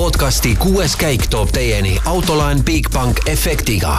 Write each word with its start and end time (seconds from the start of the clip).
podcasti 0.00 0.54
kuues 0.56 0.94
käik 0.96 1.26
toob 1.28 1.50
teieni 1.52 1.90
autolaen 2.08 2.62
Bigbank 2.64 3.18
efektiga. 3.28 3.98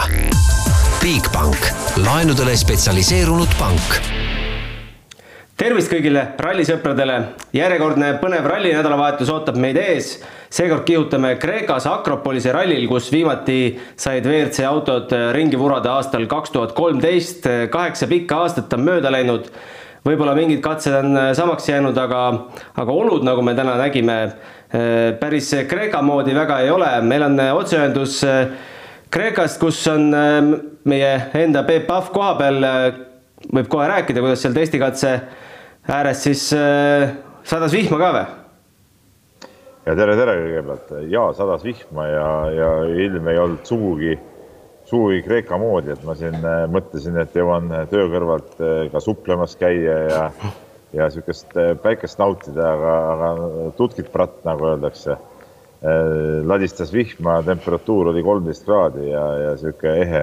Bigbank, 0.98 1.68
laenudele 2.02 2.56
spetsialiseerunud 2.58 3.52
pank 3.58 4.00
tervist 5.62 5.92
kõigile 5.92 6.24
rallisõpradele, 6.42 7.16
järjekordne 7.54 8.08
põnev 8.18 8.48
ralli 8.50 8.72
nädalavahetus 8.74 9.28
ootab 9.30 9.60
meid 9.62 9.76
ees. 9.78 10.16
seekord 10.50 10.82
kihutame 10.88 11.36
Kreekas 11.38 11.86
Akropolise 11.86 12.50
rallil, 12.52 12.88
kus 12.90 13.12
viimati 13.12 13.78
said 13.94 14.26
WRC 14.26 14.66
autod 14.66 15.14
ringi 15.36 15.60
vurada 15.60 15.92
aastal 16.00 16.26
kaks 16.26 16.50
tuhat 16.50 16.72
kolmteist. 16.72 17.46
kaheksa 17.70 18.10
pikka 18.10 18.40
aastat 18.42 18.72
on 18.72 18.82
mööda 18.88 19.12
läinud. 19.12 19.52
võib-olla 20.02 20.34
mingid 20.34 20.60
katsed 20.60 20.98
on 20.98 21.14
samaks 21.34 21.68
jäänud, 21.68 21.98
aga, 21.98 22.48
aga 22.74 22.92
olud, 22.92 23.22
nagu 23.22 23.42
me 23.42 23.54
täna 23.54 23.76
nägime, 23.78 24.32
päris 25.20 25.50
Kreeka 25.68 26.00
moodi 26.02 26.34
väga 26.34 26.60
ei 26.64 26.70
ole. 26.72 26.90
meil 27.04 27.22
on 27.26 27.40
otseühendus 27.52 28.22
Kreekast, 29.12 29.60
kus 29.60 29.80
on 29.92 30.08
meie 30.88 31.10
enda 31.36 31.62
Peep 31.68 31.86
Pahv 31.86 32.08
koha 32.14 32.34
peal 32.38 32.64
võib 33.50 33.68
kohe 33.70 33.88
rääkida, 33.90 34.22
kuidas 34.22 34.42
seal 34.44 34.54
testikatse 34.56 35.16
ääres 35.90 36.22
siis 36.24 36.44
äh, 36.54 37.10
sadas 37.42 37.74
vihma 37.74 37.98
ka 37.98 38.10
või? 38.14 38.26
ja 39.86 39.94
tere, 39.98 40.16
tere 40.18 40.36
kõigepealt 40.38 40.92
ja 41.10 41.24
sadas 41.36 41.64
vihma 41.66 42.06
ja, 42.06 42.28
ja 42.54 42.68
ilm 43.06 43.30
ei 43.32 43.40
olnud 43.42 43.66
sugugi, 43.66 44.14
sugugi 44.86 45.22
Kreeka 45.26 45.58
moodi, 45.58 45.94
et 45.94 46.04
ma 46.06 46.14
siin 46.18 46.38
äh, 46.38 46.66
mõtlesin, 46.70 47.18
et 47.22 47.34
jõuan 47.34 47.72
töö 47.90 48.06
kõrvalt 48.12 48.60
äh, 48.60 48.84
ka 48.92 49.02
suplemas 49.02 49.56
käia 49.58 49.98
ja 50.06 50.26
ja 50.92 51.08
niisugust 51.08 51.54
päikest 51.82 52.18
nautida, 52.20 52.72
aga, 52.74 52.94
aga 53.12 53.70
tutkit 53.76 54.12
pratt, 54.12 54.42
nagu 54.44 54.72
öeldakse. 54.74 55.16
ladistas 56.46 56.92
vihma, 56.94 57.40
temperatuur 57.42 58.12
oli 58.12 58.22
kolmteist 58.22 58.64
kraadi 58.64 59.08
ja, 59.08 59.24
ja 59.40 59.54
niisugune 59.56 59.94
ehe 60.04 60.22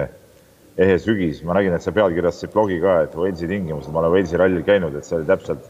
ehe 0.80 0.98
sügis, 0.98 1.42
ma 1.44 1.56
nägin, 1.56 1.74
et 1.76 1.84
sa 1.84 1.92
pealkirjastasid 1.92 2.52
blogi 2.54 2.78
ka, 2.80 3.00
et 3.04 3.16
Walesi 3.18 3.48
tingimused, 3.50 3.90
ma 3.92 4.00
olen 4.00 4.14
Walesi 4.14 4.38
rallil 4.40 4.62
käinud, 4.64 4.94
et 4.96 5.04
see 5.04 5.18
oli 5.18 5.28
täpselt, 5.28 5.66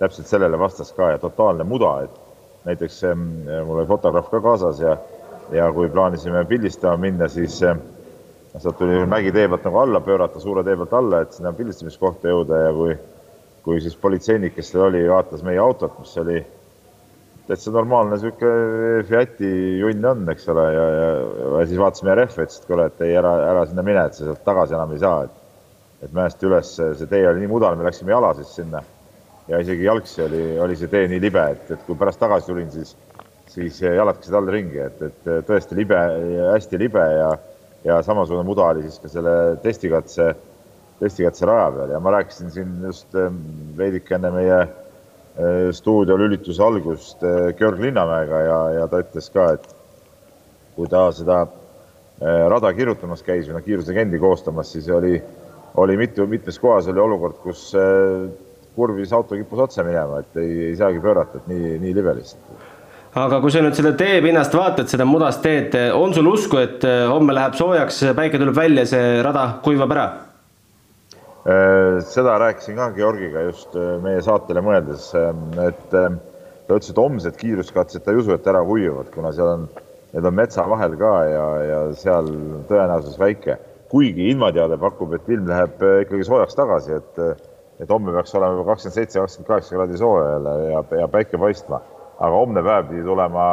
täpselt 0.00 0.28
sellele 0.28 0.58
vastas 0.60 0.90
ka 0.96 1.14
ja 1.14 1.20
totaalne 1.22 1.64
muda, 1.64 1.94
et 2.04 2.66
näiteks 2.68 2.98
mul 3.16 3.78
oli 3.78 3.88
fotograaf 3.88 4.28
ka 4.32 4.42
kaasas 4.44 4.82
ja, 4.82 4.96
ja 5.56 5.70
kui 5.72 5.88
plaanisime 5.92 6.44
pildistama 6.48 7.00
minna, 7.00 7.28
siis 7.32 7.56
sealt 7.60 8.76
tuli 8.78 9.00
mägi 9.08 9.32
tee 9.32 9.46
pealt 9.48 9.64
nagu 9.68 9.80
alla 9.80 10.02
pöörata, 10.04 10.42
suure 10.42 10.64
tee 10.66 10.76
pealt 10.76 10.92
alla, 10.98 11.22
et 11.24 11.38
sinna 11.38 11.54
pildistamiskohta 11.56 12.28
jõuda 12.28 12.60
ja 12.66 12.74
kui, 12.76 12.98
kui 13.64 13.80
siis 13.84 13.96
politseinik, 14.00 14.54
kes 14.56 14.72
seal 14.72 14.86
oli, 14.88 15.02
vaatas 15.08 15.44
meie 15.46 15.60
autot, 15.60 15.98
mis 16.00 16.16
oli 16.22 16.38
täitsa 17.50 17.72
normaalne 17.74 18.16
sihuke 18.20 18.50
Fiati 19.08 19.50
junn 19.80 20.06
on, 20.06 20.24
eks 20.32 20.48
ole, 20.52 20.64
ja, 20.74 20.86
ja, 20.94 21.10
ja 21.58 21.66
siis 21.66 21.80
vaatasime 21.80 22.14
rehve, 22.14 22.46
ütles, 22.46 22.60
et 22.60 22.68
kuule, 22.70 22.86
et 22.88 23.04
ei, 23.04 23.16
ära, 23.18 23.34
ära 23.50 23.66
sinna 23.68 23.84
mine, 23.86 24.06
et 24.06 24.16
sa 24.16 24.28
sealt 24.28 24.44
tagasi 24.46 24.76
enam 24.78 24.94
ei 24.94 25.02
saa, 25.02 25.24
et 25.26 25.38
et 26.00 26.12
mäest 26.16 26.40
üles, 26.46 26.72
see 26.78 27.08
tee 27.10 27.26
oli 27.28 27.42
nii 27.42 27.50
mudane, 27.50 27.76
me 27.76 27.84
läksime 27.84 28.14
jala 28.14 28.32
siis 28.38 28.54
sinna. 28.56 28.80
Ja 29.50 29.58
isegi 29.60 29.84
jalgsi 29.84 30.22
oli, 30.24 30.42
oli 30.62 30.76
see 30.78 30.88
tee 30.88 31.08
nii 31.10 31.20
libe, 31.20 31.42
et, 31.56 31.72
et 31.74 31.82
kui 31.86 31.98
pärast 31.98 32.20
tagasi 32.22 32.48
tulin, 32.48 32.70
siis, 32.72 32.94
siis 33.50 33.80
jalad 33.82 34.20
käisid 34.20 34.36
all 34.38 34.48
ringi, 34.52 34.78
et, 34.80 35.02
et 35.10 35.28
tõesti 35.48 35.76
libe, 35.76 35.98
hästi 36.54 36.80
libe 36.80 37.04
ja, 37.18 37.30
ja 37.84 37.98
samasugune 38.06 38.46
muda 38.46 38.70
oli 38.72 38.86
siis 38.86 39.00
ka 39.02 39.10
selle 39.12 39.34
testikatse, 39.64 40.30
testikatse 41.00 41.48
raja 41.48 41.70
peal 41.74 41.96
ja 41.96 42.00
ma 42.00 42.14
rääkisin 42.18 42.52
siin 42.52 42.76
just 42.84 43.16
veidike 43.78 44.14
enne 44.18 44.30
meie 44.34 44.60
Äh, 45.38 45.72
stuudio 45.72 46.16
lülituse 46.18 46.62
algust 46.62 47.22
äh, 47.22 47.52
Georg 47.56 47.78
Linnamäega 47.80 48.40
ja, 48.44 48.58
ja 48.80 48.86
ta 48.90 48.98
ütles 49.00 49.28
ka, 49.30 49.44
et 49.54 49.68
kui 50.74 50.88
ta 50.90 51.04
seda 51.14 51.44
äh, 51.46 52.48
rada 52.50 52.72
kirjutamas 52.74 53.22
käis 53.22 53.46
või 53.46 53.54
noh, 53.56 53.62
kiirusegendi 53.64 54.18
koostamas, 54.20 54.72
siis 54.74 54.88
oli, 54.92 55.14
oli 55.80 55.96
mitu, 56.00 56.26
mitmes 56.28 56.58
kohas 56.60 56.90
oli 56.90 57.00
olukord, 57.00 57.38
kus 57.44 57.70
kurvis 58.74 59.14
auto 59.16 59.38
kippus 59.38 59.62
otse 59.68 59.84
minema, 59.86 60.18
et 60.20 60.40
ei, 60.42 60.56
ei 60.72 60.74
saagi 60.76 61.00
pöörata, 61.00 61.38
et 61.38 61.48
nii, 61.52 61.76
nii 61.86 61.94
libe 61.94 62.16
lihtsalt. 62.18 62.66
aga 63.22 63.38
kui 63.40 63.54
sa 63.54 63.62
nüüd 63.62 63.78
seda 63.78 63.94
teepinnast 63.96 64.56
vaatad, 64.58 64.90
seda 64.90 65.06
mudast 65.08 65.40
teed, 65.46 65.78
on 65.94 66.12
sul 66.16 66.26
usku, 66.32 66.58
et 66.58 66.84
homme 67.08 67.38
läheb 67.38 67.54
soojaks, 67.54 68.02
päike 68.18 68.42
tuleb 68.42 68.58
välja, 68.58 68.84
see 68.92 69.22
rada 69.24 69.46
kuivab 69.62 69.94
ära? 69.94 70.08
Äh, 71.46 72.00
seda 72.04 72.34
rääkisin 72.40 72.76
ka 72.76 72.90
Georgiga 72.92 73.40
just 73.40 73.72
äh, 73.72 73.94
meie 74.04 74.20
saatele 74.20 74.60
mõeldes, 74.60 75.06
ähm, 75.16 75.46
et 75.64 75.94
ähm, 75.96 76.18
ta 76.68 76.76
ütles, 76.76 76.90
et 76.92 77.00
homsed 77.00 77.38
kiiruskatsed 77.40 78.04
ta 78.04 78.12
ei 78.12 78.20
usu, 78.20 78.34
et 78.34 78.48
ära 78.52 78.60
kuivavad, 78.68 79.08
kuna 79.14 79.30
seal 79.32 79.48
on, 79.54 79.64
need 80.12 80.28
on 80.28 80.36
metsa 80.36 80.66
vahel 80.68 80.98
ka 81.00 81.14
ja, 81.30 81.46
ja 81.64 81.80
seal 81.96 82.28
tõenäosus 82.68 83.16
väike. 83.16 83.56
kuigi 83.88 84.28
ilmateade 84.30 84.76
pakub, 84.78 85.16
et 85.16 85.32
ilm 85.32 85.48
läheb 85.48 85.80
äh, 85.80 86.02
ikkagi 86.04 86.28
soojaks 86.28 86.60
tagasi, 86.60 87.00
et, 87.00 87.42
et 87.80 87.88
homme 87.90 88.12
peaks 88.12 88.36
olema 88.36 88.60
juba 88.60 88.74
kakskümmend 88.74 89.00
seitse, 89.00 89.24
kakskümmend 89.24 89.48
kaheksa 89.54 89.78
kraadi 89.78 90.04
sooja 90.04 90.30
jälle 90.34 90.56
ja, 90.68 90.86
ja 91.00 91.08
päike 91.08 91.40
paistma. 91.40 91.80
aga 92.20 92.36
homne 92.36 92.60
päev 92.62 92.90
pidi 92.92 93.02
tulema, 93.02 93.44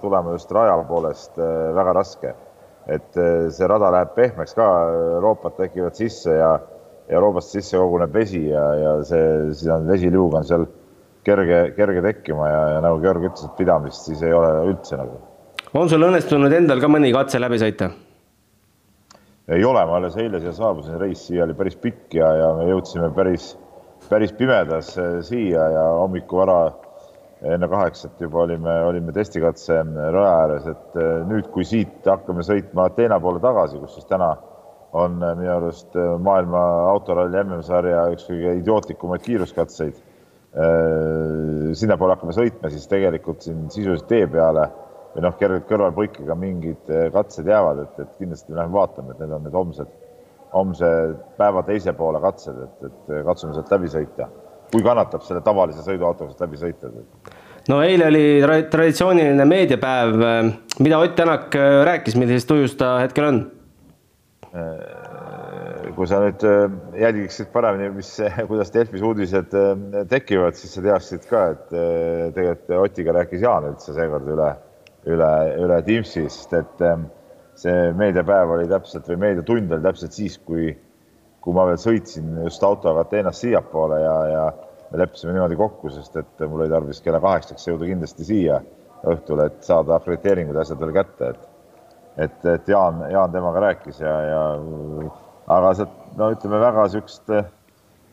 tulema 0.00 0.32
just 0.32 0.52
raja 0.52 0.78
poolest 0.88 1.36
väga 1.76 1.92
raske. 1.92 2.34
et 2.88 3.16
see 3.52 3.66
rada 3.68 3.90
läheb 3.92 4.14
pehmeks 4.16 4.56
ka, 4.56 4.70
roopad 5.20 5.60
tekivad 5.60 6.00
sisse 6.00 6.40
ja 6.40 6.54
ja 7.10 7.20
roobast 7.20 7.52
sisse 7.52 7.78
koguneb 7.78 8.14
vesi 8.14 8.46
ja, 8.48 8.64
ja 8.80 8.94
see, 9.04 9.52
siis 9.52 9.70
on 9.72 9.86
vesiliug 9.88 10.34
on 10.38 10.46
seal 10.48 10.66
kerge, 11.24 11.60
kerge 11.76 12.02
tekkima 12.04 12.48
ja, 12.48 12.62
ja 12.76 12.80
nagu 12.84 13.00
Georg 13.02 13.28
ütles, 13.28 13.44
et 13.44 13.56
pidamist 13.58 14.08
siis 14.08 14.22
ei 14.24 14.32
ole 14.36 14.50
üldse 14.70 14.98
nagu. 15.00 15.20
on 15.74 15.90
sul 15.90 16.06
õnnestunud 16.08 16.52
endal 16.52 16.80
ka 16.80 16.90
mõni 16.90 17.12
katse 17.14 17.40
läbi 17.42 17.60
sõita? 17.60 17.90
ei 19.48 19.64
ole, 19.64 19.84
ma 19.84 19.98
alles 19.98 20.16
eile 20.20 20.40
siia 20.40 20.54
saabusin, 20.56 20.96
reis 21.00 21.26
siia 21.26 21.44
oli 21.44 21.56
päris 21.58 21.76
pikk 21.80 22.16
ja, 22.20 22.30
ja 22.40 22.48
me 22.56 22.70
jõudsime 22.70 23.10
päris, 23.16 23.52
päris 24.08 24.32
pimedas 24.36 24.94
eh, 24.96 25.20
siia 25.26 25.68
ja 25.74 25.84
hommikul 26.00 26.44
vara 26.44 26.58
enne 27.44 27.68
kaheksat 27.68 28.20
juba 28.24 28.40
olime, 28.46 28.78
olime 28.88 29.12
testikatse 29.12 29.82
raja 29.84 30.32
ääres, 30.40 30.68
et 30.72 30.96
eh, 30.96 31.20
nüüd, 31.28 31.50
kui 31.52 31.68
siit 31.68 32.08
hakkame 32.08 32.46
sõitma 32.46 32.88
Ateena 32.88 33.20
poole 33.20 33.42
tagasi, 33.44 33.80
kus 33.82 33.98
siis 33.98 34.08
täna 34.08 34.32
on 34.94 35.22
äh, 35.22 35.34
minu 35.36 35.50
arust 35.56 35.96
äh, 35.98 36.14
maailma 36.22 36.62
autoralli 36.92 37.40
MM-sarja 37.42 38.06
üks 38.14 38.28
kõige 38.28 38.54
idiootlikumaid 38.60 39.24
kiiruskatseid. 39.24 39.98
Äh, 40.54 41.72
sinnapoole 41.74 42.14
hakkame 42.14 42.34
sõitma, 42.36 42.70
siis 42.70 42.86
tegelikult 42.90 43.42
siin 43.42 43.66
sisuliselt 43.74 44.06
tee 44.10 44.28
peale 44.30 44.68
või 45.14 45.26
noh, 45.26 45.34
kergelt 45.38 45.66
kõrvalpõikega 45.68 46.34
mingid 46.38 46.88
katsed 47.14 47.46
jäävad, 47.46 47.84
et, 47.84 47.98
et 48.02 48.16
kindlasti 48.18 48.50
me 48.50 48.58
läheme 48.58 48.74
vaatame, 48.74 49.14
et 49.14 49.20
need 49.22 49.34
on 49.34 49.44
need 49.46 49.54
homsed, 49.54 49.92
homse 50.54 50.90
päeva 51.38 51.62
teise 51.66 51.94
poole 51.94 52.18
katsed, 52.22 52.56
et, 52.64 52.88
et 52.88 53.12
katsume 53.26 53.54
sealt 53.54 53.70
läbi 53.76 53.90
sõita. 53.92 54.30
kui 54.72 54.82
kannatab 54.82 55.22
selle 55.22 55.42
tavalise 55.46 55.84
sõiduautoga 55.86 56.32
sealt 56.32 56.42
läbi 56.42 56.58
sõita. 56.58 56.90
no 57.70 57.80
eile 57.86 58.10
oli 58.10 58.24
traditsiooniline 58.70 59.46
meediapäev, 59.46 60.26
mida 60.82 60.98
Ott 60.98 61.14
Tänak 61.14 61.54
rääkis, 61.90 62.18
millises 62.18 62.46
tujus 62.50 62.74
ta 62.74 62.96
hetkel 63.04 63.30
on? 63.30 63.44
Äh, 64.54 65.88
kui 65.96 66.06
sa 66.06 66.20
nüüd 66.22 66.42
äh, 66.46 66.68
jälgiksid 67.00 67.48
paremini, 67.50 67.88
mis, 67.96 68.12
kuidas 68.50 68.70
Delfis 68.70 69.02
uudised 69.02 69.54
äh, 69.58 70.04
tekivad, 70.06 70.54
siis 70.54 70.76
sa 70.76 70.82
teaksid 70.84 71.24
ka, 71.26 71.40
et 71.56 71.72
tegelikult 72.36 72.84
Otiga 72.84 73.16
rääkis 73.16 73.42
Jaan 73.42 73.66
üldse 73.72 73.96
seekord 73.96 74.28
üle, 74.30 74.52
üle, 75.10 75.30
üle 75.64 75.78
Teamsi, 75.88 76.22
sest 76.30 76.54
et 76.54 76.84
see 77.58 77.88
meediapäev 77.98 78.52
oli 78.54 78.68
täpselt 78.70 79.10
või 79.10 79.18
meediatund 79.24 79.74
oli 79.74 79.86
täpselt 79.88 80.14
siis, 80.14 80.38
kui, 80.46 80.68
kui 81.42 81.56
ma 81.56 81.66
veel 81.72 81.80
sõitsin 81.82 82.44
just 82.44 82.62
autoga 82.62 83.02
Ateenast 83.02 83.42
siiapoole 83.42 83.98
ja, 84.04 84.14
ja 84.30 84.44
me 84.92 85.02
leppisime 85.02 85.34
niimoodi 85.34 85.58
kokku, 85.58 85.90
sest 85.96 86.20
et 86.22 86.46
mul 86.46 86.62
oli 86.62 86.70
tarvis 86.70 87.02
kella 87.02 87.18
kaheksaks 87.26 87.66
jõuda 87.72 87.90
kindlasti 87.90 88.28
siia 88.30 88.62
õhtul, 89.02 89.42
et 89.48 89.66
saada 89.66 89.98
akrediteeringud 89.98 90.54
ja 90.54 90.62
asjad 90.62 90.78
veel 90.78 90.94
kätte, 90.94 91.34
et 91.34 91.50
et, 92.16 92.38
et 92.46 92.68
Jaan, 92.70 93.02
Jaan 93.10 93.32
temaga 93.32 93.62
rääkis 93.68 94.00
ja, 94.02 94.14
ja 94.28 94.42
aga 95.54 95.74
sealt 95.78 95.94
no 96.18 96.30
ütleme 96.34 96.60
väga 96.62 96.86
siukest, 96.92 97.32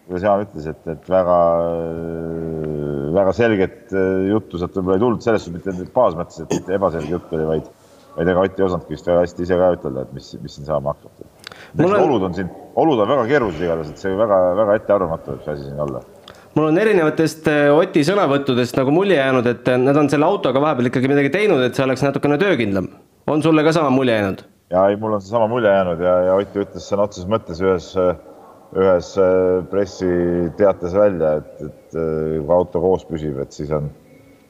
kuidas 0.08 0.26
Jaan 0.26 0.46
ütles, 0.46 0.70
et, 0.72 0.88
et 0.96 1.10
väga, 1.10 1.38
väga 3.18 3.36
selget 3.38 3.94
juttu 4.30 4.62
sealt 4.62 4.78
võib-olla 4.78 4.98
ei 4.98 5.06
tulnud, 5.06 5.26
selles 5.26 5.46
suhtes 5.46 5.78
mitte 5.78 5.94
baasmõttes, 5.94 6.42
et 6.44 6.58
mitte 6.58 6.78
ebaselge 6.78 7.14
jutt 7.14 7.36
oli, 7.38 7.50
vaid, 7.52 7.70
vaid 8.18 8.34
ega 8.34 8.48
Ott 8.48 8.58
ei 8.58 8.66
osanudki 8.68 8.98
vist 8.98 9.12
väga 9.12 9.28
hästi 9.28 9.46
ise 9.46 9.60
ka 9.62 9.70
ütelda, 9.78 10.08
et 10.08 10.18
mis, 10.18 10.32
mis 10.42 10.58
siin 10.58 10.68
saama 10.70 10.96
hakkab. 10.96 11.28
On... 11.78 11.94
olud 12.00 12.26
on 12.26 12.34
siin, 12.36 12.50
olud 12.82 13.04
on 13.04 13.14
väga 13.14 13.28
keerulised 13.30 13.62
igatahes, 13.68 13.94
et 13.94 14.02
see 14.02 14.18
väga-väga 14.18 14.80
ettearvamatu 14.82 15.36
võib 15.36 15.46
see 15.46 15.56
asi 15.58 15.70
siin 15.70 15.86
olla 15.86 16.02
mul 16.52 16.66
on 16.68 16.78
erinevatest 16.82 17.46
Oti 17.78 18.02
sõnavõttudest 18.04 18.76
nagu 18.76 18.92
mulje 18.92 19.16
jäänud, 19.16 19.46
et 19.48 19.70
nad 19.80 19.96
on 19.96 20.10
selle 20.12 20.28
autoga 20.28 20.60
vahepeal 20.60 20.90
ikkagi 20.90 21.08
midagi 21.08 21.32
teinud, 21.32 21.64
et 21.64 21.78
see 21.78 21.86
oleks 21.86 22.04
natukene 22.04 22.36
töökindlam 22.42 22.90
on 23.28 23.44
sulle 23.44 23.64
ka 23.64 23.74
sama 23.74 23.90
mulje 23.90 24.14
jäänud? 24.14 24.44
ja 24.72 24.88
ei, 24.90 24.96
mul 24.96 25.14
on 25.14 25.22
seesama 25.22 25.48
mulje 25.48 25.70
jäänud 25.70 26.00
ja, 26.00 26.14
ja 26.28 26.36
Ott 26.40 26.56
ütles 26.56 26.88
sõna 26.88 27.08
otseses 27.08 27.30
mõttes 27.30 27.60
ühes, 27.64 27.90
ühes 28.78 29.10
äh, 29.20 29.64
pressiteates 29.72 30.96
välja, 30.96 31.34
et, 31.42 31.66
et 31.68 31.98
äh, 31.98 32.38
kui 32.40 32.56
auto 32.56 32.82
koos 32.84 33.04
püsib, 33.10 33.40
et 33.44 33.52
siis 33.56 33.72
on, 33.76 33.90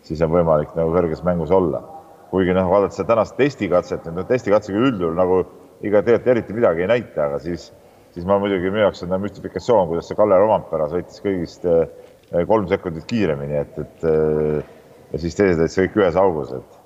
siis 0.07 0.21
on 0.21 0.33
võimalik 0.33 0.75
nagu 0.77 0.93
kõrges 0.95 1.23
mängus 1.25 1.53
olla. 1.55 1.83
kuigi 2.31 2.53
noh, 2.55 2.69
vaadates 2.71 2.95
seda 2.95 3.11
tänast 3.11 3.35
testikatset, 3.35 4.05
nüüd 4.07 4.29
testikatsega 4.29 4.79
üldjuhul 4.79 5.17
nagu 5.17 5.41
iga 5.83 5.99
tegelikult 6.05 6.29
eriti 6.31 6.53
midagi 6.55 6.85
ei 6.85 6.91
näita, 6.93 7.25
aga 7.25 7.39
siis, 7.43 7.71
siis 8.15 8.27
ma 8.29 8.37
muidugi 8.39 8.69
minu 8.69 8.85
jaoks 8.85 9.03
on 9.03 9.17
müstifikatsioon, 9.19 9.89
kuidas 9.89 10.07
see 10.07 10.15
Kalle 10.15 10.37
Rompera 10.39 10.87
sõitis 10.93 11.19
kõigist 11.25 11.67
kolm 12.47 12.69
sekundit 12.71 13.03
kiiremini, 13.09 13.57
et, 13.65 13.81
et 13.83 14.05
ja 15.11 15.19
siis 15.19 15.35
teised 15.35 15.59
olid 15.59 15.75
kõik 15.75 15.99
ühes 15.99 16.19
augus, 16.21 16.53
et, 16.55 16.80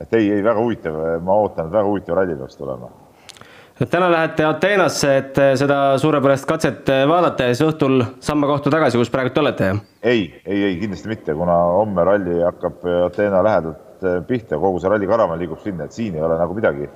et 0.00 0.14
ei, 0.16 0.32
ei 0.32 0.42
väga 0.44 0.58
huvitav, 0.60 0.98
ma 1.24 1.38
ootan, 1.44 1.68
et 1.68 1.76
väga 1.78 1.86
huvitav 1.88 2.20
ralli 2.20 2.36
peaks 2.40 2.58
tulema 2.60 2.90
täna 3.88 4.10
lähete 4.12 4.44
Ateenasse, 4.44 5.12
et 5.16 5.38
seda 5.56 5.76
suurepärast 5.98 6.44
katset 6.48 6.90
vaadata 7.08 7.46
ja 7.48 7.54
siis 7.54 7.64
õhtul 7.64 8.02
samma 8.20 8.50
kohta 8.50 8.72
tagasi, 8.72 8.98
kus 9.00 9.12
praegu 9.12 9.32
te 9.32 9.40
olete? 9.40 9.70
ei, 10.02 10.26
ei, 10.44 10.64
ei 10.68 10.76
kindlasti 10.82 11.08
mitte, 11.08 11.36
kuna 11.36 11.56
homme 11.78 12.04
ralli 12.04 12.42
hakkab 12.44 12.84
Ateena 13.06 13.40
lähedalt 13.46 14.04
pihta, 14.28 14.58
kogu 14.60 14.80
see 14.80 14.92
ralli 14.92 15.08
karavan 15.08 15.40
liigub 15.40 15.62
sinna, 15.64 15.88
et 15.88 15.96
siin 15.96 16.16
ei 16.16 16.24
ole 16.24 16.36
nagu 16.40 16.56
midagi 16.56 16.88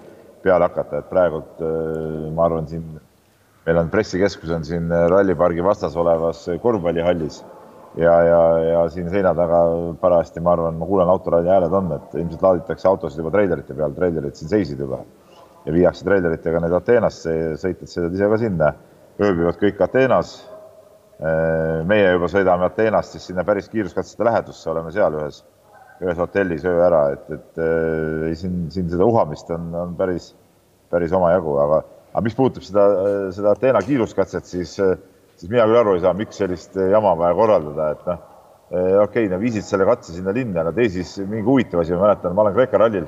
peale 0.45 0.69
hakata, 0.69 1.01
et 1.01 1.09
praegult 1.09 1.65
ma 2.37 2.45
arvan, 2.51 2.69
siin 2.69 2.85
meil 3.65 3.81
on 3.81 3.91
pressikeskus 3.93 4.53
on 4.53 4.65
siin 4.69 4.93
rallipargi 5.09 5.65
vastas 5.65 5.97
olevas 5.97 6.45
korvpallihallis 6.63 7.41
ja, 7.97 8.15
ja, 8.23 8.41
ja 8.69 8.87
siin 8.91 9.11
seina 9.11 9.35
taga 9.37 9.61
parajasti, 10.01 10.43
ma 10.43 10.55
arvan, 10.57 10.79
ma 10.81 10.89
kuulen 10.89 11.11
autoralli 11.11 11.51
hääled 11.51 11.75
on, 11.75 11.93
et 11.99 12.17
ilmselt 12.19 12.43
laaditakse 12.43 12.89
autosid 12.91 13.23
juba 13.23 13.33
treilerite 13.35 13.77
peal, 13.77 13.95
treilerid 13.95 14.39
siin 14.39 14.51
seisid 14.51 14.83
juba 14.83 15.03
ja 15.65 15.73
viiakse 15.73 16.05
treileritega 16.07 16.61
need 16.65 16.75
Ateenasse, 16.77 17.37
sõitjad 17.61 17.91
sõidavad 17.91 18.19
ise 18.19 18.31
ka 18.33 18.41
sinna, 18.43 18.73
ööbivad 19.23 19.61
kõik 19.63 19.81
Ateenas. 19.87 20.35
meie 21.87 22.09
juba 22.11 22.29
sõidame 22.29 22.67
Ateenast 22.67 23.15
siis 23.15 23.29
sinna 23.31 23.45
päris 23.47 23.69
kiiruskatsete 23.71 24.25
lähedusse, 24.27 24.71
oleme 24.71 24.91
seal 24.93 25.15
ühes, 25.15 25.45
ühes 26.03 26.19
hotellis 26.19 26.65
öö 26.67 26.81
ära, 26.85 27.05
et, 27.15 27.31
et 27.31 27.61
ei 28.29 28.35
siin, 28.37 28.65
siin 28.75 28.91
seda 28.91 29.07
uhamist 29.07 29.51
on, 29.55 29.71
on 29.79 29.95
päris, 29.97 30.33
päris 30.91 31.15
omajagu, 31.15 31.55
aga, 31.63 31.83
aga 32.13 32.25
mis 32.27 32.35
puudutab 32.35 32.67
seda, 32.67 32.89
seda 33.37 33.55
Ateena 33.55 33.83
kiiruskatset, 33.87 34.51
siis 34.51 34.75
siis 35.45 35.53
mina 35.53 35.67
küll 35.69 35.77
aru 35.77 35.99
ei 35.99 36.01
saa, 36.01 36.15
miks 36.17 36.39
sellist 36.41 36.79
jama 36.79 37.11
vaja 37.21 37.35
korraldada, 37.37 37.91
et 37.93 38.07
noh, 38.09 38.23
okei 38.73 39.27
okay,, 39.27 39.29
nad 39.29 39.43
viisid 39.43 39.67
selle 39.67 39.85
katse 39.85 40.15
sinna 40.15 40.33
linna, 40.33 40.63
no 40.65 40.73
tee 40.73 40.89
siis 40.95 41.19
mingi 41.21 41.45
huvitav 41.45 41.83
asi, 41.83 41.93
ma 41.93 42.07
mäletan, 42.07 42.33
ma 42.33 42.47
olen 42.47 42.55
Kreeka 42.57 42.81
rallil 42.81 43.05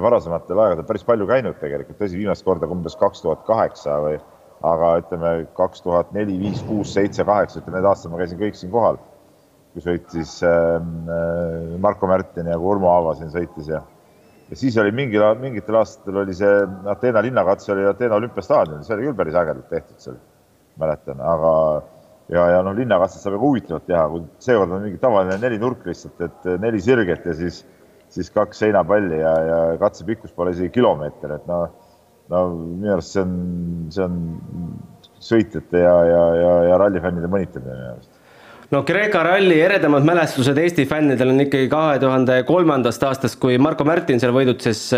varasematel 0.00 0.62
aegadel 0.64 0.86
päris 0.88 1.04
palju 1.04 1.26
käinud 1.28 1.58
tegelikult, 1.60 1.98
tõsi, 2.00 2.16
viimast 2.16 2.44
korda 2.46 2.68
umbes 2.72 2.96
kaks 2.96 3.20
tuhat 3.24 3.44
kaheksa 3.44 3.98
või 4.04 4.16
aga 4.68 4.94
ütleme, 5.02 5.34
kaks 5.60 5.84
tuhat 5.84 6.16
neli, 6.16 6.38
viis, 6.40 6.64
kuus, 6.64 6.94
seitse, 6.96 7.24
kaheksa, 7.28 7.60
ütleme 7.60 7.78
need 7.78 7.90
aastad 7.90 8.12
ma 8.14 8.22
käisin 8.22 8.40
kõik 8.40 8.56
siin 8.58 8.72
kohal, 8.72 8.96
kui 9.74 9.84
sõitis 9.84 10.38
äh, 10.48 10.80
Marko 11.84 12.08
Märtin 12.08 12.48
ja 12.48 12.56
Urmo 12.56 12.90
Aava 12.94 13.14
siin 13.20 13.30
sõitis 13.34 13.68
ja 13.74 13.84
ja 14.48 14.56
siis 14.56 14.80
oli 14.80 14.94
mingil, 14.96 15.20
mingitel 15.36 15.76
aastatel 15.82 16.22
oli 16.24 16.32
see 16.32 16.64
Ateena 16.88 17.20
linnakatse 17.28 17.74
oli 17.76 17.84
Ateena 17.92 18.16
olümpiastaadionil, 18.16 18.88
see 18.88 18.96
oli 18.96 19.10
küll 19.10 19.20
päris 19.20 19.36
ägedalt 19.36 19.68
tehtud 19.68 20.00
seal 20.00 20.16
mäletan, 20.80 21.22
aga 21.24 21.52
ja, 22.32 22.44
ja 22.54 22.60
noh, 22.64 22.76
linnakatset 22.76 23.24
saab 23.24 23.36
väga 23.36 23.46
huvitavalt 23.46 23.88
teha, 23.88 24.04
kui 24.12 24.24
seekord 24.44 24.76
on 24.76 24.86
mingi 24.86 25.00
tavaline 25.02 25.38
nelinurk 25.42 25.86
lihtsalt, 25.88 26.20
et 26.24 26.48
neli 26.62 26.80
sirget 26.84 27.26
ja 27.28 27.36
siis, 27.38 27.62
siis 28.12 28.30
kaks 28.34 28.64
seinapalli 28.64 29.20
ja, 29.22 29.34
ja 29.48 29.58
katse 29.80 30.06
pikkus 30.08 30.34
pole 30.36 30.54
isegi 30.56 30.72
kilomeeter, 30.78 31.38
et 31.38 31.48
no, 31.50 31.64
no 32.32 32.44
minu 32.58 32.94
arust 32.98 33.16
see 33.16 33.24
on, 33.24 33.34
see 33.94 34.06
on 34.06 34.22
sõitjate 35.18 35.82
ja, 35.82 35.96
ja, 36.06 36.22
ja, 36.38 36.54
ja 36.70 36.78
rallifännide 36.84 37.30
mõnitamine 37.32 37.74
minu 37.74 37.90
arust 37.96 38.14
no 38.74 38.82
Kreeka 38.84 39.22
ralli 39.24 39.60
eredamad 39.64 40.04
mälestused 40.06 40.58
Eesti 40.60 40.84
fännidel 40.88 41.32
on 41.32 41.46
ikkagi 41.46 41.70
kahe 41.72 41.98
tuhande 42.02 42.42
kolmandast 42.48 43.04
aastast, 43.08 43.38
kui 43.40 43.56
Marko 43.58 43.86
Märtin 43.88 44.20
seal 44.20 44.34
võidutses. 44.36 44.90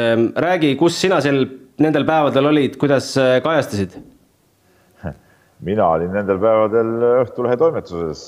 räägi, 0.47 0.75
kus 0.81 0.99
sina 1.01 1.21
sel, 1.23 1.45
nendel 1.79 2.07
päevadel 2.09 2.51
olid, 2.51 2.75
kuidas 2.81 3.13
kajastasid? 3.45 3.95
Mina 5.67 5.87
olin 5.95 6.13
nendel 6.15 6.39
päevadel 6.41 6.91
Õhtulehe 7.21 7.57
toimetuses, 7.61 8.25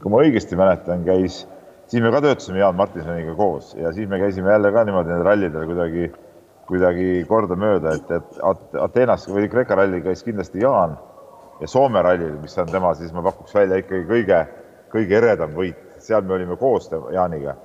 kui 0.00 0.12
ma 0.12 0.22
õigesti 0.24 0.56
mäletan, 0.58 1.04
käis, 1.04 1.42
siis 1.90 2.02
me 2.04 2.12
ka 2.14 2.22
töötasime 2.24 2.62
Jaan 2.62 2.78
Martinsoniga 2.78 3.34
koos 3.36 3.74
ja 3.78 3.92
siis 3.96 4.08
me 4.08 4.20
käisime 4.22 4.52
jälle 4.52 4.72
ka 4.72 4.84
niimoodi 4.88 5.12
nendel 5.12 5.26
rallidel 5.28 5.66
kuidagi, 5.68 6.10
kuidagi 6.70 7.08
kordamööda, 7.28 7.96
et, 7.98 8.12
et 8.16 8.78
Ateenas 8.80 9.28
või 9.28 9.50
Kreeka 9.52 9.76
rallil 9.78 10.04
käis 10.04 10.24
kindlasti 10.24 10.64
Jaan 10.64 10.96
ja 11.60 11.68
Soome 11.68 12.02
rallil, 12.02 12.38
mis 12.40 12.56
on 12.58 12.70
tema, 12.72 12.94
siis 12.96 13.12
ma 13.12 13.24
pakuks 13.26 13.54
välja 13.54 13.82
ikkagi 13.82 14.06
kõige, 14.08 14.44
kõige 14.94 15.18
eredam 15.20 15.52
võit, 15.56 15.82
seal 16.00 16.24
me 16.24 16.38
olime 16.38 16.56
koos 16.60 16.88
Jaaniga. 17.12 17.58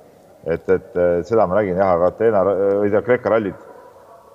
et, 0.44 0.68
et 0.68 1.00
seda 1.26 1.46
ma 1.48 1.56
nägin 1.62 1.80
jah, 1.80 1.96
aga 1.96 2.12
Ateena 2.12 2.44
või 2.44 2.92
Kreeka 3.08 3.32
rallit 3.32 3.64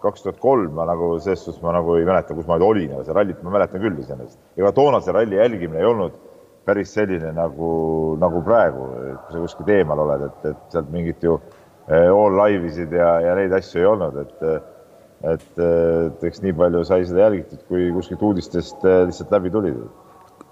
kaks 0.02 0.26
tuhat 0.26 0.42
kolm 0.42 0.74
ma 0.78 0.86
nagu 0.90 1.14
selles 1.20 1.46
suhtes 1.46 1.62
ma 1.64 1.76
nagu 1.76 1.96
ei 2.00 2.08
mäleta, 2.08 2.36
kus 2.38 2.50
ma 2.50 2.58
olin, 2.58 2.92
aga 2.96 3.06
see 3.08 3.16
rallit 3.18 3.42
ma 3.46 3.56
mäletan 3.56 3.84
küll 3.84 4.02
iseenesest. 4.02 4.40
ega 4.58 4.74
toonase 4.76 5.14
ralli 5.16 5.40
jälgimine 5.40 5.82
ei 5.82 5.90
olnud 5.90 6.18
päris 6.66 6.94
selline 6.94 7.32
nagu, 7.38 7.72
nagu 8.22 8.44
praegu, 8.46 8.86
kui 9.26 9.34
sa 9.34 9.42
kuskilt 9.46 9.72
eemal 9.78 10.04
oled, 10.04 10.28
et, 10.28 10.52
et 10.52 10.76
sealt 10.76 10.92
mingit 10.94 11.24
ju 11.26 11.40
all 11.92 12.38
live 12.38 12.70
isid 12.70 12.94
ja, 12.94 13.16
ja 13.26 13.34
neid 13.40 13.54
asju 13.58 13.82
ei 13.82 13.90
olnud, 13.96 14.22
et 14.26 14.46
et, 15.22 15.60
et 15.62 16.24
eks 16.26 16.42
nii 16.42 16.54
palju 16.58 16.80
sai 16.88 17.04
seda 17.06 17.28
jälgitud, 17.28 17.60
kui 17.68 17.92
kuskilt 17.94 18.24
uudistest 18.26 18.82
lihtsalt 18.82 19.34
läbi 19.36 19.52
tulid 19.54 19.84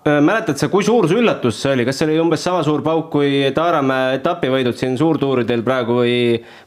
mäletad 0.05 0.57
sa, 0.61 0.69
kui 0.71 0.85
suur 0.85 1.07
see 1.09 1.19
üllatus 1.19 1.57
see 1.61 1.73
oli, 1.75 1.85
kas 1.87 1.97
see 1.99 2.07
oli 2.07 2.19
umbes 2.21 2.43
sama 2.45 2.61
suur 2.65 2.83
pauk 2.85 3.09
kui 3.13 3.49
Taaramäe 3.55 4.19
etapivõidud 4.19 4.77
siin 4.79 4.95
suurtuuridel 4.97 5.65
praegu 5.65 5.99
või, 5.99 6.19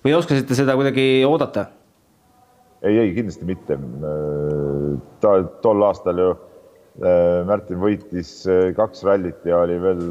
või 0.05 0.17
oskasite 0.19 0.58
seda 0.58 0.76
kuidagi 0.78 1.23
oodata? 1.28 1.69
Ei, 2.82 2.99
ei 2.99 3.14
kindlasti 3.14 3.46
mitte. 3.49 3.79
ta 5.23 5.37
tol 5.64 5.87
aastal 5.87 6.23
ju 6.23 6.32
Märtin 7.49 7.81
võitis 7.81 8.43
kaks 8.76 9.05
rallit 9.08 9.46
ja 9.49 9.62
oli 9.64 9.79
veel, 9.81 10.02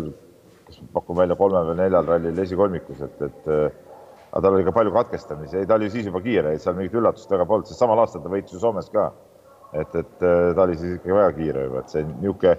kas 0.65 0.79
pakun 0.95 1.19
välja 1.19 1.38
kolmel 1.38 1.68
või 1.68 1.77
neljal 1.77 2.07
rallil 2.07 2.39
esikolmikus, 2.41 3.03
et, 3.06 3.21
et 3.27 3.51
aga 3.51 4.41
tal 4.41 4.56
oli 4.56 4.65
ka 4.65 4.73
palju 4.73 4.94
katkestamisi, 4.95 5.59
ei 5.59 5.69
ta 5.69 5.77
oli 5.77 5.91
siis 5.94 6.09
juba 6.09 6.23
kiire, 6.25 6.56
seal 6.57 6.79
mingit 6.79 6.97
üllatust 6.97 7.29
väga 7.29 7.45
polnud, 7.45 7.69
sest 7.69 7.83
samal 7.83 8.01
aastal 8.01 8.23
ta 8.25 8.33
võitis 8.33 8.56
ju 8.56 8.63
Soomes 8.63 8.89
ka. 8.89 9.12
et, 9.77 9.94
et 9.95 10.17
ta 10.19 10.65
oli 10.65 10.74
siis 10.79 10.97
ikkagi 10.97 11.15
väga 11.15 11.31
kiire 11.38 11.67
juba, 11.67 11.85
et 11.85 11.94
see 11.94 12.03
niisugune, 12.07 12.57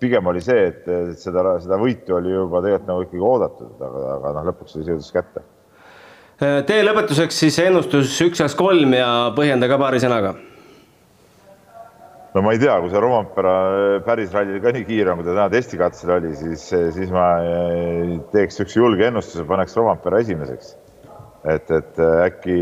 pigem 0.00 0.32
oli 0.32 0.40
see, 0.42 0.64
et 0.70 0.88
seda, 1.20 1.44
seda 1.60 1.76
võitu 1.78 2.16
oli 2.16 2.32
juba 2.32 2.62
tegelikult 2.64 2.88
nagu 2.88 3.04
ikkagi 3.04 3.26
oodatud, 3.28 3.76
aga, 3.76 4.04
aga 4.16 4.36
noh, 4.38 4.52
lõpuks 4.54 4.78
see 4.78 4.88
jõudis 4.88 5.12
kätte 5.12 5.44
tee 6.40 6.84
lõpetuseks 6.86 7.42
siis 7.42 7.58
ennustus 7.60 8.14
üks 8.24 8.40
kaks 8.40 8.54
kolm 8.56 8.94
ja 8.96 9.08
põhjenda 9.36 9.68
ka 9.68 9.76
paari 9.80 10.00
sõnaga. 10.00 10.32
no 12.34 12.42
ma 12.46 12.54
ei 12.54 12.60
tea, 12.62 12.78
kui 12.80 12.92
see 12.92 13.02
Rompera 13.02 13.54
päris 14.06 14.32
rallil 14.32 14.60
ka 14.64 14.72
nii 14.72 14.86
kiire 14.88 15.16
kui 15.18 15.26
ta 15.26 15.34
täna 15.34 15.48
testikatsel 15.52 16.14
oli, 16.16 16.32
siis, 16.38 16.64
siis 16.96 17.12
ma 17.12 17.26
teeks 18.32 18.56
niisuguse 18.56 18.80
julge 18.80 19.08
ennustuse, 19.10 19.44
paneks 19.48 19.76
Rompera 19.76 20.20
esimeseks. 20.24 20.76
et, 21.44 21.70
et 21.76 22.00
äkki, 22.06 22.60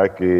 äkki, 0.00 0.30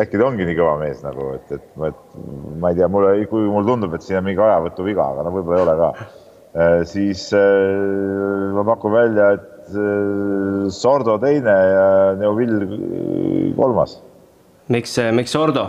äkki 0.00 0.20
ta 0.20 0.28
ongi 0.28 0.46
nii 0.48 0.56
kõva 0.56 0.78
mees 0.80 1.02
nagu, 1.04 1.34
et, 1.36 1.52
et, 1.58 1.66
et 1.90 2.16
ma 2.62 2.72
ei 2.72 2.80
tea, 2.80 2.88
mulle, 2.92 3.12
kui 3.28 3.44
mulle 3.50 3.68
tundub, 3.68 3.96
et 3.96 4.06
siin 4.06 4.22
on 4.22 4.30
mingi 4.30 4.40
ajavõtuviga, 4.40 5.10
aga 5.12 5.26
no 5.26 5.34
võib-olla 5.36 5.60
ei 5.60 5.66
ole 5.66 5.76
ka, 5.82 6.08
siis 6.88 7.28
ma 8.56 8.64
pakun 8.72 8.96
välja, 8.96 9.34
et 9.36 9.52
Äh, 9.55 9.55
Sordo 10.70 11.16
teine 11.22 11.54
ja 11.54 11.86
Neuvill 12.18 13.54
kolmas. 13.56 13.98
miks, 14.68 14.96
miks 15.12 15.34
Sordo? 15.34 15.66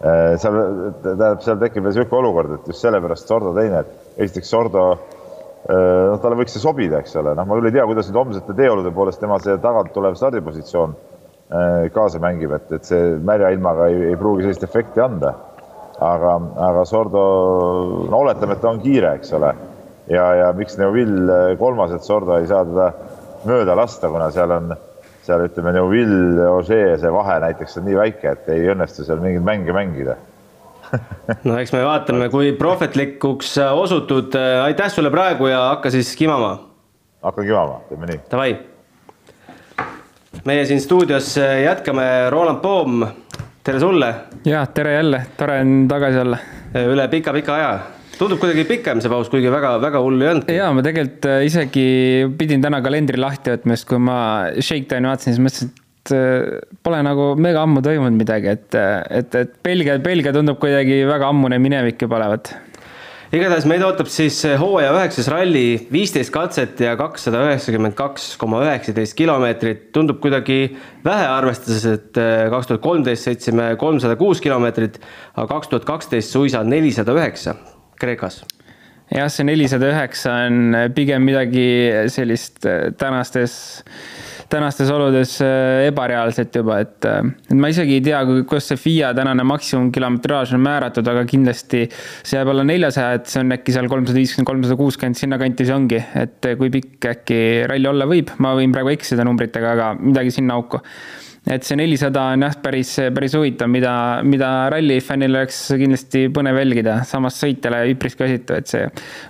Äh, 0.00 0.36
seal, 0.40 0.58
tähendab, 1.04 1.42
seal 1.44 1.58
tekib 1.60 1.84
niisugune 1.84 2.22
olukord, 2.22 2.54
et 2.56 2.68
just 2.72 2.84
sellepärast 2.84 3.28
Sordo 3.28 3.52
teine, 3.56 3.82
et 3.84 4.22
esiteks 4.26 4.52
Sordo 4.52 4.84
äh, 4.92 5.72
noh, 5.72 6.18
talle 6.22 6.38
võiks 6.40 6.56
see 6.56 6.62
sobida, 6.62 7.02
eks 7.02 7.16
ole, 7.20 7.34
noh, 7.36 7.48
ma 7.48 7.58
küll 7.58 7.68
ei 7.68 7.76
tea, 7.76 7.84
kuidas 7.88 8.08
nüüd 8.08 8.20
homsete 8.22 8.56
teeolude 8.56 8.92
poolest 8.96 9.20
tema 9.20 9.36
see 9.44 9.58
tagant 9.60 9.92
tulev 9.96 10.16
stardipositsioon 10.20 10.98
kaasa 11.90 12.20
mängib, 12.22 12.52
et, 12.54 12.68
et 12.76 12.84
see 12.86 13.16
märja 13.26 13.48
ilmaga 13.50 13.88
ei, 13.90 14.12
ei 14.12 14.18
pruugi 14.18 14.44
sellist 14.44 14.62
efekti 14.62 15.02
anda. 15.02 15.32
aga, 16.00 16.36
aga 16.68 16.84
Sordo, 16.86 17.22
no 18.08 18.20
oletame, 18.22 18.54
et 18.54 18.62
ta 18.62 18.70
on 18.70 18.78
kiire, 18.80 19.16
eks 19.18 19.34
ole 19.36 19.50
ja, 20.08 20.34
ja 20.34 20.52
miks 20.56 20.78
Neuvill 20.78 21.28
eh, 21.28 21.58
kolmas, 21.58 21.92
et 21.94 22.06
Sordo 22.06 22.38
ei 22.38 22.48
saa 22.50 22.64
teda 22.64 22.90
mööda 23.48 23.76
lasta, 23.76 24.08
kuna 24.12 24.30
seal 24.34 24.52
on, 24.56 24.72
seal 25.26 25.44
ütleme, 25.46 25.74
Neuvill, 25.76 26.40
Ožee, 26.50 26.96
see 27.00 27.12
vahe 27.12 27.38
näiteks 27.44 27.78
on 27.80 27.88
nii 27.88 27.98
väike, 27.98 28.34
et 28.34 28.50
ei 28.54 28.68
õnnestu 28.72 29.06
seal 29.06 29.22
mingeid 29.22 29.46
mänge 29.46 29.76
mängida 29.76 30.16
no 31.46 31.58
eks 31.60 31.72
me 31.74 31.84
vaatame, 31.86 32.28
kui 32.32 32.52
prohvetlikuks 32.58 33.54
osutud. 33.72 34.34
aitäh 34.64 34.90
sulle 34.90 35.10
praegu 35.10 35.46
ja 35.46 35.60
hakka 35.68 35.90
siis 35.90 36.16
kimama. 36.16 36.56
hakkan 37.22 37.46
kimama, 37.46 37.80
teeme 37.88 38.10
nii. 38.10 38.20
Davai. 38.30 38.58
meie 40.44 40.64
siin 40.66 40.80
stuudios 40.80 41.36
jätkame, 41.64 42.30
Roland 42.30 42.58
Poom, 42.64 43.06
tere 43.64 43.80
sulle. 43.80 44.14
ja 44.44 44.66
tere 44.66 44.94
jälle, 44.94 45.22
tore 45.36 45.60
on 45.60 45.86
tagasi 45.88 46.18
olla. 46.18 46.38
üle 46.74 47.08
pika-pika 47.08 47.54
aja 47.54 47.78
tundub 48.20 48.40
kuidagi 48.42 48.66
pikem 48.68 49.00
see 49.00 49.12
paus, 49.12 49.30
kuigi 49.32 49.52
väga, 49.52 49.76
väga 49.82 50.00
hullu 50.04 50.24
ei 50.24 50.32
olnud. 50.34 50.50
ja 50.52 50.70
ma 50.76 50.84
tegelikult 50.84 51.28
äh, 51.30 51.44
isegi 51.48 51.84
pidin 52.40 52.64
täna 52.64 52.82
kalendri 52.84 53.20
lahti 53.20 53.54
võtma, 53.54 53.76
sest 53.76 53.88
kui 53.88 54.00
ma 54.10 54.18
Shakedowni 54.56 55.08
vaatasin, 55.08 55.36
siis 55.36 55.44
mõtlesin, 55.46 55.70
et 56.00 56.14
äh, 56.16 56.64
pole 56.84 57.02
nagu 57.06 57.30
mega 57.40 57.64
ammu 57.64 57.84
toimunud 57.84 58.18
midagi, 58.20 58.56
et, 58.56 58.80
et, 59.20 59.38
et 59.44 59.54
Belgia, 59.64 59.96
Belgia 60.04 60.34
tundub 60.36 60.60
kuidagi 60.60 61.04
väga 61.08 61.30
ammune 61.32 61.60
minevik 61.62 62.04
juba 62.04 62.20
olevat 62.20 62.52
igatahes 63.30 63.64
meid 63.70 63.84
ootab 63.86 64.08
siis 64.10 64.40
hooaja 64.58 64.90
üheksas 64.90 65.28
ralli, 65.30 65.64
viisteist 65.94 66.32
katset 66.34 66.80
ja 66.82 66.96
kakssada 66.98 67.44
üheksakümmend 67.46 67.94
kaks 67.96 68.32
koma 68.40 68.60
üheksateist 68.66 69.14
kilomeetrit. 69.16 69.88
tundub 69.94 70.20
kuidagi 70.20 70.60
vähe, 71.06 71.26
arvestades, 71.38 71.88
et 71.88 72.20
äh, 72.20 72.48
kaks 72.52 72.68
tuhat 72.68 72.84
kolmteist 72.84 73.30
sõitsime 73.30 73.72
kolmsada 73.80 74.20
kuus 74.20 74.44
kilomeetrit, 74.44 75.00
aga 75.36 75.46
kaks 75.56 75.72
tuhat 75.72 75.88
kaksteist 75.88 76.36
suisa 76.36 76.66
nelisada 76.66 77.16
üheksa 77.16 77.56
Kreekas? 78.00 78.40
Jah, 79.10 79.26
see 79.26 79.46
nelisada 79.46 79.90
üheksa 79.90 80.36
on 80.46 80.74
pigem 80.94 81.24
midagi 81.26 81.66
sellist 82.14 82.66
äh, 82.68 82.92
tänastes 82.98 83.56
tänastes 84.50 84.90
oludes 84.90 85.36
äh, 85.44 85.86
ebareaalset 85.88 86.56
juba, 86.58 86.80
et, 86.82 87.06
äh, 87.06 87.22
et 87.46 87.58
ma 87.58 87.70
isegi 87.70 87.98
ei 87.98 88.04
tea, 88.06 88.20
kuidas 88.50 88.66
see 88.70 88.80
FIA 88.80 89.12
tänane 89.14 89.44
maksimumkilometraaž 89.46 90.54
on 90.56 90.64
määratud, 90.64 91.06
aga 91.10 91.22
kindlasti 91.30 91.84
see 91.92 92.38
jääb 92.38 92.50
alla 92.50 92.66
neljasaja, 92.66 93.20
et 93.20 93.30
see 93.30 93.42
on 93.44 93.54
äkki 93.54 93.74
seal 93.76 93.90
kolmsada 93.90 94.18
viiskümmend, 94.18 94.50
kolmsada 94.50 94.78
kuuskümmend, 94.80 95.18
sinnakanti 95.20 95.66
see 95.68 95.76
ongi, 95.76 96.02
et 96.22 96.50
kui 96.58 96.72
pikk 96.74 97.10
äkki 97.14 97.40
ralli 97.70 97.90
olla 97.90 98.10
võib, 98.10 98.34
ma 98.42 98.54
võin 98.58 98.74
praegu 98.74 98.94
eksida 98.94 99.26
numbritega, 99.26 99.74
aga 99.76 99.92
midagi 100.00 100.34
sinna 100.34 100.58
auku 100.58 100.82
et 101.50 101.66
see 101.66 101.78
nelisada 101.78 102.28
on 102.34 102.46
jah, 102.46 102.54
päris, 102.62 102.92
päris 103.14 103.34
huvitav, 103.38 103.70
mida, 103.72 103.94
mida 104.26 104.52
rallifännil 104.72 105.34
oleks 105.34 105.64
kindlasti 105.80 106.28
põnev 106.34 106.60
jälgida, 106.62 107.00
samas 107.08 107.40
sõitjale 107.42 107.82
üpris 107.94 108.16
väsitav, 108.18 108.62
et 108.62 108.70
see 108.70 108.86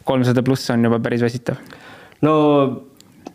kolmsada 0.08 0.44
pluss 0.46 0.70
on 0.74 0.84
juba 0.88 1.00
päris 1.02 1.24
väsitav. 1.24 1.60
no 2.26 2.36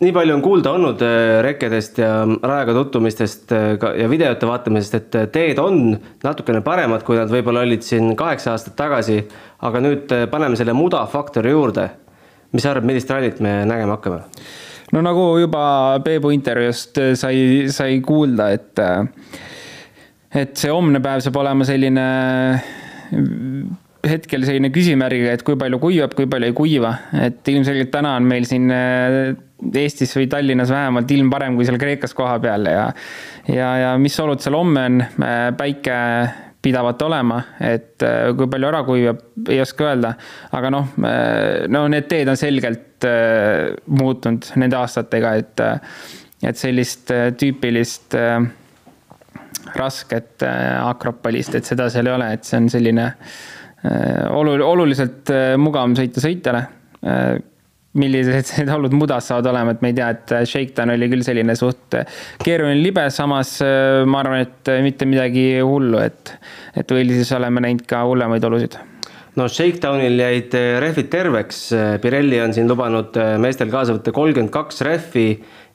nii 0.00 0.12
palju 0.12 0.34
on 0.36 0.42
kuulda 0.44 0.72
olnud 0.76 1.02
äh, 1.04 1.38
rekkedest 1.46 1.98
ja 2.02 2.10
rajaga 2.26 2.74
tutvumistest 2.76 3.52
äh, 3.56 3.86
ja 4.00 4.08
videote 4.10 4.48
vaatamisest, 4.48 4.98
et 4.98 5.18
äh, 5.18 5.28
teed 5.32 5.60
on 5.62 5.96
natukene 6.24 6.60
paremad, 6.64 7.04
kui 7.06 7.18
nad 7.18 7.32
võib-olla 7.32 7.64
olid 7.64 7.84
siin 7.86 8.12
kaheksa 8.18 8.52
aastat 8.54 8.76
tagasi. 8.76 9.22
aga 9.66 9.80
nüüd 9.80 10.12
paneme 10.30 10.56
selle 10.56 10.74
muda 10.76 11.06
faktori 11.08 11.50
juurde. 11.50 11.88
mis 12.52 12.62
sa 12.62 12.70
arvad, 12.70 12.84
millist 12.84 13.10
rallit 13.10 13.40
me 13.40 13.64
nägema 13.64 13.96
hakkame? 13.96 14.20
No 14.94 15.02
nagu 15.04 15.24
juba 15.42 15.64
Peebu 16.04 16.30
intervjuust 16.34 17.00
sai, 17.18 17.66
sai 17.74 18.00
kuulda, 18.04 18.50
et, 18.54 18.84
et 20.42 20.54
see 20.58 20.72
homne 20.72 21.02
päev 21.02 21.24
saab 21.24 21.40
olema 21.42 21.66
selline 21.66 22.06
hetkel 24.06 24.44
selline 24.46 24.70
küsimärgiga, 24.74 25.34
et 25.34 25.42
kui 25.46 25.58
palju 25.58 25.80
kuivab, 25.82 26.14
kui 26.14 26.28
palju 26.30 26.50
ei 26.50 26.54
kuiva, 26.56 26.92
et 27.26 27.48
ilmselgelt 27.50 27.90
täna 27.94 28.14
on 28.20 28.28
meil 28.28 28.46
siin 28.48 28.70
Eestis 28.70 30.12
või 30.18 30.28
Tallinnas 30.30 30.70
vähemalt 30.70 31.10
ilm 31.16 31.30
parem 31.32 31.56
kui 31.56 31.66
seal 31.66 31.78
Kreekas 31.80 32.14
koha 32.14 32.36
peal 32.42 32.68
ja 32.68 32.90
ja, 33.48 33.70
ja 33.80 33.92
mis 33.98 34.18
olud 34.20 34.42
seal 34.42 34.58
homme 34.58 34.84
on, 34.90 35.00
päike 35.56 35.96
pidavat 36.66 37.02
olema, 37.06 37.40
et 37.62 38.02
äh, 38.04 38.32
kui 38.36 38.50
palju 38.50 38.68
ära 38.68 38.82
kuivab, 38.86 39.22
ei 39.52 39.60
oska 39.62 39.90
öelda. 39.90 40.12
aga 40.58 40.70
noh, 40.74 40.92
äh, 41.06 41.66
no 41.70 41.86
need 41.92 42.08
teed 42.10 42.30
on 42.32 42.38
selgelt 42.40 43.06
äh, 43.06 43.74
muutunud 43.86 44.50
nende 44.58 44.78
aastatega, 44.80 45.34
et, 45.42 45.66
et 46.42 46.58
sellist 46.58 47.12
tüüpilist 47.40 48.16
rasket 49.76 50.44
akropolist, 50.46 51.56
et 51.58 51.66
seda 51.66 51.88
seal 51.90 52.06
ei 52.06 52.14
ole, 52.14 52.30
et 52.36 52.46
see 52.46 52.58
on 52.60 52.68
selline 52.70 53.06
olu-, 54.30 54.60
oluliselt 54.62 55.32
mugavam 55.58 55.96
sõita 55.98 56.22
sõitjale 56.22 56.62
millised 57.98 58.52
need 58.60 58.72
olud 58.72 58.94
mudas 58.96 59.30
saavad 59.30 59.50
olema, 59.52 59.74
et 59.74 59.84
me 59.84 59.92
ei 59.92 59.96
tea, 59.96 60.08
et 60.14 60.34
Shakedown 60.48 60.92
oli 60.94 61.08
küll 61.12 61.24
selline 61.26 61.56
suht 61.58 61.96
keeruline 62.44 62.82
libe, 62.82 63.06
samas 63.14 63.56
äh, 63.64 64.02
ma 64.08 64.22
arvan, 64.22 64.44
et 64.46 64.72
mitte 64.84 65.08
midagi 65.08 65.46
hullu, 65.64 66.00
et, 66.04 66.34
et 66.76 66.92
võis 66.92 67.32
oleme 67.36 67.64
näinud 67.64 67.86
ka 67.88 68.04
hullemaid 68.08 68.44
olusid 68.48 68.78
no 69.36 69.48
Shakedownil 69.52 70.20
jäid 70.20 70.56
äh, 70.58 70.76
rehvid 70.82 71.10
terveks, 71.12 71.62
Pirelli 72.02 72.40
on 72.44 72.54
siin 72.56 72.68
lubanud 72.70 73.16
äh, 73.20 73.34
meestel 73.42 73.72
kaasa 73.72 73.96
võtta 73.96 74.14
kolmkümmend 74.16 74.52
kaks 74.54 74.84
rehvi 74.86 75.28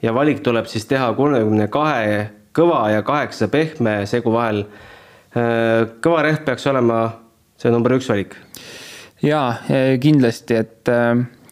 ja 0.05 0.13
valik 0.17 0.43
tuleb 0.45 0.69
siis 0.69 0.87
teha 0.89 1.11
kolmekümne 1.17 1.67
kahe 1.73 2.29
kõva 2.57 2.85
ja 2.93 3.03
kaheksa 3.07 3.47
pehme 3.51 4.01
segu 4.09 4.33
vahel. 4.33 4.65
kõva 6.03 6.23
rehv 6.25 6.41
peaks 6.43 6.65
olema 6.67 6.97
see 7.55 7.71
number 7.71 7.93
üks 7.95 8.09
valik. 8.11 8.33
jaa, 9.23 9.53
kindlasti, 10.03 10.57
et 10.59 10.91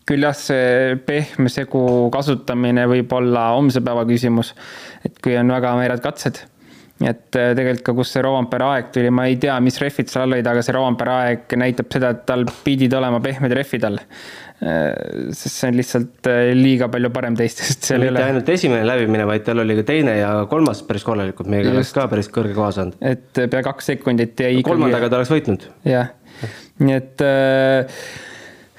küll 0.09 0.25
jah, 0.25 0.35
see 0.37 0.95
pehme 1.07 1.51
segu 1.53 1.81
kasutamine 2.13 2.87
võib 2.89 3.11
olla 3.19 3.51
homse 3.57 3.83
päeva 3.85 4.05
küsimus. 4.09 4.55
et 5.05 5.19
kui 5.23 5.37
on 5.37 5.53
väga 5.53 5.75
meeled 5.79 6.03
katsed. 6.03 6.41
et 6.99 7.37
äh, 7.39 7.53
tegelikult 7.55 7.85
ka, 7.85 7.95
kus 8.01 8.11
see 8.15 8.25
Rovanpera 8.25 8.73
aeg 8.75 8.91
tuli, 8.95 9.11
ma 9.13 9.29
ei 9.29 9.37
tea, 9.39 9.55
mis 9.63 9.79
rehvid 9.79 10.11
seal 10.11 10.25
all 10.25 10.35
olid, 10.35 10.49
aga 10.51 10.65
see 10.65 10.75
Rovanpera 10.75 11.21
aeg 11.27 11.57
näitab 11.61 11.93
seda, 11.93 12.11
et 12.15 12.25
tal 12.27 12.43
pidid 12.65 12.93
olema 12.97 13.21
pehmed 13.23 13.55
rehvid 13.55 13.85
all. 13.87 14.01
Äh, 14.59 15.29
sest 15.31 15.53
see 15.53 15.69
on 15.71 15.77
lihtsalt 15.79 16.27
äh, 16.27 16.49
liiga 16.57 16.89
palju 16.91 17.13
parem 17.15 17.37
teistest. 17.39 17.87
mitte 17.93 18.09
ole... 18.11 18.25
ainult 18.25 18.51
esimene 18.51 18.83
läbimine, 18.89 19.27
vaid 19.29 19.45
tal 19.47 19.63
oli 19.63 19.77
ka 19.79 19.85
teine 19.93 20.17
ja 20.17 20.33
kolmas 20.51 20.81
päris 20.89 21.07
korralikult, 21.07 21.47
meiega 21.53 21.71
oleks 21.71 21.93
ka 21.95 22.09
päris 22.11 22.27
kõrge 22.33 22.57
koha 22.57 22.73
saanud. 22.75 22.97
et 22.99 23.45
pea 23.45 23.61
kaks 23.69 23.93
sekundit 23.93 24.33
jäi 24.35 24.57
ikkagi. 24.57 24.71
kolmandaga 24.73 25.07
ta 25.13 25.21
oleks 25.21 25.31
võitnud. 25.37 25.69
jah, 25.87 26.11
nii 26.83 26.97
et 26.97 27.23
äh, 27.23 28.01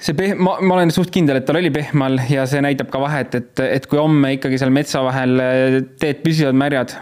see 0.01 0.17
peh-, 0.17 0.37
ma, 0.37 0.57
ma 0.63 0.77
olen 0.79 0.93
suht 0.93 1.11
kindel, 1.13 1.41
et 1.41 1.47
tal 1.47 1.59
oli 1.61 1.71
pehmal 1.73 2.21
ja 2.31 2.47
see 2.49 2.63
näitab 2.63 2.91
ka 2.93 3.01
vahet, 3.03 3.37
et, 3.37 3.65
et 3.79 3.89
kui 3.89 4.01
homme 4.01 4.35
ikkagi 4.37 4.59
seal 4.61 4.73
metsa 4.73 5.03
vahel 5.05 5.43
äh, 5.43 5.77
teed 6.01 6.23
püsivad 6.25 6.57
märjad, 6.57 6.95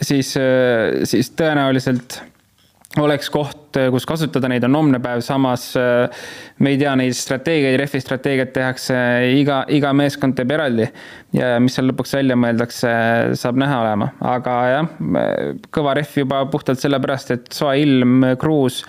siis, 0.00 0.32
äh, 0.40 1.04
siis 1.08 1.32
tõenäoliselt 1.36 2.20
oleks 3.02 3.28
koht, 3.28 3.76
äh, 3.76 3.90
kus 3.92 4.06
kasutada 4.08 4.48
neid, 4.48 4.64
on 4.64 4.78
homne 4.78 5.00
päev, 5.04 5.20
samas 5.24 5.68
me 5.76 6.72
ei 6.72 6.78
tea 6.80 6.94
neid 6.96 7.16
strateegiaid, 7.18 7.76
rehvi 7.82 8.00
strateegiat 8.00 8.54
tehakse, 8.56 8.96
iga, 9.36 9.60
iga 9.76 9.92
meeskond 9.96 10.38
teeb 10.38 10.56
eraldi. 10.56 10.88
ja 11.36 11.56
mis 11.60 11.76
seal 11.76 11.90
lõpuks 11.90 12.16
välja 12.16 12.38
mõeldakse, 12.40 12.94
saab 13.36 13.60
näha 13.60 13.82
olema, 13.82 14.10
aga 14.32 14.56
jah, 14.72 14.90
kõva 15.76 15.98
rehv 16.00 16.16
juba 16.24 16.40
puhtalt 16.52 16.80
sellepärast, 16.80 17.36
et 17.36 17.52
soe 17.52 17.76
ilm, 17.84 18.32
kruus 18.40 18.80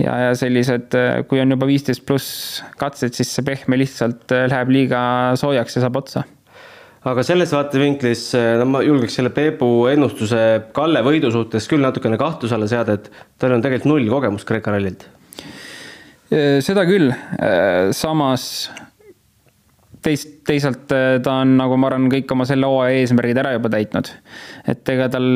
ja, 0.00 0.14
ja 0.26 0.32
sellised, 0.38 0.94
kui 1.28 1.40
on 1.42 1.52
juba 1.54 1.68
viisteist 1.68 2.04
pluss 2.06 2.62
katsed, 2.80 3.16
siis 3.16 3.32
see 3.36 3.44
pehme 3.46 3.78
lihtsalt 3.80 4.32
äh, 4.34 4.46
läheb 4.50 4.72
liiga 4.74 5.00
soojaks 5.40 5.78
ja 5.78 5.86
saab 5.86 6.00
otsa 6.02 6.24
aga 7.06 7.22
selles 7.26 7.52
vaatevinklis, 7.54 8.28
äh, 8.38 8.54
no 8.60 8.68
ma 8.70 8.82
julgeks 8.84 9.18
selle 9.20 9.32
Peebu 9.34 9.86
ennustuse 9.92 10.40
Kalle 10.76 11.04
võidu 11.06 11.30
suhtes 11.34 11.68
küll 11.70 11.84
natukene 11.84 12.18
kahtluse 12.20 12.56
alla 12.56 12.68
seada, 12.70 12.98
et 12.98 13.10
tal 13.40 13.56
on 13.56 13.64
tegelikult 13.64 13.92
null 13.92 14.10
kogemust 14.10 14.48
Kreeka 14.48 14.74
rallilt. 14.74 15.06
Äh, 16.32 16.58
seda 16.64 16.84
küll, 16.88 17.12
samas 17.96 18.48
teist, 20.02 20.40
teisalt 20.46 20.90
ta 20.90 21.38
on, 21.40 21.56
nagu 21.58 21.78
ma 21.78 21.88
arvan, 21.88 22.10
kõik 22.12 22.30
oma 22.34 22.46
selle 22.46 22.68
hooaja 22.70 23.00
eesmärgid 23.00 23.40
ära 23.42 23.54
juba 23.56 23.70
täitnud. 23.72 24.10
et 24.68 24.92
ega 24.92 25.08
tal 25.14 25.30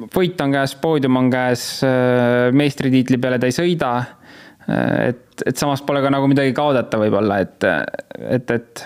võit 0.00 0.40
on 0.42 0.54
käes, 0.54 0.74
poodium 0.80 1.20
on 1.20 1.30
käes, 1.32 1.68
äh, 1.86 2.50
meistritiitli 2.56 3.18
peale 3.22 3.38
ta 3.38 3.48
ei 3.50 3.54
sõida. 3.54 3.94
Äh, 4.64 5.08
et, 5.10 5.46
et 5.46 5.56
samas 5.60 5.84
pole 5.86 6.02
ka 6.04 6.12
nagu 6.12 6.28
midagi 6.30 6.54
kaotada 6.56 7.00
võib-olla, 7.00 7.40
et, 7.44 7.66
et, 8.38 8.54
et 8.54 8.84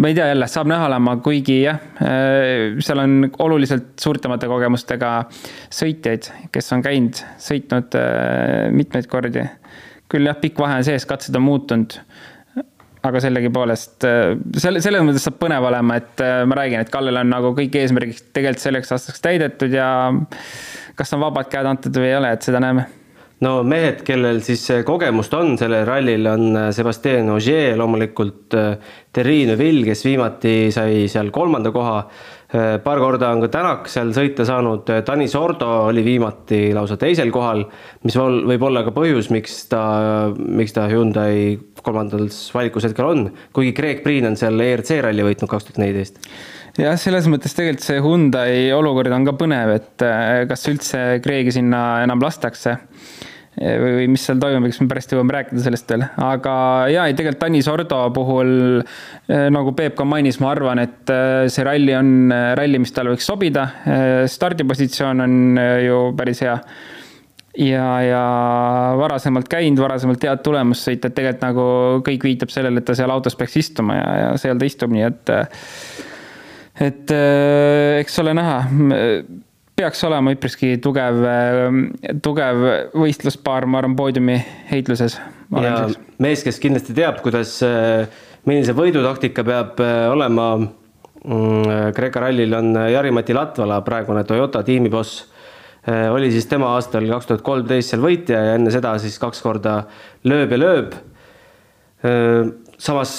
ma 0.00 0.10
ei 0.10 0.16
tea, 0.16 0.28
jälle 0.32 0.48
saab 0.50 0.70
näha 0.70 0.88
olema, 0.88 1.16
kuigi 1.24 1.60
jah, 1.62 1.80
äh, 2.02 2.80
seal 2.84 3.04
on 3.04 3.30
oluliselt 3.46 3.92
suurtemate 4.02 4.50
kogemustega 4.50 5.16
sõitjaid, 5.72 6.30
kes 6.54 6.72
on 6.74 6.84
käinud, 6.84 7.24
sõitnud 7.42 7.98
mitmeid 8.74 9.10
kordi. 9.10 9.46
küll 10.10 10.28
jah, 10.28 10.38
pikk 10.38 10.58
vahe 10.60 10.80
on 10.80 10.86
sees, 10.86 11.06
katsed 11.08 11.34
on 11.36 11.46
muutunud 11.46 11.98
aga 13.04 13.20
sellegipoolest 13.24 14.06
äh, 14.08 14.34
selle, 14.60 14.82
selles 14.84 15.04
mõttes 15.04 15.24
saab 15.26 15.38
põnev 15.42 15.68
olema, 15.68 15.98
et 16.00 16.24
äh, 16.24 16.42
ma 16.48 16.58
räägin, 16.58 16.84
et 16.84 16.92
Kallel 16.92 17.20
on 17.20 17.32
nagu 17.32 17.52
kõik 17.56 17.76
eesmärgid 17.80 18.30
tegelikult 18.36 18.64
selleks 18.64 18.92
aastaks 18.96 19.24
täidetud 19.24 19.74
ja 19.74 19.88
kas 20.96 21.16
on 21.16 21.24
vabad 21.24 21.50
käed 21.52 21.68
antud 21.68 21.96
või 22.00 22.12
ei 22.12 22.20
ole, 22.20 22.34
et 22.36 22.46
seda 22.46 22.62
näeme. 22.64 22.86
No 23.44 23.58
mehed, 23.66 24.00
kellel 24.06 24.38
siis 24.46 24.62
kogemust 24.86 25.34
on 25.36 25.58
sellel 25.60 25.84
rallil, 25.88 26.30
on 26.30 26.46
äh, 26.62 26.70
Sebastian 26.76 27.28
Ogier, 27.34 27.76
loomulikult 27.80 28.56
Terri 29.14 29.42
Neuville, 29.50 29.84
kes 29.90 30.06
viimati 30.06 30.54
sai 30.74 31.04
seal 31.12 31.28
kolmanda 31.34 31.74
koha 31.74 31.98
paar 32.84 33.00
korda 33.02 33.32
on 33.34 33.42
ka 33.42 33.50
Tänak 33.50 33.88
seal 33.90 34.12
sõita 34.14 34.46
saanud, 34.46 34.88
äh, 34.92 35.02
Tanis 35.06 35.34
Ordo 35.38 35.68
oli 35.88 36.04
viimati 36.06 36.68
lausa 36.76 36.96
teisel 37.00 37.32
kohal, 37.34 37.64
mis 38.06 38.16
võib 38.18 38.66
olla 38.68 38.84
ka 38.86 38.92
põhjus, 38.94 39.30
miks 39.34 39.64
ta, 39.72 39.82
miks 40.38 40.76
ta 40.76 40.86
Hyundai 40.90 41.58
kolmandas 41.84 42.38
valikus 42.54 42.86
hetkel 42.86 43.10
on, 43.10 43.24
kuigi 43.56 43.74
Craig 43.76 44.04
Priin 44.04 44.30
on 44.30 44.38
seal 44.40 44.60
ERC 44.60 45.00
ralli 45.04 45.26
võitnud 45.26 45.50
kaks 45.50 45.68
tuhat 45.68 45.82
neliteist. 45.82 46.20
Jah, 46.78 46.96
selles 46.98 47.26
mõttes 47.30 47.54
tegelikult 47.54 47.86
see 47.86 48.00
Hyundai 48.02 48.54
olukord 48.74 49.12
on 49.14 49.26
ka 49.26 49.36
põnev, 49.38 49.74
et 49.78 50.06
äh, 50.06 50.42
kas 50.50 50.66
üldse 50.70 51.04
Craig'i 51.24 51.54
sinna 51.54 52.04
enam 52.06 52.22
lastakse. 52.22 52.78
Või, 53.58 54.08
mis 54.10 54.24
seal 54.26 54.40
toimub, 54.42 54.66
eks 54.68 54.80
me 54.82 54.88
pärast 54.90 55.14
jõuame 55.14 55.36
rääkida 55.36 55.62
sellest 55.64 55.92
veel, 55.92 56.06
aga 56.24 56.54
jaa, 56.90 57.06
ei 57.08 57.14
tegelikult 57.18 57.42
Tanis 57.44 57.68
Ordo 57.70 58.00
puhul 58.14 58.82
nagu 59.28 59.74
Peep 59.76 59.94
ka 59.98 60.06
mainis, 60.08 60.40
ma 60.42 60.50
arvan, 60.54 60.82
et 60.82 61.14
see 61.52 61.66
ralli 61.66 61.94
on 61.96 62.34
ralli, 62.58 62.80
mis 62.82 62.92
talle 62.94 63.14
võiks 63.14 63.28
sobida. 63.28 63.68
stardipositsioon 64.30 65.24
on 65.24 65.38
ju 65.84 66.02
päris 66.18 66.42
hea. 66.44 66.58
Ja, 67.54 67.86
ja 68.02 68.22
varasemalt 68.98 69.46
käinud, 69.46 69.78
varasemalt 69.78 70.24
head 70.26 70.40
tulemust 70.42 70.88
sõita, 70.88 71.06
et 71.06 71.14
tegelikult 71.14 71.44
nagu 71.46 71.66
kõik 72.08 72.26
viitab 72.26 72.50
sellele, 72.50 72.82
et 72.82 72.88
ta 72.88 72.96
seal 72.98 73.12
autos 73.14 73.38
peaks 73.38 73.54
istuma 73.60 74.00
ja, 74.00 74.08
ja 74.18 74.32
seal 74.42 74.58
ta 74.58 74.66
istub, 74.66 74.90
nii 74.90 75.06
et 75.06 75.34
et 76.82 77.14
eks 78.00 78.18
ole 78.24 78.34
näha 78.34 78.56
peaks 79.74 80.04
olema 80.06 80.34
üpriski 80.34 80.76
tugev, 80.82 81.24
tugev 82.22 82.62
võistluspaar, 82.94 83.66
ma 83.66 83.80
arvan, 83.82 83.96
poodiumi 83.98 84.38
heitluses. 84.70 85.18
ja 85.50 85.74
mees, 86.22 86.44
kes 86.46 86.60
kindlasti 86.62 86.94
teab, 86.96 87.20
kuidas, 87.24 87.56
millise 88.48 88.74
võidutaktika 88.76 89.44
peab 89.46 89.80
äh, 89.82 90.06
olema 90.12 90.48
mm, 90.60 91.92
Kreeka 91.96 92.22
rallil 92.26 92.54
on 92.58 92.74
Jari-Mati 92.92 93.36
Latvala, 93.36 93.80
praegune 93.86 94.24
Toyota 94.28 94.62
tiimiboss. 94.66 95.24
Äh, 95.88 96.06
oli 96.12 96.30
siis 96.32 96.46
tema 96.48 96.74
aastal 96.76 97.08
kaks 97.10 97.30
tuhat 97.30 97.44
kolmteist 97.44 97.92
seal 97.92 98.04
võitja 98.04 98.40
ja 98.46 98.58
enne 98.58 98.72
seda 98.74 98.94
siis 99.02 99.18
kaks 99.20 99.42
korda 99.44 99.80
lööb 100.28 100.54
ja 100.54 100.60
lööb. 100.60 100.98
Äh, 102.04 102.52
samas 102.78 103.18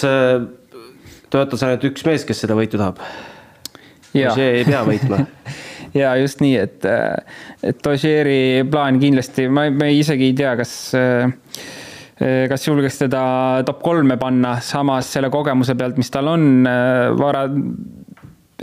Toyotas 1.34 1.64
ainult 1.66 1.84
üks 1.90 2.06
mees, 2.08 2.24
kes 2.24 2.46
seda 2.46 2.56
võitu 2.56 2.80
tahab. 2.80 3.02
see 4.16 4.52
ei 4.62 4.64
pea 4.64 4.86
võitma 4.88 5.26
ja 5.96 6.14
just 6.20 6.44
nii, 6.44 6.56
et, 6.60 6.86
et 7.64 7.88
Ožeeri 7.88 8.66
plaan 8.72 9.00
kindlasti, 9.02 9.48
ma, 9.52 9.68
ma 9.74 9.90
isegi 9.92 10.32
ei 10.32 10.38
tea, 10.38 10.54
kas 10.60 10.75
kas 12.16 12.64
julgeks 12.64 13.02
teda 13.02 13.22
top 13.68 13.82
kolme 13.84 14.16
panna, 14.20 14.56
samas 14.64 15.10
selle 15.12 15.28
kogemuse 15.34 15.75
pealt, 15.75 15.98
mis 16.00 16.12
tal 16.14 16.30
on 16.32 16.64
vara, 17.20 17.42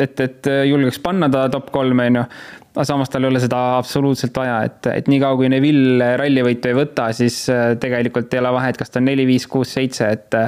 et, 0.01 0.23
et 0.25 0.51
julgeks 0.71 1.03
panna 1.05 1.29
ta 1.33 1.47
top 1.53 1.69
kolme, 1.75 2.07
on 2.09 2.21
ju. 2.23 2.25
aga 2.73 2.87
samas 2.89 3.13
tal 3.13 3.27
ei 3.27 3.29
ole 3.29 3.43
seda 3.45 3.61
absoluutselt 3.77 4.41
vaja, 4.41 4.57
et, 4.71 4.89
et 4.95 5.13
niikaua 5.13 5.37
kui 5.37 5.53
Neville 5.53 6.15
rallivõitu 6.17 6.73
ei 6.73 6.79
võta, 6.81 7.11
siis 7.13 7.43
tegelikult 7.81 8.33
ei 8.33 8.41
ole 8.41 8.57
vahet, 8.57 8.81
kas 8.81 8.93
ta 8.93 9.03
on 9.03 9.11
neli, 9.11 9.29
viis, 9.29 9.45
kuus, 9.47 9.77
seitse, 9.77 10.09
et 10.09 10.41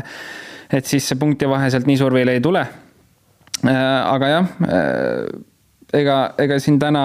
et 0.75 0.88
siis 0.88 1.05
see 1.07 1.21
punktivahe 1.21 1.69
sealt 1.71 1.85
nii 1.87 2.00
suur 2.00 2.17
veel 2.17 2.33
ei 2.33 2.41
tule. 2.43 2.64
aga 3.69 4.33
jah 4.33 4.55
ega, 5.93 6.19
ega 6.38 6.59
siin 6.62 6.79
täna 6.83 7.05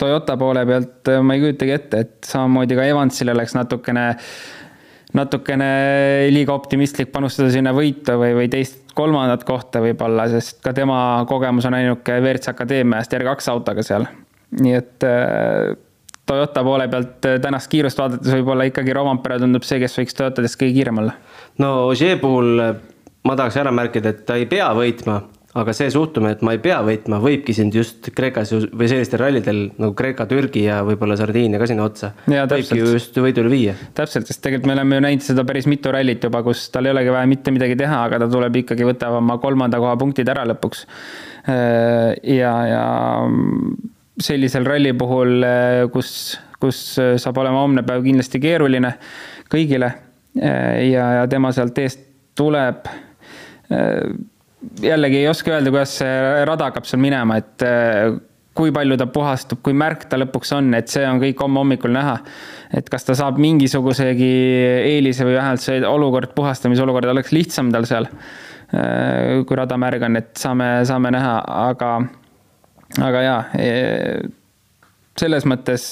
Toyota 0.00 0.36
poole 0.40 0.62
pealt 0.66 1.10
ma 1.22 1.36
ei 1.36 1.42
kujutagi 1.42 1.74
ette, 1.74 1.98
et 2.06 2.28
samamoodi 2.28 2.76
ka 2.78 2.86
Evansil 2.88 3.28
oleks 3.34 3.52
natukene, 3.52 4.04
natukene 5.18 5.68
liiga 6.32 6.54
optimistlik 6.56 7.10
panustada 7.12 7.50
sinna 7.52 7.74
võitu 7.76 8.14
või, 8.20 8.32
või 8.38 8.48
teist-kolmandat 8.52 9.44
kohta 9.48 9.82
võib-olla, 9.84 10.24
sest 10.32 10.62
ka 10.64 10.72
tema 10.76 11.00
kogemus 11.28 11.68
on 11.68 11.76
ainuke 11.76 12.16
WRC 12.16 12.54
Akadeemiast 12.54 13.12
R2 13.18 13.52
autoga 13.52 13.84
seal. 13.84 14.08
nii 14.60 14.76
et 14.78 15.06
äh, 15.06 15.76
Toyota 16.30 16.62
poole 16.64 16.86
pealt 16.88 17.26
tänast 17.42 17.68
kiirust 17.68 17.98
vaadates 17.98 18.32
võib-olla 18.38 18.68
ikkagi 18.70 18.94
Rovampere 18.94 19.40
tundub 19.42 19.64
see, 19.66 19.80
kes 19.82 19.98
võiks 19.98 20.16
Toyotadest 20.16 20.56
kõige 20.60 20.78
kiirem 20.78 21.02
olla. 21.02 21.18
no 21.58 21.90
Ogier 21.90 22.16
puhul 22.22 22.64
ma 23.26 23.36
tahaks 23.36 23.60
ära 23.60 23.72
märkida, 23.74 24.14
et 24.14 24.24
ta 24.24 24.40
ei 24.40 24.48
pea 24.48 24.70
võitma 24.76 25.20
aga 25.58 25.72
see 25.74 25.90
suhtumine, 25.90 26.36
et 26.36 26.42
ma 26.46 26.52
ei 26.54 26.60
pea 26.62 26.76
võitma, 26.86 27.18
võibki 27.22 27.54
sind 27.56 27.74
just 27.74 28.06
Kreekas 28.14 28.52
või 28.54 28.86
sellistel 28.90 29.18
rallidel 29.24 29.64
nagu 29.82 29.96
Kreeka, 29.98 30.28
Türgi 30.30 30.62
ja 30.68 30.78
võib-olla 30.86 31.16
Sardiinia 31.18 31.58
ka 31.58 31.66
sinna 31.66 31.88
otsa. 31.88 32.12
võibki 32.28 32.78
ju 32.78 32.92
just 32.94 33.18
võidule 33.18 33.50
viia. 33.50 33.74
täpselt, 33.98 34.30
sest 34.30 34.44
tegelikult 34.44 34.70
me 34.70 34.76
oleme 34.78 35.00
ju 35.00 35.04
näinud 35.08 35.26
seda 35.26 35.44
päris 35.48 35.66
mitu 35.70 35.90
rallit 35.90 36.22
juba, 36.22 36.44
kus 36.46 36.68
tal 36.70 36.86
ei 36.86 36.94
olegi 36.94 37.10
vaja 37.16 37.32
mitte 37.32 37.54
midagi 37.54 37.78
teha, 37.82 37.98
aga 38.06 38.22
ta 38.22 38.30
tuleb 38.30 38.60
ikkagi, 38.62 38.86
võtab 38.92 39.18
oma 39.18 39.40
kolmanda 39.42 39.82
koha 39.82 39.96
punktid 39.98 40.30
ära 40.30 40.46
lõpuks. 40.52 40.86
Äh, 41.50 42.14
ja, 42.38 42.54
ja 42.70 42.86
sellisel 44.22 44.70
ralli 44.70 44.94
puhul, 44.94 45.40
äh, 45.42 45.82
kus, 45.90 46.38
kus 46.62 46.84
saab 46.94 47.42
olema 47.42 47.64
homne 47.64 47.82
päev 47.86 48.06
kindlasti 48.06 48.38
keeruline 48.38 48.94
kõigile 49.50 49.90
äh, 50.38 50.92
ja, 50.92 51.14
ja 51.18 51.30
tema 51.32 51.50
sealt 51.56 51.82
eest 51.82 52.06
tuleb 52.38 52.86
jällegi 54.82 55.22
ei 55.22 55.28
oska 55.28 55.54
öelda, 55.54 55.72
kuidas 55.72 55.94
see 56.00 56.44
rada 56.48 56.68
hakkab 56.68 56.88
seal 56.88 57.00
minema, 57.02 57.38
et 57.40 57.64
äh, 57.64 58.12
kui 58.56 58.72
palju 58.74 58.98
ta 59.00 59.06
puhastub, 59.10 59.62
kui 59.64 59.74
märk 59.76 60.06
ta 60.10 60.18
lõpuks 60.20 60.52
on, 60.56 60.72
et 60.76 60.90
see 60.92 61.04
on 61.08 61.20
kõik 61.22 61.40
homme 61.40 61.62
hommikul 61.62 61.94
näha. 61.94 62.18
et 62.76 62.86
kas 62.90 63.06
ta 63.06 63.16
saab 63.18 63.38
mingisugusegi 63.42 64.30
eelise 64.92 65.24
või 65.26 65.34
vähemalt 65.38 65.64
see 65.64 65.80
olukord, 65.86 66.34
puhastamisolukord 66.36 67.10
oleks 67.10 67.32
lihtsam 67.34 67.72
tal 67.72 67.88
seal. 67.88 68.06
Äh, 68.70 69.40
kui 69.46 69.58
rada 69.58 69.78
märg 69.80 70.04
on, 70.06 70.20
et 70.20 70.30
saame, 70.38 70.68
saame 70.86 71.10
näha, 71.10 71.32
aga, 71.70 71.88
aga 73.02 73.22
jaa, 73.24 73.40
e, 73.58 73.70
selles 75.18 75.46
mõttes 75.50 75.86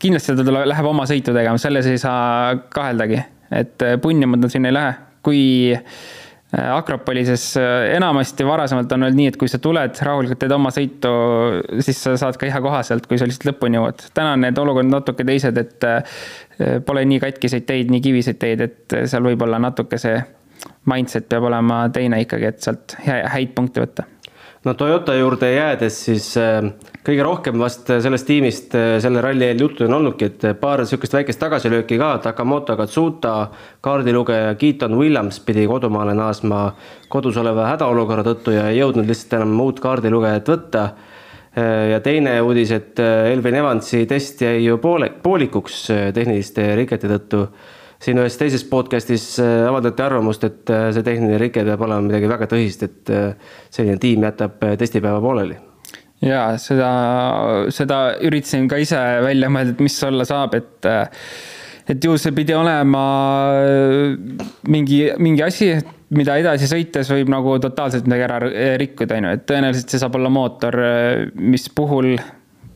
kindlasti 0.00 0.36
ta 0.36 0.44
tuleb, 0.46 0.68
läheb 0.70 0.86
oma 0.86 1.08
sõitu 1.10 1.34
tegema, 1.34 1.58
selles 1.58 1.88
ei 1.90 1.98
saa 1.98 2.54
kaheldagi, 2.70 3.18
et 3.50 3.82
punnima 4.02 4.38
ta 4.38 4.52
sinna 4.52 4.70
ei 4.70 4.76
lähe, 4.76 4.94
kui 5.26 5.42
Äh, 5.74 6.19
Akropolises 6.50 7.56
äh, 7.56 7.92
enamasti 7.94 8.46
varasemalt 8.46 8.92
on 8.92 9.04
olnud 9.06 9.18
nii, 9.18 9.28
et 9.30 9.36
kui 9.38 9.48
sa 9.50 9.60
tuled 9.62 10.00
rahulikult, 10.02 10.40
teed 10.40 10.54
oma 10.54 10.72
sõitu, 10.74 11.12
siis 11.78 12.00
sa 12.02 12.16
saad 12.18 12.38
ka 12.40 12.48
hea 12.50 12.62
koha 12.64 12.82
sealt, 12.86 13.06
kui 13.06 13.20
sa 13.20 13.28
lihtsalt 13.28 13.52
lõpuni 13.52 13.78
jõuad. 13.78 14.02
täna 14.16 14.34
on 14.34 14.42
need 14.46 14.58
olukorrad 14.58 14.90
natuke 14.90 15.26
teised, 15.28 15.60
et 15.62 15.86
äh, 15.86 16.18
pole 16.86 17.04
nii 17.06 17.22
katkiseid 17.22 17.68
teid, 17.70 17.94
nii 17.94 18.02
kiviseid 18.02 18.40
teid, 18.42 18.64
et 18.66 18.98
seal 19.12 19.30
võib-olla 19.30 19.62
natuke 19.62 19.98
see 20.02 20.18
mindset 20.90 21.28
peab 21.30 21.46
olema 21.46 21.84
teine 21.94 22.18
ikkagi, 22.24 22.50
et 22.50 22.66
sealt 22.66 22.98
häid 23.06 23.54
punkte 23.54 23.86
võtta 23.86 24.10
no 24.64 24.74
Toyota 24.74 25.14
juurde 25.14 25.52
jäädes, 25.54 25.96
siis 26.04 26.26
äh, 26.36 26.60
kõige 27.06 27.24
rohkem 27.24 27.60
vast 27.60 27.88
sellest 27.88 28.26
tiimist 28.28 28.74
äh, 28.76 28.98
selle 29.02 29.22
ralli 29.24 29.46
eel 29.48 29.62
juttu 29.64 29.86
on 29.86 29.96
olnudki, 29.96 30.28
et 30.28 30.60
paar 30.60 30.82
niisugust 30.84 31.16
väikest 31.16 31.40
tagasilööki 31.40 31.98
ka, 32.00 32.12
Takamoto 32.26 32.76
Katsuta, 32.76 33.34
kaardilugeja 33.84 34.54
Keaton 34.60 34.98
Williams 35.00 35.40
pidi 35.46 35.64
kodumaale 35.70 36.14
naasma 36.18 36.66
kodus 37.08 37.40
oleva 37.40 37.70
hädaolukorra 37.70 38.26
tõttu 38.26 38.56
ja 38.56 38.68
ei 38.68 38.82
jõudnud 38.82 39.08
lihtsalt 39.08 39.40
enam 39.40 39.56
uut 39.64 39.80
kaardilugejat 39.80 40.52
võtta. 40.52 40.86
Äh, 41.56 41.90
ja 41.94 42.04
teine 42.04 42.36
uudis, 42.44 42.74
et 42.76 43.00
Elvin 43.00 43.60
Evansi 43.62 44.04
test 44.10 44.44
jäi 44.44 44.66
ju 44.66 44.76
poole, 44.82 45.08
poolikuks 45.22 45.86
tehniliste 46.14 46.74
rikete 46.76 47.08
tõttu 47.16 47.46
siin 48.00 48.20
ühes 48.20 48.36
teises 48.40 48.64
podcast'is 48.68 49.24
äh, 49.42 49.66
avaldati 49.68 50.04
arvamust, 50.04 50.44
et 50.48 50.72
äh, 50.72 50.88
see 50.94 51.04
tehniline 51.06 51.40
rike 51.40 51.64
peab 51.66 51.84
olema 51.84 52.06
midagi 52.06 52.30
väga 52.30 52.48
tõsist, 52.50 52.86
et 52.86 53.12
äh, 53.12 53.56
selline 53.72 54.00
tiim 54.00 54.24
jätab 54.24 54.60
testipäeva 54.80 55.20
pooleli. 55.24 55.58
ja 56.24 56.44
seda, 56.60 56.90
seda 57.72 58.02
üritasin 58.26 58.68
ka 58.68 58.80
ise 58.80 59.00
välja 59.24 59.52
mõelda, 59.52 59.76
et 59.76 59.84
mis 59.84 59.96
olla 60.08 60.26
saab, 60.28 60.56
et 60.56 60.90
et 61.90 62.04
ju 62.04 62.16
see 62.20 62.32
pidi 62.36 62.54
olema 62.54 63.04
mingi, 64.70 65.00
mingi 65.18 65.42
asi, 65.42 65.72
mida 66.14 66.36
edasi 66.38 66.68
sõites 66.70 67.08
võib 67.10 67.32
nagu 67.32 67.56
totaalselt 67.62 68.06
midagi 68.06 68.26
ära 68.28 68.76
rikkuda, 68.80 69.16
on 69.16 69.26
ju, 69.26 69.38
et 69.38 69.48
tõenäoliselt 69.48 69.92
see 69.92 70.02
saab 70.02 70.20
olla 70.20 70.30
mootor, 70.32 70.76
mis 71.34 71.66
puhul 71.74 72.14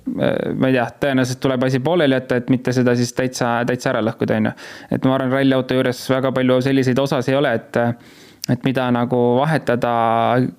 ma 0.04 0.68
ei 0.68 0.74
tea, 0.76 0.84
tõenäoliselt 1.00 1.40
tuleb 1.40 1.64
asi 1.66 1.80
pooleli 1.84 2.16
jätta, 2.16 2.38
et 2.40 2.50
mitte 2.52 2.74
seda 2.76 2.94
siis 2.98 3.12
täitsa, 3.16 3.56
täitsa 3.68 3.90
ära 3.94 4.02
lõhkuda, 4.04 4.38
on 4.40 4.50
ju. 4.50 4.54
et 4.96 5.08
ma 5.08 5.16
arvan, 5.16 5.32
ralliauto 5.32 5.78
juures 5.78 6.02
väga 6.12 6.32
palju 6.36 6.60
selliseid 6.66 7.00
osasid 7.00 7.32
ei 7.32 7.38
ole, 7.38 7.54
et, 7.60 7.78
et 8.52 8.66
mida 8.68 8.88
nagu 8.94 9.20
vahetada 9.40 9.94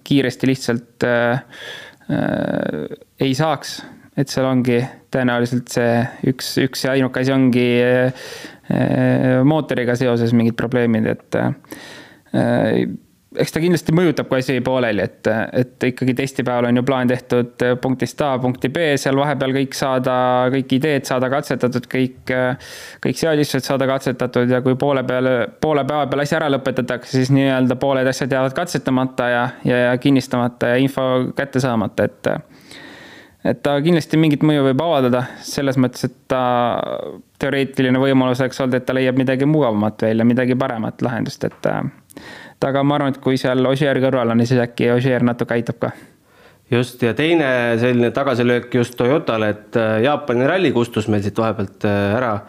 kiiresti 0.08 0.50
lihtsalt 0.50 1.08
äh, 1.10 1.44
äh, 2.10 2.98
ei 3.22 3.36
saaks. 3.38 3.78
et 4.18 4.32
seal 4.32 4.48
ongi 4.48 4.80
tõenäoliselt 5.12 5.72
see 5.76 5.96
üks, 6.32 6.54
üks 6.64 6.86
ja 6.86 6.96
ainuke 6.96 7.22
asi 7.22 7.34
ongi 7.36 7.70
äh, 7.84 8.30
mootoriga 9.46 9.98
seoses 10.00 10.34
mingid 10.34 10.58
probleemid, 10.58 11.10
et 11.14 11.38
äh, 11.42 12.86
eks 13.42 13.54
ta 13.54 13.62
kindlasti 13.64 13.94
mõjutab, 13.96 14.28
kui 14.30 14.42
asi 14.42 14.58
pooleli, 14.66 15.04
et, 15.06 15.30
et 15.62 15.86
ikkagi 15.90 16.16
testipäeval 16.18 16.70
on 16.70 16.80
ju 16.80 16.84
plaan 16.88 17.12
tehtud 17.12 17.66
punktist 17.82 18.22
A 18.26 18.34
punkti 18.42 18.72
B, 18.74 18.94
seal 19.02 19.18
vahepeal 19.20 19.56
kõik 19.56 19.78
saada, 19.78 20.16
kõik 20.54 20.76
ideed 20.78 21.08
saada 21.08 21.30
katsetatud, 21.34 21.88
kõik, 21.92 22.34
kõik 23.04 23.22
seadistused 23.22 23.68
saada 23.68 23.88
katsetatud 23.90 24.52
ja 24.52 24.62
kui 24.66 24.78
poole 24.80 25.06
peal, 25.08 25.30
poole 25.62 25.86
päeva 25.88 26.10
peal 26.12 26.26
asi 26.26 26.38
ära 26.40 26.50
lõpetatakse, 26.54 27.16
siis 27.18 27.34
nii-öelda 27.36 27.80
pooled 27.82 28.10
asjad 28.12 28.36
jäävad 28.38 28.58
katsetamata 28.58 29.30
ja, 29.32 29.46
ja, 29.68 29.82
ja 29.90 29.96
kinnistamata 30.02 30.74
ja 30.74 30.84
info 30.84 31.10
kätte 31.36 31.64
saamata, 31.64 32.10
et 32.10 32.36
et 33.46 33.62
ta 33.62 33.76
kindlasti 33.84 34.18
mingit 34.18 34.44
mõju 34.46 34.64
võib 34.70 34.82
avaldada, 34.82 35.22
selles 35.46 35.78
mõttes, 35.78 36.08
et 36.08 36.16
ta 36.32 36.42
teoreetiline 37.42 38.00
võimalus 38.02 38.42
oleks 38.42 38.62
olnud, 38.64 38.80
et 38.80 38.88
ta 38.88 38.96
leiab 38.98 39.20
midagi 39.22 39.46
mugavamat 39.50 40.08
välja, 40.08 40.26
midagi 40.26 40.58
paremat 40.58 41.04
lahendust, 41.06 41.46
et 41.46 41.70
aga 42.64 42.84
ma 42.84 42.96
arvan, 42.98 43.16
et 43.16 43.22
kui 43.24 43.40
seal 43.40 43.66
Ožeer 43.68 44.00
kõrval 44.04 44.34
on, 44.34 44.44
siis 44.48 44.62
äkki 44.64 44.92
Ožeer 44.96 45.26
natuke 45.26 45.58
aitab 45.58 45.80
ka. 45.82 45.92
just 46.72 47.04
ja 47.04 47.14
teine 47.14 47.78
selline 47.80 48.12
tagasilöök 48.12 48.74
just 48.76 48.96
Toyotale, 48.98 49.50
et 49.50 49.76
äh, 49.76 50.02
Jaapani 50.04 50.48
ralli 50.48 50.72
kustus 50.72 51.08
meil 51.08 51.24
siit 51.24 51.38
vahepealt 51.38 51.86
äh, 51.86 52.16
ära. 52.18 52.40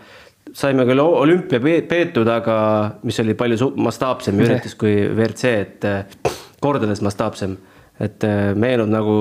saime 0.53 0.87
küll 0.89 1.01
olümpia 1.03 1.61
peetud, 1.61 2.29
aga 2.29 2.57
mis 3.03 3.21
oli 3.21 3.35
palju 3.35 3.73
mastaapsem 3.77 4.39
üritus 4.41 4.75
kui 4.75 4.95
WRC, 5.09 5.45
et 5.45 6.31
kordades 6.61 7.03
mastaapsem, 7.05 7.59
et 8.01 8.25
meenub 8.57 8.89
nagu 8.89 9.17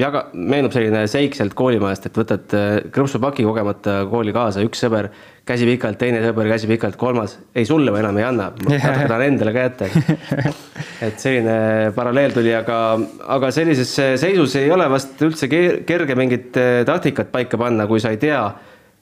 jaga, 0.00 0.28
meenub 0.32 0.72
selline 0.74 1.04
seik 1.10 1.36
sealt 1.36 1.56
koolimajast, 1.58 2.08
et 2.08 2.20
võtad 2.20 2.54
krõpsupaki 2.94 3.46
kogemata 3.46 4.00
kooli 4.10 4.34
kaasa, 4.36 4.62
üks 4.66 4.82
sõber 4.84 5.10
käsi 5.48 5.66
pikalt, 5.68 5.98
teine 6.00 6.20
sõber 6.22 6.48
käsi 6.50 6.68
pikalt, 6.68 6.96
kolmas 7.00 7.38
ei 7.56 7.66
sulle 7.68 7.92
ma 7.94 8.02
enam 8.02 8.18
ei 8.20 8.26
anna, 8.28 8.48
natuke 8.52 9.06
tahan 9.08 9.24
endale 9.26 9.54
ka 9.56 9.66
jätta. 9.66 9.90
et 11.06 11.20
selline 11.20 11.58
paralleel 11.96 12.34
tuli, 12.36 12.52
aga, 12.56 12.80
aga 13.36 13.52
sellises 13.54 13.94
seisus 14.20 14.58
ei 14.60 14.72
ole 14.74 14.88
vast 14.92 15.20
üldse 15.24 15.48
kerge 15.48 16.18
mingit 16.18 16.58
eh, 16.60 16.82
taktikat 16.88 17.32
paika 17.34 17.60
panna, 17.60 17.88
kui 17.90 18.02
sa 18.02 18.12
ei 18.14 18.20
tea, 18.20 18.42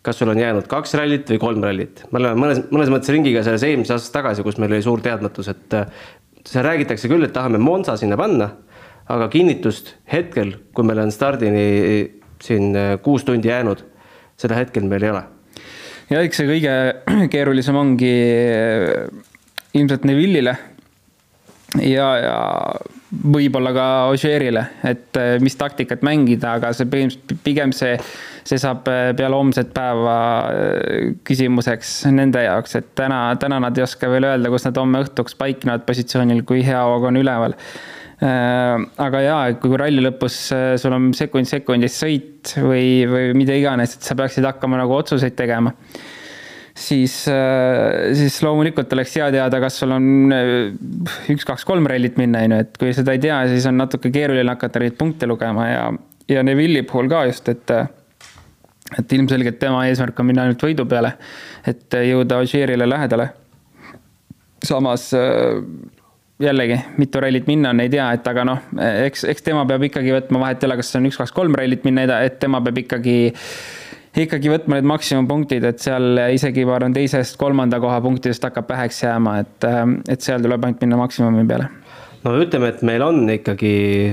kas 0.07 0.21
sul 0.21 0.31
on 0.31 0.39
jäänud 0.39 0.69
kaks 0.71 0.95
rallit 1.01 1.33
või 1.35 1.43
kolm 1.43 1.67
rallit. 1.67 2.05
me 2.13 2.23
oleme 2.23 2.39
mõnes, 2.45 2.63
mõnes 2.71 2.93
mõttes 2.93 3.11
ringiga 3.15 3.43
selles 3.47 3.67
eelmises 3.67 3.97
aastas 3.97 4.15
tagasi, 4.15 4.47
kus 4.47 4.61
meil 4.63 4.77
oli 4.77 4.85
suur 4.87 5.03
teadmatus, 5.03 5.51
et 5.51 5.81
seal 6.47 6.67
räägitakse 6.67 7.11
küll, 7.11 7.27
et 7.27 7.35
tahame 7.35 7.59
Monza 7.59 7.97
sinna 7.99 8.19
panna, 8.19 8.53
aga 9.13 9.29
kinnitust 9.31 9.95
hetkel, 10.13 10.57
kui 10.75 10.87
meil 10.87 11.05
on 11.05 11.13
stardini 11.15 11.67
siin 12.43 12.75
eh, 12.77 12.97
kuus 13.03 13.25
tundi 13.25 13.49
jäänud, 13.49 13.83
seda 14.39 14.59
hetkel 14.59 14.87
meil 14.91 15.07
ei 15.07 15.15
ole. 15.15 15.25
Ja 16.11 16.23
eks 16.23 16.43
see 16.43 16.51
kõige 16.51 16.75
keerulisem 17.35 17.79
ongi 17.79 18.13
äh, 18.13 19.07
ilmselt 19.75 20.07
Neville'ile 20.07 20.55
ja, 21.83 22.11
ja 22.23 22.37
võib-olla 23.11 23.73
ka 23.75 23.87
Ožeerile, 24.13 24.63
et 24.87 25.19
äh, 25.19 25.37
mis 25.43 25.59
taktikat 25.59 26.05
mängida, 26.07 26.57
aga 26.59 26.73
see 26.77 27.09
pigem 27.47 27.75
see, 27.75 27.97
see 28.47 28.61
saab 28.63 28.87
äh, 28.91 29.11
peale 29.19 29.39
homset 29.39 29.73
päeva 29.75 30.17
küsimuseks 31.27 31.99
nende 32.15 32.43
jaoks, 32.47 32.79
et 32.79 32.95
täna, 32.99 33.29
täna 33.43 33.63
nad 33.63 33.79
ei 33.79 33.87
oska 33.87 34.11
veel 34.11 34.29
öelda, 34.31 34.53
kus 34.53 34.67
nad 34.69 34.79
homme 34.83 35.03
õhtuks 35.07 35.39
paiknevad 35.39 35.87
positsioonil, 35.89 36.43
kui 36.47 36.63
hea 36.67 36.83
hoog 36.87 37.11
on 37.11 37.23
üleval. 37.23 37.55
Äh, 37.57 37.96
aga 38.25 39.21
jaa, 39.21 39.41
kui 39.61 39.77
ralli 39.77 40.01
lõpus 40.01 40.39
äh, 40.57 40.75
sul 40.81 40.95
on 40.97 41.11
sekund 41.17 41.49
sekundist 41.49 42.01
sõit 42.01 42.55
või, 42.65 43.05
või 43.11 43.35
mida 43.37 43.57
iganes, 43.59 43.97
et 43.97 44.07
sa 44.07 44.17
peaksid 44.17 44.47
hakkama 44.49 44.79
nagu 44.81 44.95
otsuseid 44.97 45.37
tegema, 45.37 45.75
siis, 46.73 47.19
äh, 47.29 48.15
siis 48.17 48.39
loomulikult 48.45 48.93
oleks 48.97 49.13
hea 49.21 49.29
teada, 49.35 49.61
kas 49.61 49.77
sul 49.83 49.93
on 49.93 50.33
üks, 50.33 51.45
kaks, 51.45 51.67
kolm 51.69 51.89
rallit 51.93 52.17
minna, 52.21 52.47
on 52.47 52.57
ju, 52.57 52.63
et 52.65 52.81
kui 52.81 52.95
seda 52.97 53.13
ei 53.17 53.21
tea, 53.21 53.43
siis 53.53 53.69
on 53.69 53.77
natuke 53.83 54.13
keeruline 54.15 54.49
hakata 54.55 54.81
neid 54.81 54.97
punkte 54.97 55.29
lugema 55.29 55.69
ja, 55.69 55.85
ja 56.33 56.47
Neville'i 56.47 56.87
puhul 56.89 57.13
ka 57.13 57.27
just, 57.29 57.53
et 57.53 57.77
et 58.97 59.13
ilmselgelt 59.13 59.59
tema 59.59 59.81
eesmärk 59.91 60.21
on 60.23 60.29
minna 60.29 60.45
ainult 60.47 60.63
võidu 60.63 60.85
peale, 60.89 61.17
et 61.67 61.93
jõuda 62.07 62.39
Ožeerile 62.39 62.87
lähedale. 62.87 63.33
samas 64.65 65.11
jällegi, 66.43 66.77
mitu 67.01 67.21
rallit 67.21 67.47
minna 67.49 67.71
on, 67.73 67.81
ei 67.81 67.91
tea, 67.93 68.07
et 68.17 68.27
aga 68.29 68.45
noh, 68.45 68.65
eks, 69.07 69.25
eks 69.33 69.45
tema 69.47 69.65
peab 69.69 69.87
ikkagi 69.89 70.13
võtma, 70.13 70.43
vahet 70.45 70.63
ei 70.63 70.69
ole, 70.69 70.79
kas 70.83 70.93
on 70.99 71.09
üks, 71.09 71.19
kaks, 71.21 71.33
kolm 71.37 71.57
rallit 71.57 71.87
minna, 71.89 72.05
et 72.27 72.37
tema 72.43 72.61
peab 72.65 72.83
ikkagi, 72.83 73.17
ikkagi 74.21 74.53
võtma 74.53 74.77
need 74.77 74.91
maksimumpunktid, 74.93 75.65
et 75.71 75.81
seal 75.81 76.21
isegi 76.35 76.67
ma 76.69 76.77
arvan, 76.77 76.97
teisest 76.97 77.39
kolmanda 77.41 77.81
koha 77.81 78.03
punktidest 78.05 78.45
hakkab 78.49 78.69
väheks 78.75 79.01
jääma, 79.07 79.39
et, 79.47 79.69
et 80.13 80.29
seal 80.29 80.45
tuleb 80.45 80.69
ainult 80.69 80.85
minna 80.85 81.01
maksimumi 81.01 81.47
peale. 81.49 81.71
no 82.27 82.37
ütleme, 82.43 82.75
et 82.75 82.85
meil 82.85 83.07
on 83.07 83.25
ikkagi 83.33 83.73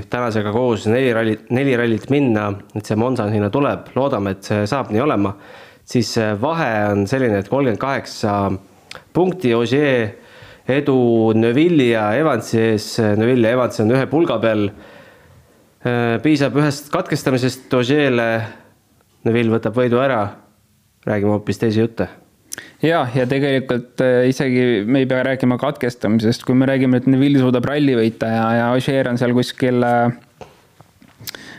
tänasega 0.10 0.56
koos 0.56 0.88
neli 0.88 1.12
rallit, 1.16 1.50
neli 1.52 1.76
rallit 1.80 2.08
minna, 2.14 2.54
et 2.72 2.88
see 2.88 3.00
Monza 3.00 3.28
sinna 3.34 3.52
tuleb, 3.52 3.92
loodame, 4.00 4.38
et 4.38 4.48
see 4.48 4.64
saab 4.70 4.96
nii 4.96 5.04
olema, 5.04 5.36
siis 5.84 6.16
vahe 6.40 6.74
on 6.94 7.08
selline, 7.10 7.44
et 7.44 7.52
kolmkümmend 7.52 7.84
kaheksa 7.84 8.38
punkti 9.12 9.52
Ogier 9.58 10.23
edu 10.70 10.98
Neville'i 11.36 11.92
ja 11.92 12.08
Evansi 12.16 12.60
ees, 12.62 12.88
Neville 13.20 13.50
ja 13.50 13.58
Evans 13.58 13.80
on 13.84 13.92
ühe 13.94 14.08
pulga 14.12 14.40
peal. 14.44 14.68
Äh, 15.84 16.18
piisab 16.24 16.56
ühest 16.60 16.88
katkestamisest 16.94 17.74
Ožeele, 17.76 18.28
Neville 19.28 19.52
võtab 19.52 19.76
võidu 19.76 20.00
ära, 20.00 20.22
räägime 21.08 21.36
hoopis 21.36 21.60
teisi 21.60 21.82
jutte. 21.82 22.08
Ja, 22.84 23.02
ja 23.16 23.26
tegelikult 23.28 24.00
äh, 24.04 24.30
isegi 24.32 24.84
me 24.88 25.04
ei 25.04 25.10
pea 25.10 25.24
rääkima 25.28 25.58
katkestamisest, 25.60 26.46
kui 26.48 26.56
me 26.56 26.70
räägime, 26.70 27.02
et 27.02 27.10
Neville 27.12 27.42
suudab 27.42 27.68
ralli 27.68 27.98
võita 28.00 28.30
ja, 28.32 28.46
ja 28.62 28.70
Ožeer 28.78 29.12
on 29.12 29.20
seal 29.20 29.36
kuskil, 29.36 29.84
äh, 29.84 30.14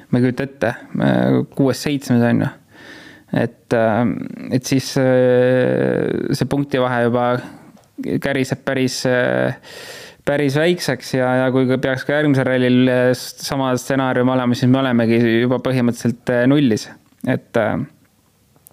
ma 0.08 0.20
ei 0.20 0.24
kujuta 0.24 0.46
ette, 0.46 0.70
kuues-seitsmes 1.58 2.22
on 2.24 2.44
ju. 2.44 2.48
et, 3.40 3.74
et 4.54 4.68
siis 4.68 4.92
see 4.94 6.48
punktivahe 6.48 7.00
juba 7.08 7.24
käriseb 8.02 8.64
päris, 8.66 9.02
päris 10.26 10.56
väikseks 10.58 11.14
ja, 11.14 11.28
ja 11.42 11.50
kui 11.54 11.68
peaks 11.78 12.06
ka 12.06 12.18
järgmisel 12.18 12.48
rallil 12.48 12.90
sama 13.14 13.72
stsenaarium 13.78 14.32
olema, 14.34 14.56
siis 14.58 14.70
me 14.70 14.80
olemegi 14.80 15.20
juba 15.44 15.60
põhimõtteliselt 15.64 16.34
eh, 16.34 16.46
nullis. 16.50 16.88
et, 17.28 17.60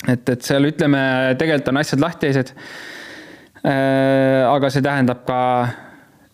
et, 0.08 0.34
et 0.36 0.42
seal 0.42 0.72
ütleme, 0.72 1.04
tegelikult 1.40 1.74
on 1.74 1.84
asjad 1.84 2.04
lahtised. 2.04 2.56
Aga 3.62 4.72
see 4.74 4.82
tähendab 4.82 5.20
ka 5.28 5.42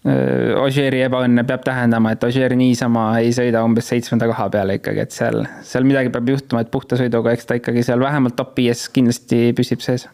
Ožeeri 0.08 1.02
ebaõnne 1.04 1.44
peab 1.44 1.66
tähendama, 1.66 2.14
et 2.16 2.22
Ožeer 2.24 2.54
niisama 2.56 3.10
ei 3.20 3.34
sõida 3.36 3.60
umbes 3.68 3.90
seitsmenda 3.92 4.30
koha 4.30 4.46
peale 4.54 4.78
ikkagi, 4.78 5.02
et 5.04 5.12
seal, 5.12 5.42
seal 5.68 5.84
midagi 5.84 6.14
peab 6.14 6.30
juhtuma, 6.32 6.62
et 6.64 6.72
puhta 6.72 6.96
sõiduga, 7.00 7.34
eks 7.36 7.50
ta 7.50 7.58
ikkagi 7.60 7.84
seal 7.84 8.00
vähemalt 8.00 8.38
top 8.40 8.56
viies 8.56 8.86
kindlasti 8.96 9.50
püsib 9.58 9.84
sees 9.84 10.08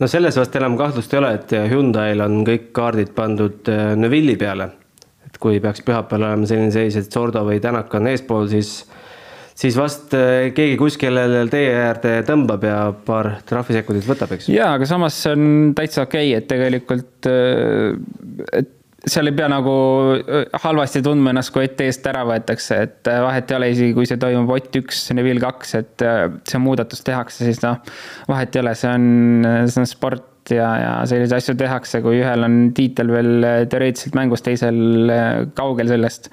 no 0.00 0.08
selles 0.08 0.38
vast 0.40 0.56
enam 0.58 0.76
kahtlust 0.80 1.12
ei 1.14 1.20
ole, 1.20 1.34
et 1.38 1.52
Hyundai'l 1.72 2.24
on 2.24 2.40
kõik 2.46 2.70
kaardid 2.76 3.12
pandud 3.16 3.68
äh, 3.72 3.92
Neville'i 3.98 4.38
peale. 4.40 4.70
et 5.26 5.38
kui 5.38 5.60
peaks 5.62 5.84
pühapäeval 5.86 6.30
olema 6.30 6.48
selline 6.48 6.72
seis, 6.74 6.96
et 6.98 7.12
Sordo 7.12 7.44
või 7.46 7.60
Tänak 7.62 7.92
on 7.94 8.08
eespool, 8.10 8.48
siis, 8.50 8.72
siis 9.54 9.76
vast 9.78 10.16
äh, 10.16 10.50
keegi 10.56 10.76
kuskil 10.80 11.20
tee 11.52 11.68
äärde 11.76 12.16
tõmbab 12.28 12.66
ja 12.66 12.80
paar 13.06 13.36
trahvisekundit 13.46 14.08
võtab, 14.08 14.34
eks. 14.36 14.50
jaa, 14.50 14.74
aga 14.78 14.88
samas 14.88 15.20
see 15.22 15.36
on 15.36 15.72
täitsa 15.78 16.08
okei 16.08 16.32
okay,, 16.32 16.42
et 16.42 16.50
tegelikult, 16.50 17.30
äh, 17.30 17.96
et 18.64 18.76
seal 19.08 19.30
ei 19.30 19.36
pea 19.36 19.48
nagu 19.48 19.74
halvasti 20.62 21.02
tundma 21.04 21.32
ennast, 21.32 21.52
kui 21.54 21.64
Ott 21.64 21.80
eest 21.84 22.06
ära 22.10 22.24
võetakse, 22.28 22.80
et 22.86 23.10
vahet 23.24 23.50
ei 23.50 23.56
ole 23.56 23.70
isegi, 23.72 23.94
kui 23.96 24.08
see 24.08 24.20
toimub 24.20 24.50
Ott 24.56 24.76
üks, 24.80 25.02
Neville 25.16 25.42
kaks, 25.42 25.74
et 25.78 26.04
see 26.48 26.60
muudatus 26.62 27.04
tehakse, 27.06 27.46
siis 27.46 27.62
noh, 27.64 27.78
vahet 28.28 28.56
ei 28.56 28.64
ole, 28.64 28.74
see 28.78 28.90
on, 28.92 29.06
see 29.70 29.82
on 29.82 29.88
sport 29.88 30.52
ja, 30.54 30.68
ja 30.82 30.92
selliseid 31.08 31.38
asju 31.38 31.56
tehakse, 31.60 32.02
kui 32.04 32.20
ühel 32.20 32.46
on 32.46 32.60
tiitel 32.76 33.12
veel 33.12 33.48
teoreetiliselt 33.72 34.18
mängus, 34.18 34.44
teisel 34.44 35.14
kaugel 35.56 35.90
sellest. 35.92 36.30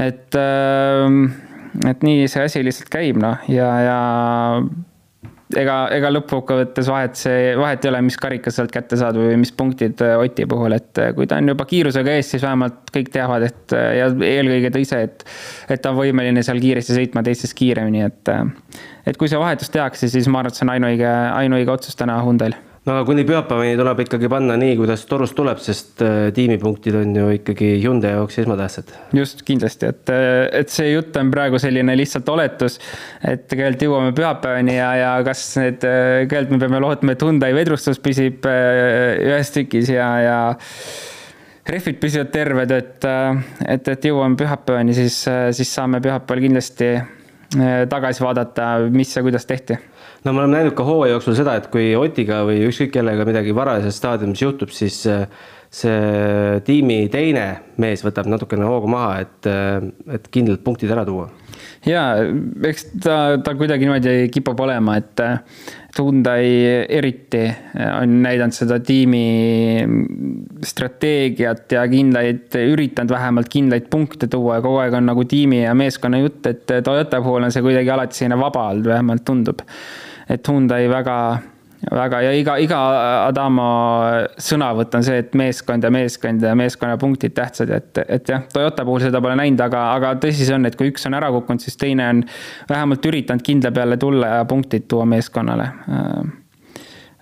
et, 0.00 0.36
et 0.36 2.06
nii 2.06 2.28
see 2.30 2.46
asi 2.46 2.64
lihtsalt 2.66 2.92
käib, 2.92 3.20
noh, 3.22 3.40
ja, 3.48 3.72
ja 3.86 3.98
ega, 5.58 5.76
ega 5.94 6.10
lõppkokkuvõttes 6.12 6.88
vahet 6.90 7.18
see, 7.18 7.54
vahet 7.58 7.84
ei 7.84 7.90
ole, 7.92 8.02
mis 8.06 8.18
karika 8.20 8.52
sealt 8.54 8.72
kätte 8.74 8.98
saad 9.00 9.18
või 9.18 9.38
mis 9.40 9.52
punktid 9.56 10.02
äh, 10.04 10.16
Oti 10.20 10.46
puhul, 10.50 10.76
et 10.76 11.00
äh, 11.02 11.12
kui 11.16 11.28
ta 11.30 11.40
on 11.40 11.52
juba 11.52 11.66
kiirusega 11.70 12.16
ees, 12.16 12.32
siis 12.34 12.44
vähemalt 12.46 12.92
kõik 12.94 13.12
teavad, 13.14 13.46
et 13.48 13.76
äh, 13.76 13.90
ja 14.00 14.08
eelkõige 14.30 14.72
ta 14.74 14.82
ise, 14.82 15.02
et, 15.08 15.26
et 15.68 15.82
ta 15.82 15.92
on 15.94 16.00
võimeline 16.00 16.44
seal 16.46 16.62
kiiresti 16.62 16.96
sõitma 16.96 17.24
teistest 17.26 17.56
kiiremini, 17.58 18.06
et, 18.06 18.34
et 19.10 19.20
kui 19.20 19.30
see 19.30 19.40
vahetus 19.40 19.72
tehakse, 19.74 20.10
siis 20.12 20.30
ma 20.30 20.42
arvan, 20.42 20.54
et 20.54 20.60
see 20.60 20.66
on 20.68 20.74
ainuõige, 20.76 21.14
ainuõige 21.44 21.78
otsus 21.78 21.98
täna 21.98 22.20
Hyundai'l 22.24 22.58
aga 22.90 23.04
kuni 23.06 23.24
pühapäevani 23.28 23.76
tuleb 23.78 24.00
ikkagi 24.04 24.28
panna 24.30 24.56
nii, 24.60 24.74
kuidas 24.78 25.04
torust 25.08 25.36
tuleb, 25.38 25.60
sest 25.62 26.02
äh, 26.04 26.30
tiimipunktid 26.34 26.96
on 27.00 27.12
ju 27.16 27.28
ikkagi 27.36 27.70
Hyundai 27.82 28.14
jaoks 28.16 28.40
esmatähtsad. 28.42 28.92
just, 29.16 29.44
kindlasti, 29.46 29.90
et, 29.92 30.12
äh, 30.14 30.48
et 30.60 30.72
see 30.72 30.90
jutt 30.92 31.16
on 31.20 31.30
praegu 31.32 31.60
selline 31.62 31.94
lihtsalt 31.98 32.28
oletus, 32.32 32.80
et 33.26 33.46
tegelikult 33.50 33.86
jõuame 33.86 34.16
pühapäevani 34.16 34.76
ja, 34.76 34.90
ja 34.98 35.12
kas 35.26 35.44
need, 35.60 35.86
äh, 35.86 36.24
tegelikult 36.26 36.56
me 36.56 36.62
peame 36.64 36.82
lootma, 36.86 37.14
et 37.14 37.24
Hyundai 37.26 37.52
vedrustus 37.56 38.02
püsib 38.02 38.48
ühes 38.50 39.54
tükis 39.54 39.92
ja, 39.94 40.10
ja 40.24 40.40
rehvid 41.70 42.00
püsivad 42.02 42.32
terved, 42.34 42.74
et, 42.74 43.08
et, 43.68 43.94
et 43.94 44.10
jõuame 44.10 44.38
pühapäevani, 44.40 44.96
siis, 44.96 45.22
siis 45.56 45.74
saame 45.78 46.02
pühapäeval 46.02 46.48
kindlasti 46.48 46.94
tagasi 47.90 48.22
vaadata, 48.22 48.66
mis 48.94 49.16
ja 49.16 49.22
kuidas 49.26 49.46
tehti? 49.46 49.78
No 50.24 50.32
me 50.32 50.42
oleme 50.42 50.58
näinud 50.58 50.76
ka 50.78 50.84
hooaja 50.84 51.16
jooksul 51.16 51.34
seda, 51.38 51.56
et 51.58 51.70
kui 51.72 51.94
Otiga 51.98 52.42
või 52.46 52.60
ükskõik 52.68 52.92
kellega 52.94 53.24
midagi 53.26 53.54
varajases 53.56 53.96
staadiumis 53.98 54.42
juhtub, 54.44 54.70
siis 54.74 55.00
äh, 55.10 55.24
see 55.72 56.60
tiimi 56.66 57.02
teine 57.12 57.46
mees 57.80 58.04
võtab 58.04 58.28
natukene 58.30 58.68
hoogu 58.68 58.90
maha, 58.92 59.22
et, 59.24 59.50
äh, 59.50 59.80
et 60.14 60.28
kindlalt 60.30 60.62
punktid 60.66 60.92
ära 60.92 61.06
tuua 61.08 61.30
ja 61.86 62.04
eks 62.66 62.86
ta, 63.02 63.16
ta 63.44 63.54
kuidagi 63.58 63.86
niimoodi 63.86 64.30
kipub 64.32 64.60
olema, 64.60 64.96
et, 65.00 65.20
et 65.90 66.00
Hyundai 66.00 66.46
eriti 66.98 67.42
on 67.96 68.16
näidanud 68.24 68.56
seda 68.56 68.78
tiimi 68.84 69.22
strateegiat 70.66 71.76
ja 71.76 71.84
kindlaid, 71.90 72.58
üritanud 72.72 73.14
vähemalt 73.14 73.50
kindlaid 73.52 73.88
punkte 73.92 74.30
tuua 74.30 74.58
ja 74.58 74.64
kogu 74.64 74.82
aeg 74.84 74.98
on 74.98 75.08
nagu 75.12 75.24
tiimi 75.28 75.64
ja 75.64 75.74
meeskonna 75.76 76.22
jutt, 76.22 76.46
et 76.50 76.76
Toyota 76.84 77.22
puhul 77.24 77.48
on 77.48 77.54
see 77.54 77.64
kuidagi 77.64 77.94
alati 77.94 78.22
selline 78.22 78.38
vaba 78.40 78.68
olnud, 78.72 78.92
vähemalt 78.92 79.24
tundub. 79.26 79.64
et 80.30 80.48
Hyundai 80.48 80.84
väga 80.90 81.16
väga 81.88 82.20
ja 82.24 82.32
iga, 82.36 82.56
iga 82.60 82.78
Adamo 83.26 83.68
sõnavõtt 84.40 84.96
on 84.98 85.04
see, 85.06 85.20
et 85.22 85.36
meeskond 85.38 85.84
ja 85.84 85.90
meeskond 85.92 86.42
ja 86.44 86.52
meeskonna 86.58 86.98
punktid 87.00 87.32
tähtsad, 87.36 87.72
et, 87.72 88.02
et 88.04 88.28
jah, 88.28 88.42
Toyota 88.52 88.84
puhul 88.84 89.04
seda 89.06 89.22
pole 89.22 89.36
näinud, 89.40 89.62
aga, 89.64 89.86
aga 89.96 90.12
tõsi 90.20 90.44
see 90.44 90.56
on, 90.56 90.68
et 90.68 90.76
kui 90.78 90.90
üks 90.92 91.08
on 91.08 91.16
ära 91.16 91.30
kukkunud, 91.32 91.62
siis 91.64 91.78
teine 91.80 92.08
on 92.12 92.20
vähemalt 92.68 93.08
üritanud 93.08 93.44
kindla 93.46 93.72
peale 93.76 93.96
tulla 94.00 94.34
ja 94.36 94.44
punktid 94.50 94.88
tuua 94.90 95.06
meeskonnale. 95.08 95.70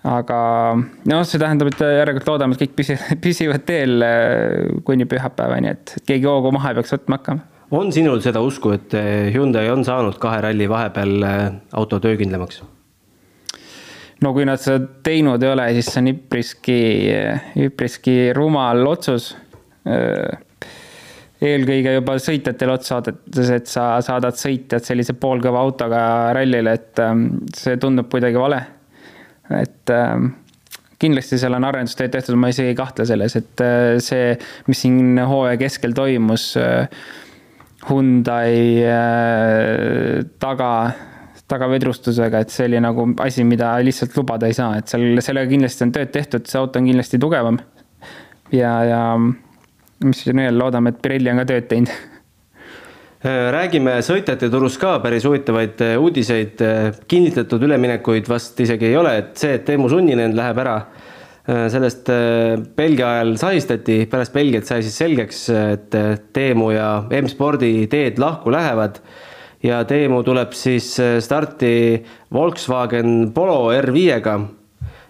aga 0.09 0.41
noh, 0.79 1.23
see 1.27 1.39
tähendab, 1.39 1.71
et 1.71 1.85
järelikult 1.85 2.33
loodame, 2.33 2.57
et 2.57 2.65
kõik 2.65 2.75
püsi-, 2.81 2.99
püsivad 3.25 3.67
teel 3.69 4.03
kuni 4.89 5.07
pühapäevani, 5.07 5.77
et 5.77 5.95
keegi 6.09 6.27
hoogu 6.27 6.51
maha 6.55 6.73
ei 6.73 6.81
peaks 6.81 6.97
võtma 6.97 7.21
hakkama 7.21 7.47
on 7.79 7.91
sinul 7.93 8.23
seda 8.25 8.41
usku, 8.41 8.73
et 8.73 8.97
Hyundai 9.35 9.69
on 9.69 9.85
saanud 9.85 10.17
kahe 10.19 10.41
ralli 10.41 10.67
vahepeal 10.73 11.27
auto 11.77 12.01
töökindlamaks? 12.01 12.63
No 14.25 14.33
kui 14.35 14.47
nad 14.49 14.61
seda 14.63 14.83
teinud 15.05 15.43
ei 15.43 15.53
ole, 15.53 15.69
siis 15.77 15.93
see 15.93 16.03
on 16.03 16.11
üpriski, 16.15 16.81
üpriski 17.69 18.17
rumal 18.37 18.83
otsus. 18.91 19.33
eelkõige 21.39 21.93
juba 21.95 22.17
sõitjatele 22.19 22.75
otsa 22.75 22.97
vaadates, 22.99 23.53
et 23.55 23.71
sa 23.71 23.85
saadad 24.03 24.37
sõitjad 24.37 24.85
sellise 24.85 25.15
poolkõva 25.15 25.63
autoga 25.63 26.01
rallile, 26.35 26.75
et 26.75 26.99
ähm, 27.05 27.29
see 27.55 27.79
tundub 27.79 28.11
kuidagi 28.11 28.41
vale. 28.41 28.59
et 29.55 29.95
ähm, 29.95 30.33
kindlasti 31.03 31.39
seal 31.39 31.55
on 31.57 31.67
arendustööd 31.69 32.13
tehtud, 32.13 32.37
ma 32.41 32.51
isegi 32.53 32.73
ei 32.73 32.79
kahtle 32.79 33.07
selles, 33.09 33.37
et 33.39 33.63
äh, 33.65 33.97
see, 34.03 34.35
mis 34.69 34.83
siin 34.85 35.19
hooaja 35.31 35.59
keskel 35.61 35.95
toimus 35.97 36.51
äh, 36.61 36.89
Hyundai 37.89 38.83
äh, 38.83 40.25
taga 40.43 40.73
tagavedrustusega, 41.49 42.43
et 42.45 42.53
see 42.53 42.67
oli 42.69 42.81
nagu 42.85 43.07
asi, 43.25 43.45
mida 43.49 43.73
lihtsalt 43.85 44.17
lubada 44.19 44.51
ei 44.51 44.57
saa, 44.57 44.77
et 44.81 44.91
seal, 44.91 45.09
sellega 45.25 45.51
kindlasti 45.51 45.87
on 45.87 45.95
tööd 45.97 46.13
tehtud, 46.15 46.47
see 46.51 46.61
auto 46.61 46.81
on 46.81 46.91
kindlasti 46.91 47.21
tugevam. 47.23 47.59
ja, 48.53 48.75
ja 48.85 49.03
mis 49.19 50.23
siin 50.25 50.39
veel, 50.45 50.59
loodame, 50.61 50.93
et 50.95 51.03
Pirelli 51.03 51.33
on 51.33 51.43
ka 51.43 51.49
tööd 51.49 51.69
teinud 51.73 51.93
räägime 53.25 53.99
sõitjate 54.07 54.47
turust 54.51 54.79
ka 54.81 54.99
päris 55.03 55.27
huvitavaid 55.27 55.81
äh, 55.83 55.97
uudiseid. 55.99 56.61
Äh, 56.63 56.99
kinnitatud 57.11 57.63
üleminekuid 57.67 58.29
vast 58.31 58.61
isegi 58.61 58.93
ei 58.93 58.97
ole, 58.97 59.17
et 59.19 59.37
see, 59.39 59.57
et 59.59 59.65
Teemu 59.67 59.89
Sunninen 59.91 60.37
läheb 60.39 60.61
ära, 60.63 60.77
äh, 61.49 61.67
sellest 61.73 62.11
Belgia 62.77 63.15
ajal 63.17 63.35
sahistati, 63.41 64.05
pärast 64.11 64.35
Belgiat 64.37 64.69
sai 64.71 64.85
siis 64.87 64.99
selgeks, 65.03 65.49
et 65.51 65.99
Teemu 66.33 66.71
ja 66.77 66.93
M-spordi 67.23 67.89
teed 67.91 68.23
lahku 68.23 68.55
lähevad 68.55 69.03
ja 69.63 69.81
Teemu 69.89 70.23
tuleb 70.27 70.53
siis 70.57 70.93
äh, 71.03 71.19
starti 71.25 71.99
Volkswagen 72.35 73.33
Polo 73.35 73.73
R5-ga. 73.75 74.37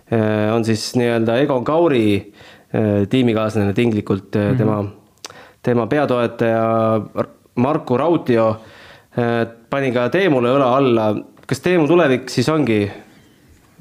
Äh, 0.08 0.54
on 0.54 0.64
siis 0.64 0.90
nii-öelda 0.96 1.38
Egon 1.42 1.64
Kauri 1.64 2.16
äh, 2.18 3.04
tiimikaaslane 3.11 3.72
tinglikult 3.76 4.34
mm, 4.34 4.52
-hmm. 4.52 4.58
tema, 4.58 4.84
tema 5.62 5.87
peatoetaja 5.87 7.00
Marku 7.54 7.96
Rautio 7.96 8.61
pani 9.70 9.92
ka 9.92 10.08
Teemule 10.08 10.48
õla 10.54 10.76
alla. 10.76 11.16
kas 11.46 11.61
Teemu 11.61 11.87
tulevik 11.88 12.30
siis 12.30 12.48
ongi 12.48 12.90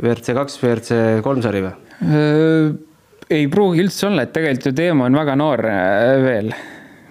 WRC 0.03 0.33
kaks, 0.33 0.63
WRC 0.63 1.21
kolm 1.23 1.41
sari 1.41 1.61
või? 1.61 1.73
ei 3.29 3.47
pruugi 3.47 3.83
üldse 3.83 4.07
olla, 4.07 4.23
et 4.23 4.33
tegelikult 4.33 4.65
ju 4.65 4.73
Teemu 4.73 5.03
on 5.03 5.13
väga 5.13 5.35
noor 5.35 5.61
veel 6.23 6.53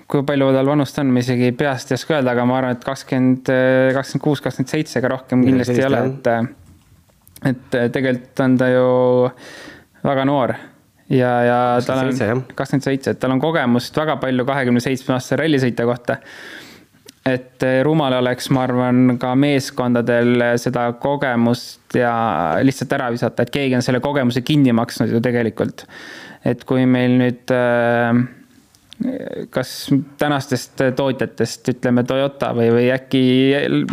kui 0.06 0.22
palju 0.26 0.52
tal 0.54 0.68
vanust 0.70 0.98
on, 1.02 1.10
ma 1.14 1.22
isegi 1.22 1.50
peast 1.58 1.90
ei 1.90 1.98
oska 1.98 2.18
öelda, 2.18 2.36
aga 2.36 2.44
ma 2.46 2.60
arvan, 2.60 2.76
et 2.76 2.86
kakskümmend, 2.86 3.50
kakskümmend 3.96 4.24
kuus, 4.24 4.42
kakskümmend 4.44 4.70
seitse, 4.70 5.00
ega 5.00 5.10
rohkem 5.16 5.42
kindlasti 5.46 5.80
ei 5.80 5.88
ole, 5.88 6.04
et 6.12 6.32
et 7.46 7.74
tegelikult 7.92 8.40
on 8.46 8.54
ta 8.58 8.68
ju 8.72 8.86
väga 10.06 10.24
noor 10.24 10.54
ja, 11.12 11.32
ja 11.46 11.58
tal 11.86 12.06
on 12.06 12.44
kakskümmend 12.56 12.86
seitse, 12.86 13.14
et 13.14 13.20
tal 13.22 13.34
on 13.34 13.42
kogemust 13.42 13.96
väga 13.98 14.16
palju 14.22 14.46
kahekümne 14.48 14.82
seitsme 14.82 15.16
aastase 15.16 15.40
rallisõitja 15.42 15.88
kohta. 15.88 16.20
et 17.26 17.64
rumal 17.82 18.14
oleks, 18.20 18.50
ma 18.54 18.62
arvan, 18.62 19.16
ka 19.18 19.34
meeskondadel 19.34 20.44
seda 20.62 20.86
kogemust 21.02 21.96
ja 21.98 22.14
lihtsalt 22.62 22.92
ära 22.94 23.10
visata, 23.10 23.42
et 23.42 23.50
keegi 23.50 23.74
on 23.74 23.82
selle 23.82 24.00
kogemuse 24.00 24.44
kinni 24.46 24.72
maksnud 24.72 25.10
ju 25.10 25.20
tegelikult. 25.20 25.86
et 26.44 26.64
kui 26.64 26.86
meil 26.86 27.18
nüüd 27.18 27.54
äh, 27.54 28.24
kas 29.52 29.72
tänastest 30.18 30.80
tootjatest, 30.96 31.68
ütleme 31.68 32.04
Toyota 32.08 32.52
või, 32.56 32.70
või 32.72 32.86
äkki 32.94 33.22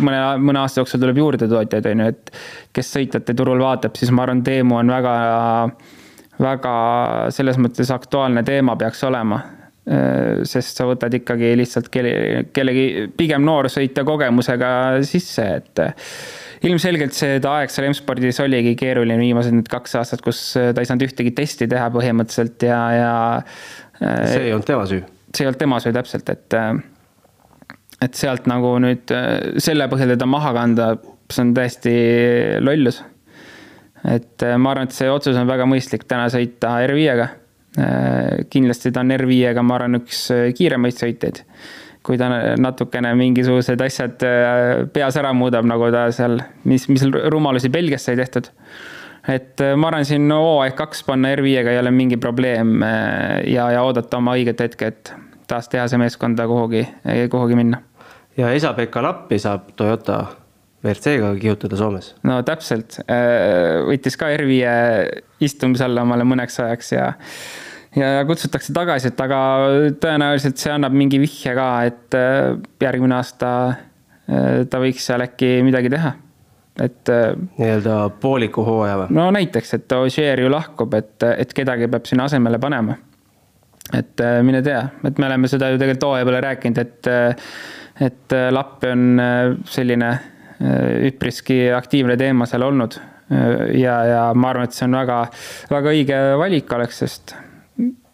mõne, 0.00 0.20
mõne 0.40 0.62
aasta 0.62 0.80
jooksul 0.80 1.02
tuleb 1.02 1.20
juurde 1.20 1.48
tootjaid, 1.50 1.88
on 1.90 2.04
ju, 2.04 2.12
et 2.14 2.32
kes 2.76 2.92
sõitjate 2.96 3.36
turul 3.36 3.60
vaatab, 3.60 3.98
siis 4.00 4.12
ma 4.14 4.24
arvan, 4.24 4.40
Teemu 4.44 4.78
on 4.80 4.92
väga, 4.94 5.12
väga 6.40 6.72
selles 7.36 7.60
mõttes 7.60 7.92
aktuaalne 7.94 8.44
teema 8.46 8.78
peaks 8.80 9.04
olema. 9.04 9.42
sest 10.48 10.78
sa 10.78 10.86
võtad 10.88 11.12
ikkagi 11.12 11.50
lihtsalt 11.60 11.90
kelle, 11.92 12.46
kellegi 12.56 13.10
pigem 13.18 13.44
noorsõitja 13.44 14.00
kogemusega 14.08 14.70
sisse, 15.04 15.44
et 15.58 15.82
ilmselgelt 16.64 17.12
seda 17.12 17.50
aeg 17.58 17.68
seal 17.68 17.90
M-spordis 17.90 18.40
oligi 18.40 18.72
keeruline 18.80 19.18
viimased 19.20 19.52
need 19.52 19.68
kaks 19.68 19.98
aastat, 20.00 20.22
kus 20.24 20.40
ta 20.56 20.80
ei 20.80 20.88
saanud 20.88 21.04
ühtegi 21.04 21.34
testi 21.36 21.68
teha 21.68 21.90
põhimõtteliselt 21.92 22.64
ja, 22.64 22.80
ja 22.96 23.12
see 23.98 24.48
ei 24.48 24.52
olnud 24.54 24.66
tema 24.68 24.86
süü? 24.88 25.02
see 25.34 25.44
ei 25.44 25.50
olnud 25.50 25.60
tema 25.60 25.80
süü 25.82 25.94
täpselt, 25.94 26.30
et, 26.30 26.56
et 28.04 28.18
sealt 28.18 28.48
nagu 28.50 28.74
nüüd 28.82 29.14
selle 29.62 29.88
põhjal 29.90 30.14
teda 30.14 30.28
maha 30.30 30.54
kanda, 30.56 30.90
see 31.30 31.44
on 31.44 31.54
täiesti 31.56 31.94
lollus. 32.64 33.02
et 34.04 34.44
ma 34.58 34.74
arvan, 34.74 34.90
et 34.90 34.96
see 34.96 35.10
otsus 35.10 35.38
on 35.40 35.48
väga 35.50 35.66
mõistlik 35.70 36.06
täna 36.10 36.28
sõita 36.32 36.76
R5-ga. 36.84 37.30
kindlasti 38.50 38.92
ta 38.94 39.02
on 39.02 39.14
R5-ga, 39.16 39.64
ma 39.66 39.80
arvan, 39.80 40.00
üks 40.02 40.28
kiiremaid 40.58 41.00
sõitjaid. 41.00 41.44
kui 42.04 42.18
ta 42.20 42.28
natukene 42.60 43.14
mingisugused 43.16 43.80
asjad 43.80 44.26
peas 44.92 45.16
ära 45.16 45.32
muudab, 45.32 45.64
nagu 45.64 45.88
ta 45.94 46.10
seal, 46.12 46.36
mis, 46.68 46.84
mis 46.92 47.06
rumalusi 47.32 47.72
Belgias 47.72 48.04
sai 48.04 48.18
tehtud 48.20 48.50
et 49.28 49.60
äh, 49.60 49.74
ma 49.76 49.88
arvan, 49.90 50.04
siin 50.06 50.28
hooaeg 50.32 50.76
kaks 50.78 51.04
panna 51.06 51.32
R5-ga 51.36 51.72
ei 51.72 51.80
ole 51.80 51.92
mingi 51.94 52.18
probleem 52.20 52.76
äh, 52.84 53.40
ja, 53.52 53.70
ja 53.72 53.82
oodata 53.86 54.20
oma 54.20 54.36
õiget 54.38 54.60
hetke, 54.66 54.92
et 54.92 55.12
taas 55.48 55.68
teha 55.72 55.86
see 55.88 56.00
meeskonda 56.00 56.46
kuhugi, 56.48 56.84
kuhugi 57.32 57.58
minna. 57.58 57.82
ja 58.36 58.52
Esa-Pekka 58.56 59.02
Lappi 59.04 59.38
saab 59.40 59.72
Toyota 59.76 60.24
WRC-ga 60.84 61.34
kihutada 61.40 61.76
Soomes. 61.80 62.14
no 62.28 62.40
täpselt, 62.46 63.00
äh, 63.08 63.80
võttis 63.88 64.18
ka 64.20 64.32
R5 64.36 65.44
istumise 65.44 65.86
alla 65.88 66.04
omale 66.04 66.26
mõneks 66.28 66.60
ajaks 66.64 66.92
ja 66.96 67.12
ja 67.94 68.24
kutsutakse 68.26 68.74
tagasi, 68.74 69.12
et 69.12 69.20
aga 69.22 69.40
tõenäoliselt 70.02 70.58
see 70.60 70.72
annab 70.74 70.96
mingi 70.98 71.20
vihje 71.22 71.54
ka, 71.54 71.68
et 71.86 72.16
järgmine 72.82 73.14
aasta 73.14 73.50
ta 74.24 74.80
võiks 74.80 75.04
seal 75.06 75.22
äkki 75.22 75.60
midagi 75.62 75.92
teha 75.92 76.14
et. 76.80 77.08
Äh, 77.08 77.34
nii-öelda 77.58 78.10
pooliku 78.20 78.64
hooaja 78.66 78.98
või? 79.02 79.14
no 79.14 79.28
näiteks, 79.34 79.74
et 79.78 79.92
Ožeer 79.96 80.42
ju 80.42 80.50
lahkub, 80.52 80.94
et, 80.98 81.22
et 81.36 81.54
kedagi 81.54 81.88
peab 81.90 82.08
sinna 82.10 82.28
asemele 82.28 82.58
panema. 82.62 82.96
et 83.92 84.20
äh, 84.20 84.40
mine 84.42 84.62
tea, 84.64 84.82
et 85.04 85.18
me 85.18 85.28
oleme 85.28 85.50
seda 85.50 85.70
ju 85.70 85.78
tegelikult 85.78 86.08
hooaja 86.10 86.28
peale 86.28 86.44
rääkinud, 86.48 86.82
et, 86.82 87.10
äh, 87.10 87.56
et 88.08 88.36
Lapp 88.50 88.82
on 88.90 89.20
selline 89.70 90.08
üpriski 91.04 91.66
aktiivne 91.74 92.16
teema 92.16 92.46
seal 92.46 92.62
olnud. 92.66 92.96
ja, 93.74 93.94
ja 94.08 94.22
ma 94.34 94.50
arvan, 94.50 94.68
et 94.68 94.74
see 94.76 94.86
on 94.86 94.96
väga, 94.96 95.18
väga 95.70 95.92
õige 95.92 96.18
valik 96.38 96.72
oleks, 96.76 96.98
sest 97.02 97.34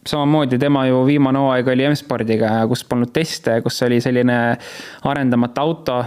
samamoodi 0.06 0.58
tema 0.58 0.84
ju 0.88 1.02
viimane 1.06 1.40
hooaeg 1.40 1.68
oli 1.72 1.86
M-spordiga, 1.88 2.52
kus 2.68 2.84
polnud 2.88 3.12
teste, 3.12 3.58
kus 3.64 3.80
oli 3.86 4.00
selline 4.04 4.38
arendamata 5.10 5.64
auto 5.64 5.98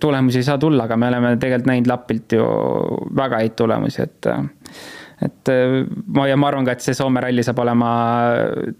tulemusi 0.00 0.38
ei 0.40 0.46
saa 0.46 0.58
tulla, 0.62 0.86
aga 0.86 0.96
me 0.96 1.08
oleme 1.10 1.36
tegelikult 1.36 1.70
näinud 1.70 1.90
Lapilt 1.90 2.36
ju 2.36 2.44
väga 3.18 3.40
häid 3.42 3.56
tulemusi, 3.58 4.02
et 4.02 4.30
et 5.22 5.50
ma 6.16 6.26
ja 6.26 6.36
ma 6.38 6.48
arvan 6.50 6.66
ka, 6.66 6.74
et 6.74 6.82
see 6.82 6.96
Soome 6.98 7.22
ralli 7.22 7.44
saab 7.46 7.60
olema, 7.62 7.90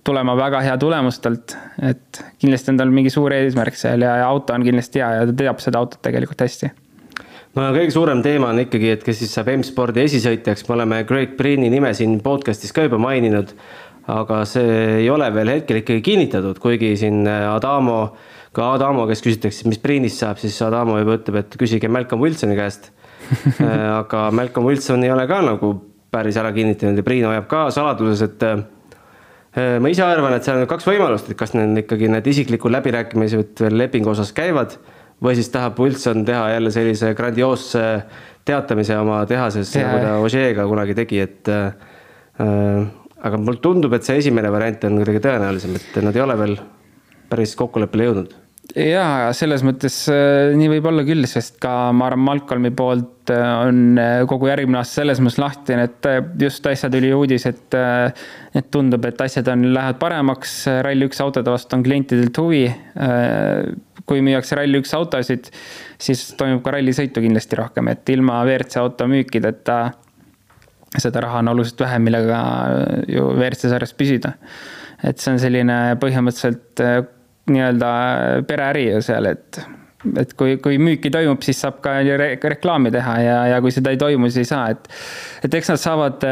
tulema 0.04 0.34
väga 0.38 0.62
hea 0.66 0.76
tulemus 0.80 1.20
talt, 1.22 1.56
et 1.82 2.22
kindlasti 2.42 2.72
on 2.72 2.80
tal 2.80 2.94
mingi 2.94 3.12
suur 3.14 3.34
eesmärk 3.36 3.78
seal 3.78 4.02
ja, 4.02 4.16
ja 4.22 4.30
auto 4.30 4.54
on 4.54 4.66
kindlasti 4.66 5.02
hea 5.02 5.10
ja 5.20 5.28
ta 5.28 5.36
teab 5.44 5.62
seda 5.62 5.82
autot 5.82 6.02
tegelikult 6.02 6.42
hästi 6.42 6.72
no 7.58 7.68
kõige 7.76 7.94
suurem 7.94 8.22
teema 8.24 8.50
on 8.52 8.62
ikkagi, 8.64 8.90
et 8.96 9.06
kes 9.06 9.22
siis 9.22 9.32
saab 9.36 9.52
M-spordi 9.54 10.04
esisõitjaks, 10.06 10.66
me 10.68 10.76
oleme 10.78 11.00
Greg 11.08 11.36
Priini 11.38 11.70
nime 11.72 11.92
siin 11.96 12.18
podcast'is 12.24 12.74
ka 12.74 12.86
juba 12.88 13.00
maininud. 13.02 13.54
aga 14.12 14.40
see 14.50 15.02
ei 15.02 15.10
ole 15.10 15.28
veel 15.30 15.52
hetkel 15.52 15.78
ikkagi 15.78 16.02
kinnitatud, 16.02 16.58
kuigi 16.58 16.96
siin 16.98 17.22
Adamo, 17.28 18.16
ka 18.56 18.72
Adamo, 18.76 19.06
kes 19.08 19.22
küsitakse, 19.24 19.64
mis 19.70 19.80
Priinist 19.80 20.20
saab, 20.20 20.40
siis 20.42 20.58
Adamo 20.64 20.98
juba 21.00 21.16
ütleb, 21.18 21.40
et 21.40 21.56
küsige 21.60 21.88
Malcolm 21.92 22.22
Wilsoni 22.24 22.56
käest. 22.58 22.90
Aga 24.02 24.26
Malcolm 24.34 24.68
Wilson 24.68 25.04
ei 25.06 25.12
ole 25.14 25.24
ka 25.30 25.40
nagu 25.46 25.72
päris 26.12 26.36
ära 26.36 26.52
kinnitanud 26.52 27.00
ja 27.00 27.04
Priin 27.06 27.24
hoiab 27.24 27.46
ka 27.48 27.66
saladuses, 27.72 28.20
et 28.26 28.42
äh, 28.44 29.78
ma 29.80 29.92
ise 29.92 30.04
arvan, 30.04 30.34
et 30.36 30.44
seal 30.44 30.60
on 30.60 30.68
kaks 30.68 30.88
võimalust, 30.88 31.30
et 31.32 31.38
kas 31.38 31.54
need 31.56 31.84
ikkagi 31.84 32.10
need 32.12 32.28
isiklikud 32.28 32.74
läbirääkimised 32.74 33.64
lepingu 33.72 34.12
osas 34.12 34.34
käivad 34.36 34.76
või 35.22 35.38
siis 35.38 35.48
tahab 35.54 35.78
Wilson 35.80 36.26
teha 36.28 36.50
jälle 36.56 36.72
sellise 36.74 37.14
grandioosse 37.16 37.86
teatamise 38.44 38.98
oma 38.98 39.22
tehases, 39.30 39.70
nagu 39.78 40.02
ta 40.02 40.18
Ožeega 40.20 40.66
kunagi 40.68 40.98
tegi, 40.98 41.22
et 41.24 41.48
äh, 41.48 41.72
aga 43.22 43.40
mulle 43.40 43.62
tundub, 43.64 43.96
et 43.96 44.04
see 44.04 44.20
esimene 44.20 44.52
variant 44.52 44.84
on 44.90 45.00
kuidagi 45.00 45.24
tõenäolisem, 45.24 45.78
et 45.78 46.00
nad 46.04 46.18
ei 46.18 46.26
ole 46.26 46.38
veel 46.42 46.56
päris 47.32 47.56
kokkuleppele 47.56 48.10
jõudnud 48.10 48.41
jaa, 48.76 49.32
selles 49.36 49.62
mõttes 49.66 49.96
äh, 50.10 50.52
nii 50.56 50.68
võib 50.74 50.86
olla 50.88 51.04
küll, 51.06 51.26
sest 51.28 51.58
ka 51.62 51.90
ma 51.96 52.08
arvan, 52.08 52.24
Malcolmi 52.26 52.72
poolt 52.76 53.32
äh, 53.32 53.42
on 53.66 53.98
äh, 54.00 54.14
kogu 54.28 54.48
järgmine 54.48 54.80
aasta 54.80 55.00
selles 55.00 55.20
mõttes 55.22 55.40
lahtine, 55.42 55.86
et 55.88 56.08
just 56.40 56.66
äsja 56.68 56.90
tuli 56.92 57.12
uudis, 57.14 57.46
et, 57.50 57.76
et 58.56 58.70
tundub, 58.74 59.04
et 59.08 59.24
asjad 59.26 59.50
on, 59.52 59.66
lähevad 59.76 60.00
paremaks, 60.02 60.56
Rally1 60.88 61.24
autode 61.24 61.52
vastu 61.52 61.78
on 61.78 61.86
klientidelt 61.86 62.38
huvi. 62.42 62.64
kui 64.08 64.22
müüakse 64.24 64.56
Rally1 64.58 64.96
autosid, 64.98 65.50
siis 66.02 66.24
toimub 66.38 66.62
ka 66.64 66.74
rallisõitu 66.74 67.22
kindlasti 67.22 67.58
rohkem, 67.60 67.92
et 67.92 68.08
ilma 68.10 68.40
WRC 68.46 68.80
auto 68.80 69.06
müükideta 69.10 69.78
seda 71.00 71.22
raha 71.24 71.40
on 71.40 71.52
oluliselt 71.54 71.80
vähem, 71.86 72.04
millega 72.08 72.38
ju 73.08 73.30
WRC 73.36 73.70
sarjas 73.72 73.94
püsida. 73.96 74.34
et 75.02 75.18
see 75.18 75.32
on 75.32 75.40
selline 75.42 75.76
põhimõtteliselt 75.98 76.82
nii-öelda 77.50 77.92
pereäri 78.46 78.84
ju 78.90 79.00
seal, 79.02 79.26
et, 79.32 79.58
et 80.20 80.34
kui, 80.38 80.56
kui 80.62 80.78
müüki 80.82 81.10
toimub, 81.14 81.42
siis 81.42 81.62
saab 81.64 81.80
ka 81.84 81.96
re 82.02 82.28
reklaami 82.36 82.92
teha 82.94 83.16
ja, 83.22 83.38
ja 83.54 83.60
kui 83.64 83.74
seda 83.74 83.94
ei 83.94 84.00
toimu, 84.00 84.30
siis 84.30 84.44
ei 84.44 84.50
saa, 84.52 84.68
et. 84.74 84.86
et 85.46 85.58
eks 85.58 85.72
nad 85.72 85.82
saavad, 85.82 86.26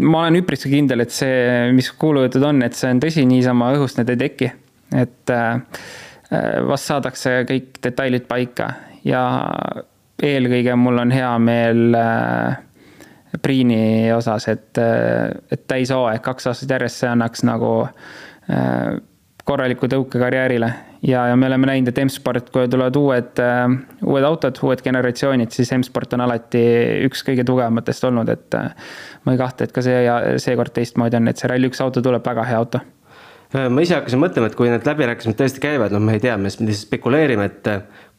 ma 0.00 0.24
olen 0.24 0.42
üpriski 0.42 0.72
kindel, 0.74 1.04
et 1.04 1.14
see, 1.14 1.70
mis 1.76 1.90
kuulujutud 2.00 2.44
on, 2.50 2.60
et 2.66 2.76
see 2.76 2.92
on 2.92 3.00
tõsi, 3.04 3.24
niisama 3.28 3.72
õhust 3.78 4.00
need 4.00 4.12
ei 4.14 4.22
teki. 4.26 4.52
et 4.98 5.36
vast 6.68 6.90
saadakse 6.90 7.42
kõik 7.48 7.80
detailid 7.84 8.28
paika 8.28 8.72
ja 9.04 9.22
eelkõige 10.22 10.74
mul 10.76 11.04
on 11.04 11.12
hea 11.14 11.34
meel 11.40 12.00
Priini 13.42 14.08
osas, 14.12 14.46
et, 14.48 14.78
et 15.52 15.64
täishooaeg 15.68 16.22
kaks 16.24 16.48
aastat 16.48 16.70
järjest, 16.72 17.02
see 17.02 17.10
annaks 17.12 17.44
nagu 17.44 17.72
korraliku 19.48 19.88
tõuke 19.88 20.20
karjäärile. 20.20 20.72
ja, 21.02 21.26
ja 21.30 21.36
me 21.36 21.46
oleme 21.46 21.70
näinud, 21.70 21.88
et 21.92 22.00
M-sport, 22.04 22.50
kui 22.54 22.68
tulevad 22.68 22.96
uued 23.00 23.40
uh,, 23.42 23.78
uued 24.04 24.26
autod, 24.28 24.60
uued 24.66 24.82
generatsioonid, 24.84 25.54
siis 25.54 25.72
M-sport 25.76 26.18
on 26.18 26.26
alati 26.26 26.62
üks 27.08 27.24
kõige 27.26 27.46
tugevamatest 27.48 28.08
olnud, 28.10 28.28
et 28.34 28.58
uh, 28.58 28.68
ma 29.24 29.34
ei 29.34 29.40
kahtle, 29.40 29.68
et 29.68 29.74
ka 29.74 29.84
see 29.84 30.04
ja 30.04 30.20
seekord 30.42 30.74
teistmoodi 30.76 31.20
on, 31.20 31.30
et 31.30 31.40
see 31.40 31.50
Rally1 31.50 31.84
auto 31.86 32.04
tuleb 32.04 32.24
väga 32.26 32.46
hea 32.50 32.60
auto 32.60 32.84
ma 33.48 33.80
ise 33.80 33.96
hakkasin 33.96 34.20
mõtlema, 34.20 34.50
et 34.50 34.56
kui 34.58 34.68
need 34.68 34.84
läbirääkimised 34.84 35.38
tõesti 35.38 35.62
käivad, 35.62 35.94
noh, 35.94 36.02
me 36.04 36.18
ei 36.18 36.20
tea, 36.20 36.34
me 36.36 36.50
spekuleerime, 36.52 37.46
et 37.48 37.70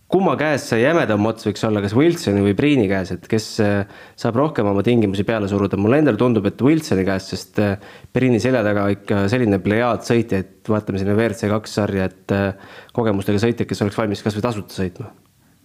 kumma 0.09 0.33
käes 0.39 0.65
see 0.71 0.81
jämedam 0.81 1.27
ots 1.29 1.45
võiks 1.45 1.63
olla, 1.67 1.81
kas 1.83 1.93
Wilsoni 1.97 2.41
või 2.41 2.55
Priini 2.57 2.87
käes, 2.89 3.11
et 3.13 3.27
kes 3.29 3.47
äh, 3.61 3.99
saab 4.17 4.39
rohkem 4.39 4.67
oma 4.69 4.81
tingimusi 4.85 5.25
peale 5.27 5.49
suruda, 5.51 5.77
mulle 5.77 6.01
endale 6.01 6.17
tundub, 6.19 6.47
et 6.49 6.61
Wilsoni 6.65 7.05
käes, 7.07 7.29
sest 7.29 7.61
äh, 7.61 7.75
Priini 8.15 8.41
selja 8.41 8.63
taga 8.65 8.87
ikka 8.95 9.27
selline 9.31 9.61
plejaad 9.61 10.07
sõitjaid, 10.07 10.55
vaatame 10.69 11.01
sinna 11.01 11.13
WRC 11.17 11.51
kaks 11.53 11.77
sarja, 11.77 12.09
et 12.09 12.35
äh, 12.35 12.73
kogemustega 12.95 13.41
sõitjaid, 13.43 13.69
kes 13.69 13.85
oleks 13.85 14.01
valmis 14.01 14.25
kasvõi 14.25 14.45
tasuta 14.47 14.79
sõitma. 14.79 15.13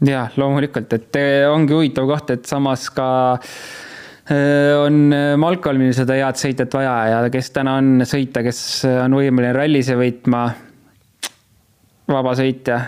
jah, 0.05 0.37
loomulikult, 0.37 0.93
et 0.93 1.21
ongi 1.49 1.77
huvitav 1.77 2.09
koht, 2.11 2.37
et 2.37 2.45
samas 2.51 2.91
ka 2.93 3.09
on 4.25 5.13
Malcolmil 5.37 5.91
seda 5.93 6.15
head 6.17 6.39
sõitjat 6.41 6.73
vaja 6.73 6.93
ja 7.11 7.17
kes 7.33 7.51
täna 7.53 7.75
on 7.77 8.07
sõita, 8.09 8.41
kes 8.45 8.59
on 8.89 9.19
võimeline 9.19 9.53
rallise 9.53 9.97
võitma 10.01 10.47
vabasõitja, 12.05 12.79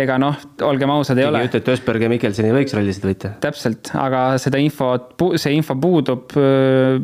ega 0.00 0.16
noh, 0.18 0.38
olgem 0.66 0.90
ausad, 0.90 1.18
ei 1.20 1.28
ole. 1.28 1.44
ütled, 1.46 1.62
et 1.62 1.68
Ösberg 1.76 2.02
ja 2.02 2.08
Mikkelson 2.10 2.48
ei 2.48 2.54
võiks 2.56 2.74
rallisid 2.74 3.04
võita? 3.06 3.30
täpselt, 3.42 3.92
aga 3.94 4.24
seda 4.42 4.58
infot, 4.58 5.12
see 5.38 5.54
info 5.54 5.76
puudub, 5.78 6.34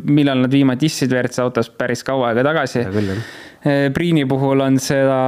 millal 0.03 0.43
nad 0.43 0.51
viimati 0.51 0.89
istsid 0.91 1.13
WRC 1.13 1.39
autos 1.45 1.71
päris 1.71 2.03
kaua 2.07 2.31
aega 2.31 2.43
tagasi. 2.49 2.83
Priini 3.95 4.23
puhul 4.25 4.63
on 4.65 4.79
seda 4.81 5.19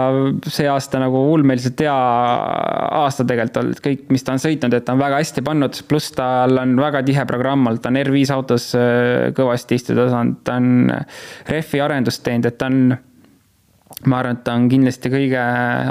see 0.50 0.66
aasta 0.68 0.98
nagu 1.00 1.20
ulmeliselt 1.32 1.84
hea 1.86 1.94
aasta 1.94 3.24
tegelikult 3.30 3.60
olnud, 3.62 3.82
kõik, 3.86 4.08
mis 4.12 4.26
ta 4.26 4.34
on 4.34 4.42
sõitnud, 4.42 4.74
et 4.74 4.88
ta 4.88 4.98
on 4.98 5.04
väga 5.04 5.22
hästi 5.22 5.46
pannud, 5.46 5.80
pluss 5.88 6.12
tal 6.18 6.58
on 6.60 6.76
väga 6.82 7.06
tihe 7.08 7.28
programm 7.30 7.70
olnud, 7.70 7.84
ta 7.86 7.94
on 7.94 8.02
R5 8.02 8.36
autos 8.36 8.68
kõvasti 9.38 9.80
istuda 9.80 10.10
saanud, 10.12 10.42
ta 10.44 10.58
on 10.60 10.92
rehvi 11.48 11.84
arendust 11.86 12.26
teinud, 12.26 12.50
et 12.50 12.60
ta 12.60 12.72
on 12.74 12.98
ma 14.08 14.20
arvan, 14.20 14.38
et 14.38 14.44
ta 14.46 14.56
on 14.58 14.68
kindlasti 14.72 15.12
kõige 15.12 15.42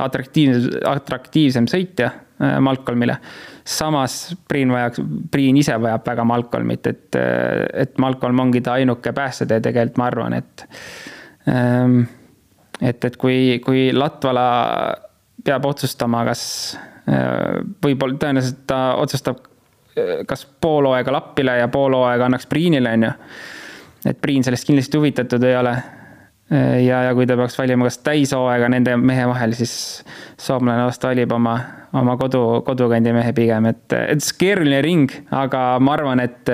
atraktiivsem, 0.03 0.81
atraktiivsem 0.89 1.69
sõitja 1.71 2.11
äh, 2.11 2.57
Malcolmile. 2.61 3.17
samas 3.65 4.35
Priin 4.49 4.73
vajaks, 4.73 5.03
Priin 5.31 5.57
ise 5.57 5.77
vajab 5.81 6.07
väga 6.07 6.25
Malcolmit, 6.29 6.87
et, 6.87 7.07
äh, 7.17 7.63
et 7.85 7.99
Malcolm 8.03 8.41
ongi 8.41 8.61
ta 8.61 8.77
ainuke 8.81 9.13
päästetee 9.13 9.61
tegelikult, 9.61 10.03
ma 10.03 10.11
arvan, 10.11 10.37
et. 10.41 10.67
Ähm, 11.49 12.03
et, 12.83 13.05
et 13.05 13.17
kui, 13.17 13.61
kui 13.65 13.91
Latvala 13.95 14.47
peab 15.45 15.65
otsustama, 15.67 16.25
kas 16.27 16.45
äh, 17.09 17.63
võib-olla 17.83 18.19
tõenäoliselt 18.19 18.63
ta 18.67 18.83
otsustab, 18.99 19.49
kas 20.27 20.47
pool 20.61 20.89
hooaega 20.89 21.13
Lappile 21.13 21.59
ja 21.59 21.69
pool 21.69 21.95
hooaega 21.97 22.27
annaks 22.29 22.47
Priinile, 22.49 22.95
on 22.97 23.09
ju. 23.09 23.11
et 24.11 24.21
Priin 24.21 24.45
sellest 24.45 24.67
kindlasti 24.67 24.99
huvitatud 24.99 25.45
ei 25.45 25.57
ole 25.57 25.75
ja, 26.53 27.03
ja 27.09 27.13
kui 27.17 27.27
ta 27.29 27.37
peaks 27.39 27.57
valima 27.59 27.87
kas 27.89 28.01
täishooaega 28.05 28.69
nende 28.73 28.97
mehe 29.01 29.25
vahel, 29.31 29.55
siis 29.57 29.75
soomlane 30.41 30.85
vast 30.87 31.05
valib 31.07 31.33
oma, 31.33 31.55
oma 31.99 32.17
kodu, 32.21 32.43
kodukandi 32.67 33.15
mehe 33.17 33.33
pigem, 33.37 33.71
et, 33.73 33.87
et 33.97 34.25
see 34.25 34.41
keeruline 34.43 34.83
ring, 34.85 35.15
aga 35.33 35.63
ma 35.81 35.97
arvan, 35.97 36.23
et 36.25 36.53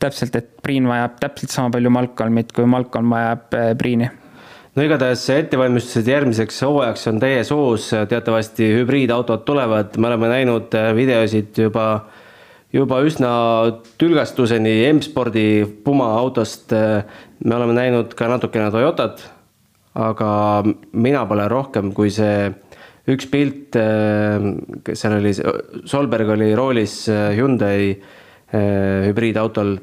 täpselt, 0.00 0.38
et 0.38 0.54
Priin 0.68 0.88
vajab 0.88 1.20
täpselt 1.22 1.52
sama 1.54 1.72
palju 1.72 1.92
Malcolmit, 1.94 2.50
kui 2.52 2.66
Malcolm 2.68 3.12
vajab 3.14 3.54
eh, 3.56 3.74
Priini. 3.78 4.08
No 4.76 4.84
igatahes 4.84 5.24
ettevalmistused 5.32 6.06
järgmiseks 6.06 6.60
hooajaks 6.62 7.08
on 7.10 7.16
täies 7.22 7.48
hoos, 7.50 7.88
teatavasti 8.10 8.68
hübriidautod 8.76 9.42
tulevad, 9.48 9.96
me 9.98 10.10
oleme 10.10 10.28
näinud 10.30 10.76
videosid 10.94 11.56
juba 11.64 11.88
juba 12.74 13.00
üsna 13.06 13.32
tülgastuseni 14.00 14.74
M-spordi 14.92 15.64
Puma 15.84 16.10
autost 16.18 16.72
me 16.74 17.56
oleme 17.56 17.76
näinud 17.76 18.14
ka 18.16 18.28
natukene 18.28 18.70
Toyotat, 18.74 19.22
aga 19.96 20.30
mina 20.92 21.24
pole 21.28 21.48
rohkem 21.48 21.92
kui 21.96 22.12
see 22.12 22.50
üks 23.08 23.28
pilt, 23.32 23.78
seal 24.92 25.16
oli, 25.16 25.32
Solberg 25.88 26.34
oli 26.36 26.52
roolis 26.56 27.00
Hyundai 27.08 27.94
hübriidautol. 28.52 29.78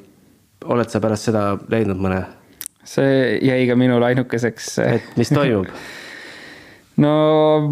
oled 0.65 0.89
sa 0.89 1.01
pärast 1.01 1.29
seda 1.29 1.43
leidnud 1.69 1.99
mõne? 2.01 2.23
see 2.85 3.37
jäi 3.41 3.65
ka 3.67 3.75
minul 3.75 4.03
ainukeseks. 4.05 4.77
et 4.79 5.17
mis 5.17 5.29
toimub 5.33 5.69
no 7.03 7.13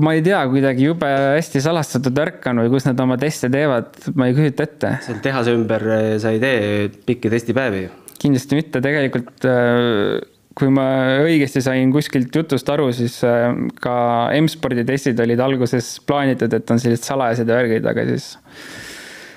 ma 0.04 0.14
ei 0.18 0.24
tea, 0.26 0.44
kuidagi 0.52 0.88
jube 0.90 1.08
hästi 1.08 1.64
salastatud 1.64 2.16
värk 2.18 2.48
on 2.52 2.64
või 2.66 2.72
kus 2.76 2.88
nad 2.90 3.00
oma 3.04 3.18
teste 3.22 3.50
teevad, 3.54 3.94
ma 4.20 4.30
ei 4.30 4.38
kujuta 4.38 4.68
ette. 4.68 4.96
seal 5.08 5.20
tehase 5.24 5.58
ümber 5.58 5.90
sa 6.20 6.34
ei 6.36 6.42
tee 6.44 6.90
pikki 7.08 7.32
testipäevi 7.34 7.86
kindlasti 8.24 8.60
mitte, 8.60 8.82
tegelikult 8.84 9.48
äh, 9.50 10.22
kui 10.58 10.72
ma 10.74 10.86
õigesti 11.24 11.64
sain 11.66 11.92
kuskilt 11.94 12.36
jutust 12.36 12.70
aru, 12.72 12.90
siis 12.96 13.18
äh, 13.28 13.50
ka 13.84 13.96
M-spordi 14.38 14.86
testid 14.88 15.20
olid 15.24 15.42
alguses 15.44 15.96
plaanitud, 16.08 16.54
et 16.54 16.74
on 16.74 16.82
sellised 16.82 17.08
salajased 17.10 17.50
värgid, 17.50 17.88
aga 17.90 18.06
siis 18.14 18.34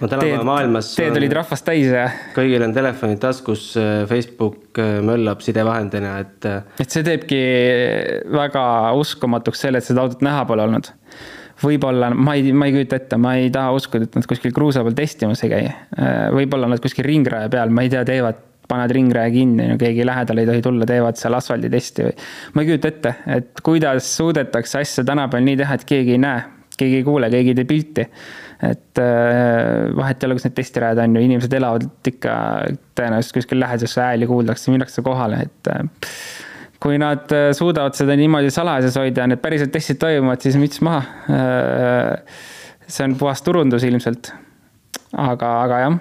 no 0.00 0.08
tänapäeva 0.08 0.44
maailmas 0.46 0.92
teed 0.96 1.16
olid 1.18 1.34
rahvast 1.38 1.66
täis 1.66 1.90
ja. 1.92 2.06
kõigil 2.36 2.64
on 2.66 2.74
telefonid 2.76 3.20
taskus, 3.22 3.68
äh, 3.80 4.04
Facebook 4.10 4.80
möllab 5.06 5.44
sidevahendina, 5.44 6.18
et. 6.24 6.48
et 6.82 6.92
see 6.92 7.04
teebki 7.06 7.40
väga 8.32 8.66
uskumatuks 8.98 9.66
selle, 9.66 9.80
et 9.80 9.88
seda 9.88 10.04
autot 10.04 10.24
näha 10.26 10.44
pole 10.48 10.66
olnud. 10.66 10.90
võib-olla, 11.62 12.10
ma 12.12 12.34
ei, 12.36 12.52
ma 12.52 12.68
ei 12.68 12.74
kujuta 12.76 12.98
ette, 13.00 13.20
ma 13.20 13.36
ei 13.40 13.48
taha 13.52 13.72
uskuda, 13.76 14.08
et 14.08 14.18
nad 14.18 14.26
kuskil 14.28 14.52
kruusa 14.56 14.84
peal 14.84 14.98
testimas 14.98 15.44
ei 15.46 15.54
käi. 15.54 15.70
võib-olla 16.36 16.68
nad 16.68 16.82
kuskil 16.84 17.08
ringraja 17.08 17.48
peal, 17.52 17.72
ma 17.72 17.86
ei 17.86 17.92
tea, 17.92 18.04
teevad 18.08 18.44
paned 18.68 18.90
ringraja 18.90 19.30
kinni, 19.30 19.68
keegi 19.78 20.06
lähedale 20.06 20.42
ei 20.42 20.50
tohi 20.50 20.62
tulla, 20.62 20.86
teevad 20.88 21.18
seal 21.20 21.36
asfalditesti 21.38 22.06
või. 22.06 22.16
ma 22.54 22.62
ei 22.62 22.70
kujuta 22.72 22.90
ette, 22.92 23.14
et 23.38 23.64
kuidas 23.64 24.10
suudetakse 24.18 24.82
asja 24.82 25.04
tänapäeval 25.06 25.46
nii 25.46 25.60
teha, 25.62 25.78
et 25.78 25.86
keegi 25.88 26.16
ei 26.16 26.22
näe, 26.22 26.42
keegi 26.76 27.00
ei 27.00 27.06
kuule, 27.06 27.30
keegi 27.32 27.54
ei 27.54 27.60
tee 27.60 27.68
pilti. 27.68 28.08
Et 28.62 29.00
äh, 29.02 29.92
vahet 29.96 30.22
ei 30.22 30.28
ole, 30.28 30.38
kus 30.38 30.46
need 30.46 30.56
testirajad 30.56 31.02
on 31.02 31.18
ju, 31.18 31.24
inimesed 31.26 31.56
elavad 31.58 32.08
ikka 32.08 32.36
tõenäoliselt 32.96 33.36
kuskil 33.36 33.60
läheduses 33.60 33.98
hääli 34.00 34.28
kuuldakse, 34.30 34.72
minnakse 34.72 35.04
kohale, 35.04 35.42
et 35.48 35.70
äh, 35.72 36.08
kui 36.80 36.96
nad 37.00 37.28
äh, 37.36 37.50
suudavad 37.56 37.98
seda 37.98 38.16
niimoodi 38.16 38.52
salajas 38.54 38.96
hoida 39.00 39.24
ja 39.24 39.30
need 39.32 39.44
päriselt 39.44 39.74
testid 39.74 40.00
toimuvad, 40.00 40.40
siis 40.44 40.56
müts 40.60 40.80
maha. 40.84 41.04
See 42.86 43.02
on 43.02 43.16
puhas 43.18 43.42
turundus 43.42 43.84
ilmselt. 43.84 44.32
aga, 45.16 45.48
aga 45.64 45.78
jah, 45.80 45.94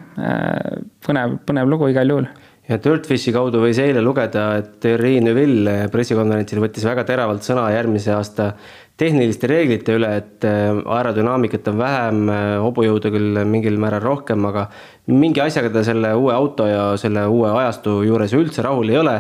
põnev, 1.06 1.40
põnev 1.48 1.70
lugu 1.72 1.88
igal 1.92 2.10
juhul 2.10 2.28
ja 2.70 2.78
Dirtfishi 2.82 3.34
kaudu 3.34 3.62
võis 3.62 3.78
eile 3.82 4.02
lugeda, 4.04 4.48
et 4.60 4.72
Thierry 4.84 5.20
Neuville 5.24 5.86
pressikonverentsil 5.94 6.62
võttis 6.64 6.86
väga 6.88 7.06
teravalt 7.08 7.46
sõna 7.46 7.68
järgmise 7.74 8.14
aasta 8.16 8.52
tehniliste 8.98 9.50
reeglite 9.52 9.96
üle, 9.98 10.12
et 10.22 10.46
aerodünaamikat 10.48 11.68
on 11.68 11.80
vähem, 11.82 12.22
hobujõudu 12.64 13.12
küll 13.12 13.42
mingil 13.50 13.76
määral 13.82 14.04
rohkem, 14.06 14.46
aga 14.48 14.70
mingi 15.12 15.44
asjaga 15.44 15.74
ta 15.74 15.84
selle 15.84 16.14
uue 16.16 16.32
auto 16.32 16.68
ja 16.70 16.86
selle 17.02 17.26
uue 17.28 17.50
ajastu 17.52 17.98
juures 18.08 18.36
üldse 18.38 18.64
rahul 18.64 18.94
ei 18.94 19.02
ole 19.02 19.18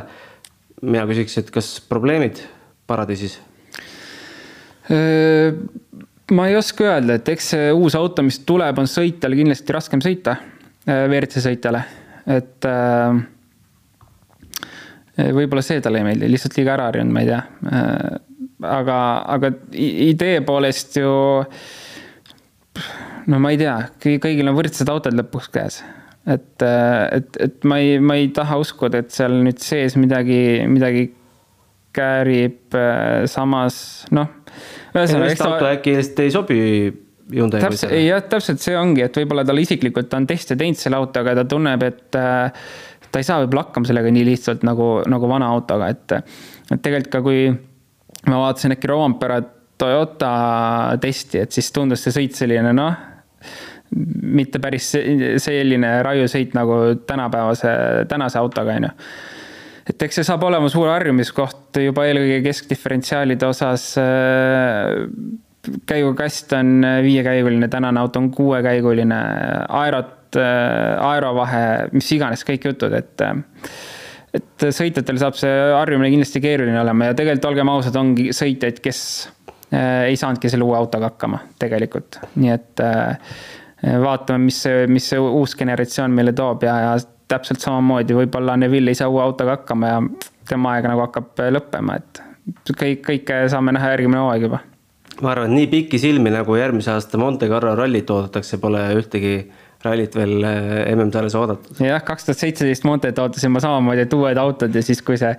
mina 0.83 1.05
küsiks, 1.09 1.37
et 1.39 1.51
kas 1.53 1.75
probleemid 1.89 2.41
paradiisis? 2.89 3.39
ma 6.35 6.43
ei 6.49 6.57
oska 6.59 6.85
öelda, 6.85 7.15
et 7.17 7.29
eks 7.33 7.47
see 7.55 7.69
uus 7.73 7.95
auto, 7.97 8.21
mis 8.25 8.37
tuleb, 8.45 8.77
on 8.81 8.89
sõitjal 8.89 9.33
kindlasti 9.37 9.73
raskem 9.73 10.03
sõita, 10.03 10.35
WRC 10.85 11.41
sõitjale, 11.41 11.81
et 12.35 12.67
võib-olla 15.15 15.63
see 15.65 15.81
talle 15.81 16.03
ei 16.03 16.07
meeldi, 16.11 16.29
lihtsalt 16.29 16.59
liiga 16.59 16.75
ära 16.75 16.91
harjunud, 16.91 17.15
ma 17.15 17.23
ei 17.25 17.31
tea. 17.31 17.41
Aga, 18.63 18.99
aga 19.35 19.51
idee 19.75 20.39
poolest 20.45 20.97
ju 21.01 21.11
no 23.31 23.39
ma 23.41 23.51
ei 23.51 23.59
tea, 23.59 23.77
kõigil 23.99 24.51
on 24.51 24.57
võrdsed 24.57 24.89
autod 24.91 25.17
lõpuks 25.17 25.51
käes 25.53 25.81
et, 26.25 26.65
et, 26.65 27.37
et 27.47 27.67
ma 27.69 27.79
ei, 27.81 27.99
ma 28.01 28.17
ei 28.19 28.29
taha 28.35 28.57
uskuda, 28.61 29.03
et 29.03 29.13
seal 29.13 29.37
nüüd 29.45 29.61
sees 29.63 29.97
midagi, 29.99 30.65
midagi 30.69 31.07
käärib, 31.95 32.75
samas 33.31 33.77
noh. 34.15 34.31
ühesõnaga. 34.95 35.35
auto 35.47 35.69
äkki 35.69 35.95
lihtsalt 35.99 36.23
ei 36.25 36.33
sobi 36.33 36.59
Hyundai. 37.25 37.61
täpselt, 37.63 37.93
jah, 38.03 38.21
täpselt 38.29 38.61
see 38.61 38.75
ongi, 38.77 39.01
et 39.05 39.15
võib-olla 39.17 39.45
tal 39.47 39.57
isiklikult 39.57 40.11
on 40.13 40.27
teste 40.29 40.57
teinud 40.59 40.77
selle 40.77 40.99
autoga 40.99 41.33
ja 41.33 41.39
ta 41.39 41.45
tunneb, 41.55 41.85
et 41.87 42.03
ta 42.13 43.21
ei 43.21 43.25
saa 43.25 43.39
võib-olla 43.41 43.63
hakkama 43.65 43.89
sellega 43.89 44.11
nii 44.13 44.27
lihtsalt 44.27 44.65
nagu, 44.67 44.89
nagu 45.09 45.29
vana 45.31 45.47
autoga, 45.55 45.89
et, 45.93 46.19
et 46.69 46.83
tegelikult 46.83 47.13
ka 47.15 47.23
kui 47.25 47.47
ma 48.27 48.45
vaatasin 48.45 48.75
äkki 48.75 48.89
Rompera 48.89 49.41
Toyota 49.77 50.31
testi, 51.01 51.41
et 51.43 51.51
siis 51.51 51.67
tundus 51.75 52.05
see 52.05 52.15
sõit 52.15 52.37
selline 52.37 52.71
noh 52.75 53.15
mitte 53.95 54.59
päris 54.63 54.89
selline 55.43 55.91
raiusõit 56.05 56.55
nagu 56.57 56.79
tänapäevase, 57.07 57.71
tänase 58.09 58.39
autoga, 58.39 58.75
on 58.79 58.87
ju. 58.87 58.91
et 59.91 60.05
eks 60.07 60.19
see 60.19 60.27
saab 60.27 60.43
olema 60.47 60.69
suur 60.71 60.89
harjumiskoht 60.89 61.79
juba 61.83 62.07
eelkõige 62.09 62.41
keskdiferentsiaalide 62.49 63.47
osas. 63.47 63.93
käigukast 65.89 66.53
on 66.53 66.85
viiekäiguline, 67.03 67.67
tänane 67.67 67.99
auto 67.99 68.19
on 68.19 68.31
kuuekäiguline, 68.31 69.21
aerot, 69.69 70.37
aerovahe, 70.37 71.65
mis 71.93 72.11
iganes, 72.11 72.43
kõik 72.45 72.67
jutud, 72.69 72.93
et 72.93 73.23
et 74.35 74.67
sõitjatel 74.75 75.19
saab 75.21 75.37
see 75.39 75.51
harjumine 75.75 76.11
kindlasti 76.13 76.41
keeruline 76.43 76.79
olema 76.81 77.11
ja 77.11 77.17
tegelikult 77.17 77.49
olgem 77.51 77.71
ausad, 77.73 77.97
ongi 77.99 78.29
sõitjaid, 78.35 78.81
kes 78.83 79.01
ei 79.75 80.15
saanudki 80.19 80.49
selle 80.51 80.65
uue 80.67 80.77
autoga 80.77 81.09
hakkama 81.09 81.41
tegelikult, 81.59 82.19
nii 82.39 82.51
et 82.53 82.83
äh, 82.85 83.33
vaatame, 84.03 84.47
mis 84.49 84.61
mis 84.91 85.09
see 85.11 85.19
uus 85.19 85.55
generatsioon 85.57 86.13
meile 86.15 86.33
toob 86.37 86.63
ja, 86.67 86.75
ja 86.83 86.93
täpselt 87.31 87.63
samamoodi 87.63 88.15
võib-olla 88.17 88.55
Neville 88.59 88.93
ei 88.93 88.99
saa 88.99 89.09
uue 89.11 89.23
autoga 89.23 89.57
hakkama 89.57 89.89
ja 89.89 89.99
tema 90.49 90.75
aeg 90.75 90.87
nagu 90.89 91.03
hakkab 91.05 91.43
lõppema, 91.57 91.97
et 91.99 92.21
kõik, 92.71 93.03
kõike 93.05 93.41
saame 93.51 93.73
näha 93.75 93.93
järgmine 93.95 94.21
hooaeg 94.21 94.47
juba. 94.47 94.61
ma 95.21 95.31
arvan, 95.31 95.49
et 95.49 95.57
nii 95.59 95.69
pikki 95.71 95.99
silmi 96.01 96.33
nagu 96.33 96.57
järgmise 96.59 96.93
aasta 96.93 97.17
Monte 97.17 97.49
Carlo 97.49 97.75
rallit 97.75 98.09
oodatakse, 98.09 98.59
pole 98.61 98.83
ühtegi 98.99 99.37
rallit 99.85 100.15
veel 100.17 100.43
eh, 100.43 100.93
MM-sarjas 100.93 101.35
oodatud. 101.39 101.79
jah, 101.83 102.01
kaks 102.05 102.27
tuhat 102.27 102.41
seitseteist 102.41 102.85
Montet 102.87 103.19
ootasin 103.21 103.53
ma 103.53 103.61
samamoodi, 103.63 104.05
et 104.05 104.15
uued 104.17 104.39
autod 104.41 104.75
ja 104.75 104.83
siis, 104.85 105.01
kui 105.05 105.17
see 105.21 105.31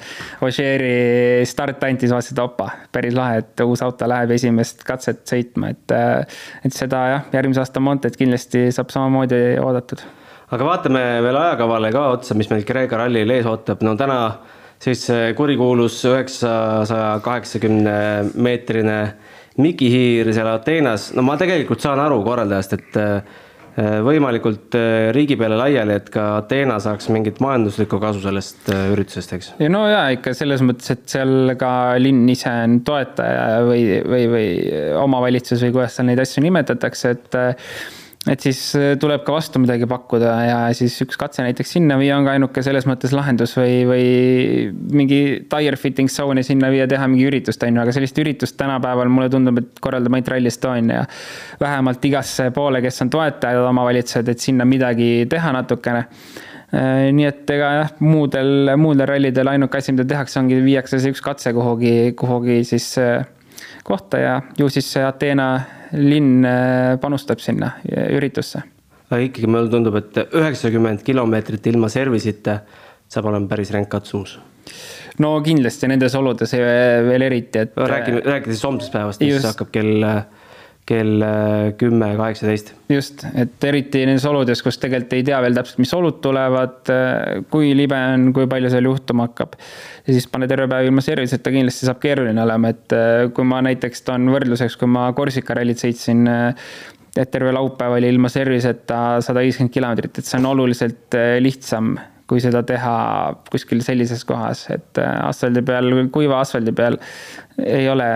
Ožeeri 0.47 1.47
start 1.49 1.85
anti, 1.87 2.07
siis 2.07 2.15
vaatasin, 2.15 2.37
et 2.37 2.43
opa, 2.45 2.69
päris 2.95 3.17
lahe, 3.17 3.41
et 3.43 3.65
uus 3.67 3.83
auto 3.87 4.09
läheb 4.11 4.35
esimest 4.37 4.85
katset 4.87 5.25
sõitma, 5.29 5.73
et. 5.75 5.95
Eh, 5.95 6.43
et 6.67 6.75
seda 6.75 7.03
jah, 7.11 7.25
järgmise 7.35 7.63
aasta 7.63 7.83
Montet 7.83 8.17
kindlasti 8.19 8.69
saab 8.75 8.93
samamoodi 8.95 9.41
oodatud. 9.63 10.03
aga 10.55 10.69
vaatame 10.69 11.05
veel 11.25 11.41
ajakavale 11.41 11.91
ka 11.95 12.05
otsa, 12.17 12.37
mis 12.39 12.51
meil 12.53 12.67
Kreeka 12.67 13.01
rallil 13.03 13.31
ees 13.35 13.49
ootab, 13.51 13.83
no 13.87 13.97
täna 13.99 14.21
siis 14.83 15.07
kurikuulus 15.37 16.03
üheksasaja 16.05 17.17
kaheksakümne 17.25 17.97
meetrine 18.35 18.99
mikihiir 19.57 20.29
seal 20.37 20.51
Ateenas, 20.53 21.11
no 21.17 21.25
ma 21.25 21.39
tegelikult 21.41 21.81
saan 21.81 22.01
aru 22.03 22.21
korraldajast, 22.27 22.77
et 22.77 22.99
Äh, 23.01 23.23
võimalikult 23.77 24.77
äh, 24.79 25.11
riigi 25.13 25.37
peale 25.37 25.59
laiali, 25.61 25.99
et 26.01 26.09
ka 26.13 26.29
Ateena 26.39 26.79
saaks 26.81 27.11
mingit 27.13 27.43
majanduslikku 27.45 27.99
kasu 28.01 28.23
sellest 28.25 28.71
äh, 28.73 28.87
üritusest, 28.95 29.35
eks? 29.37 29.51
ja 29.61 29.69
no 29.73 29.83
jaa, 29.91 30.07
ikka 30.17 30.33
selles 30.37 30.65
mõttes, 30.65 30.95
et 30.95 31.05
seal 31.13 31.53
ka 31.61 31.71
linn 32.01 32.25
ise 32.33 32.53
on 32.65 32.81
toetaja 32.87 33.61
või, 33.69 33.85
või, 34.01 34.25
või 34.33 34.49
omavalitsus 35.03 35.67
või 35.67 35.77
kuidas 35.77 35.99
seal 35.99 36.09
neid 36.09 36.25
asju 36.25 36.45
nimetatakse, 36.47 37.15
et 37.19 37.41
et 38.27 38.43
siis 38.43 38.61
äh, 38.75 38.95
tuleb 39.01 39.23
ka 39.27 39.35
vastu 39.37 39.61
midagi 39.63 39.87
pakkuda 39.91 40.33
ja 40.47 40.57
siis 40.77 40.97
üks 41.05 41.19
katse 41.21 41.45
näiteks 41.47 41.77
sinna 41.77 41.99
viia 42.01 42.17
on 42.19 42.27
ka 42.27 42.35
ainuke 42.35 42.65
selles 42.67 42.87
mõttes 42.89 43.15
lahendus 43.15 43.55
või, 43.59 43.77
või 43.87 44.07
mingi 44.99 45.21
tire 45.51 45.79
fitting 45.79 46.11
zone'i 46.11 46.43
sinna 46.47 46.71
viia, 46.73 46.89
teha 46.91 47.07
mingi 47.11 47.27
üritust, 47.29 47.63
on 47.63 47.79
ju, 47.79 47.85
aga 47.85 47.95
sellist 47.95 48.19
üritust 48.23 48.59
tänapäeval 48.59 49.13
mulle 49.13 49.31
tundub, 49.33 49.61
et 49.63 49.79
korraldab 49.83 50.19
ainult 50.19 50.33
Rally 50.35 50.51
Estonia. 50.51 51.05
vähemalt 51.61 52.05
igasse 52.05 52.51
poole, 52.55 52.83
kes 52.83 53.03
on 53.07 53.15
toetajad, 53.15 53.63
omavalitsused, 53.71 54.35
et 54.35 54.43
sinna 54.43 54.67
midagi 54.67 55.29
teha 55.31 55.55
natukene 55.55 56.03
äh, 56.03 57.07
nii 57.15 57.31
et 57.31 57.55
ega 57.55 57.73
jah, 57.81 57.95
muudel, 58.03 58.75
muudel 58.81 59.07
rallidel 59.13 59.55
ainuke 59.55 59.79
asi, 59.79 59.95
mida 59.95 60.09
tehakse, 60.09 60.41
ongi 60.43 60.59
viiakse 60.67 60.99
see 60.99 61.15
üks 61.15 61.23
katse 61.23 61.55
kuhugi, 61.55 61.97
kuhugi 62.19 62.63
siis 62.67 62.91
äh, 62.99 63.23
kohta 63.87 64.19
ja 64.19 64.37
ju 64.59 64.69
siis 64.73 64.91
see 64.93 65.05
Ateena 65.07 65.49
linn 65.93 66.45
äh, 66.45 66.97
panustab 67.01 67.41
sinna 67.41 67.77
äh, 67.85 68.11
üritusse. 68.17 68.63
aga 69.11 69.23
ikkagi 69.23 69.47
mulle 69.47 69.71
tundub, 69.71 69.95
et 70.01 70.19
üheksakümmend 70.27 71.05
kilomeetrit 71.07 71.67
ilma 71.71 71.91
service'ita 71.93 72.59
saab 73.09 73.29
olema 73.31 73.47
päris 73.51 73.71
ränk 73.75 73.91
katsumus. 73.93 74.39
no 75.23 75.37
kindlasti 75.43 75.91
nendes 75.91 76.15
oludes 76.19 76.53
veel 76.57 77.23
eriti, 77.29 77.67
et. 77.67 77.77
räägime, 77.77 78.25
rääkides 78.25 78.65
homsest 78.67 78.93
päevast, 78.93 79.23
mis 79.23 79.47
hakkab 79.47 79.71
kell 79.75 80.11
kell 80.87 81.23
äh, 81.23 81.73
kümme, 81.79 82.13
kaheksateist. 82.17 82.73
just, 82.89 83.25
et 83.35 83.65
eriti 83.67 84.05
nendes 84.07 84.25
oludes, 84.29 84.63
kus 84.63 84.79
tegelikult 84.79 85.17
ei 85.17 85.25
tea 85.27 85.41
veel 85.43 85.57
täpselt, 85.59 85.81
mis 85.83 85.93
olud 85.97 86.21
tulevad, 86.23 86.79
äh, 86.95 87.41
kui 87.51 87.73
libe 87.77 87.99
on, 88.15 88.29
kui 88.37 88.47
palju 88.51 88.71
seal 88.71 88.87
juhtuma 88.87 89.27
hakkab. 89.27 89.57
ja 90.07 90.15
siis 90.15 90.29
pane 90.31 90.47
terve 90.51 90.69
päev 90.71 90.87
ilma 90.87 91.03
service'ita, 91.03 91.53
kindlasti 91.55 91.91
saab 91.91 91.99
keeruline 92.03 92.43
olema, 92.43 92.71
et 92.75 92.95
äh, 92.95 93.27
kui 93.35 93.49
ma 93.49 93.63
näiteks 93.67 94.07
toon 94.07 94.31
võrdluseks, 94.31 94.79
kui 94.79 94.91
ma 94.95 95.09
Korsika 95.17 95.59
rallit 95.59 95.83
sõitsin, 95.83 96.23
et 97.17 97.33
terve 97.33 97.51
laupäev 97.57 97.99
oli 97.99 98.13
ilma 98.15 98.31
service'ita 98.31 99.01
sada 99.27 99.43
viiskümmend 99.43 99.75
kilomeetrit, 99.75 100.21
et 100.23 100.29
see 100.29 100.39
on 100.39 100.53
oluliselt 100.55 101.19
lihtsam 101.43 101.97
kui 102.27 102.43
seda 102.43 102.63
teha 102.67 102.95
kuskil 103.51 103.83
sellises 103.87 104.25
kohas, 104.27 104.67
et 104.75 105.01
asfaldi 105.01 105.63
peal, 105.67 105.91
kuiva 106.15 106.41
asfaldi 106.43 106.75
peal 106.77 106.99
ei 107.63 107.87
ole 107.89 108.09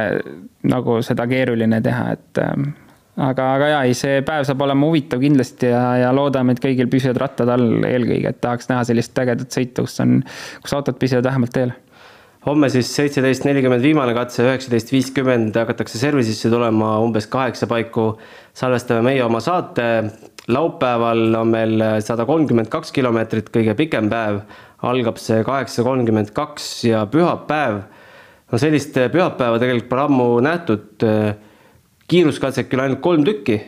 nagu 0.71 1.01
seda 1.07 1.27
keeruline 1.31 1.79
teha, 1.85 2.07
et 2.17 2.41
ähm, 2.43 2.73
aga, 3.17 3.53
aga 3.57 3.69
jaa, 3.75 3.85
ei, 3.89 3.95
see 3.99 4.25
päev 4.27 4.49
saab 4.49 4.65
olema 4.67 4.89
huvitav 4.89 5.23
kindlasti 5.23 5.71
ja, 5.71 5.85
ja 6.05 6.11
loodame, 6.17 6.57
et 6.57 6.65
kõigil 6.65 6.91
püsivad 6.91 7.23
rattad 7.23 7.53
all 7.55 7.85
eelkõige, 7.87 8.35
et 8.35 8.43
tahaks 8.43 8.71
näha 8.73 8.83
sellist 8.89 9.23
ägedat 9.23 9.55
sõitu, 9.55 9.87
kus 9.87 10.03
on, 10.05 10.19
kus 10.65 10.77
autod 10.77 10.99
püsivad 11.01 11.31
vähemalt 11.31 11.55
teel 11.57 11.77
homme 12.47 12.71
siis 12.73 12.89
seitseteist 12.97 13.45
nelikümmend 13.45 13.85
viimane 13.85 14.15
katse, 14.17 14.45
üheksateist 14.47 14.93
viiskümmend 14.95 15.57
hakatakse 15.61 16.01
service'isse 16.01 16.49
tulema 16.53 16.95
umbes 17.05 17.29
kaheksa 17.31 17.69
paiku. 17.71 18.15
salvestame 18.55 19.03
meie 19.05 19.25
oma 19.25 19.41
saate. 19.41 19.85
Laupäeval 20.51 21.35
on 21.41 21.55
meil 21.55 21.87
sada 22.05 22.27
kolmkümmend 22.29 22.69
kaks 22.73 22.93
kilomeetrit, 22.97 23.49
kõige 23.55 23.77
pikem 23.79 24.11
päev. 24.11 24.43
algab 24.83 25.19
see 25.21 25.43
kaheksa 25.45 25.83
kolmkümmend 25.85 26.31
kaks 26.33 26.69
ja 26.89 27.07
pühapäev 27.07 27.83
no 28.51 28.61
sellist 28.61 28.97
eh, 28.99 29.11
pühapäeva 29.13 29.61
tegelikult 29.63 29.91
pole 29.91 30.07
ammu 30.09 30.29
nähtud. 30.45 30.89
Eh, 31.07 31.35
kiiruskatset 32.11 32.67
küll 32.71 32.83
ainult 32.83 33.03
kolm 33.05 33.23
tükki, 33.27 33.61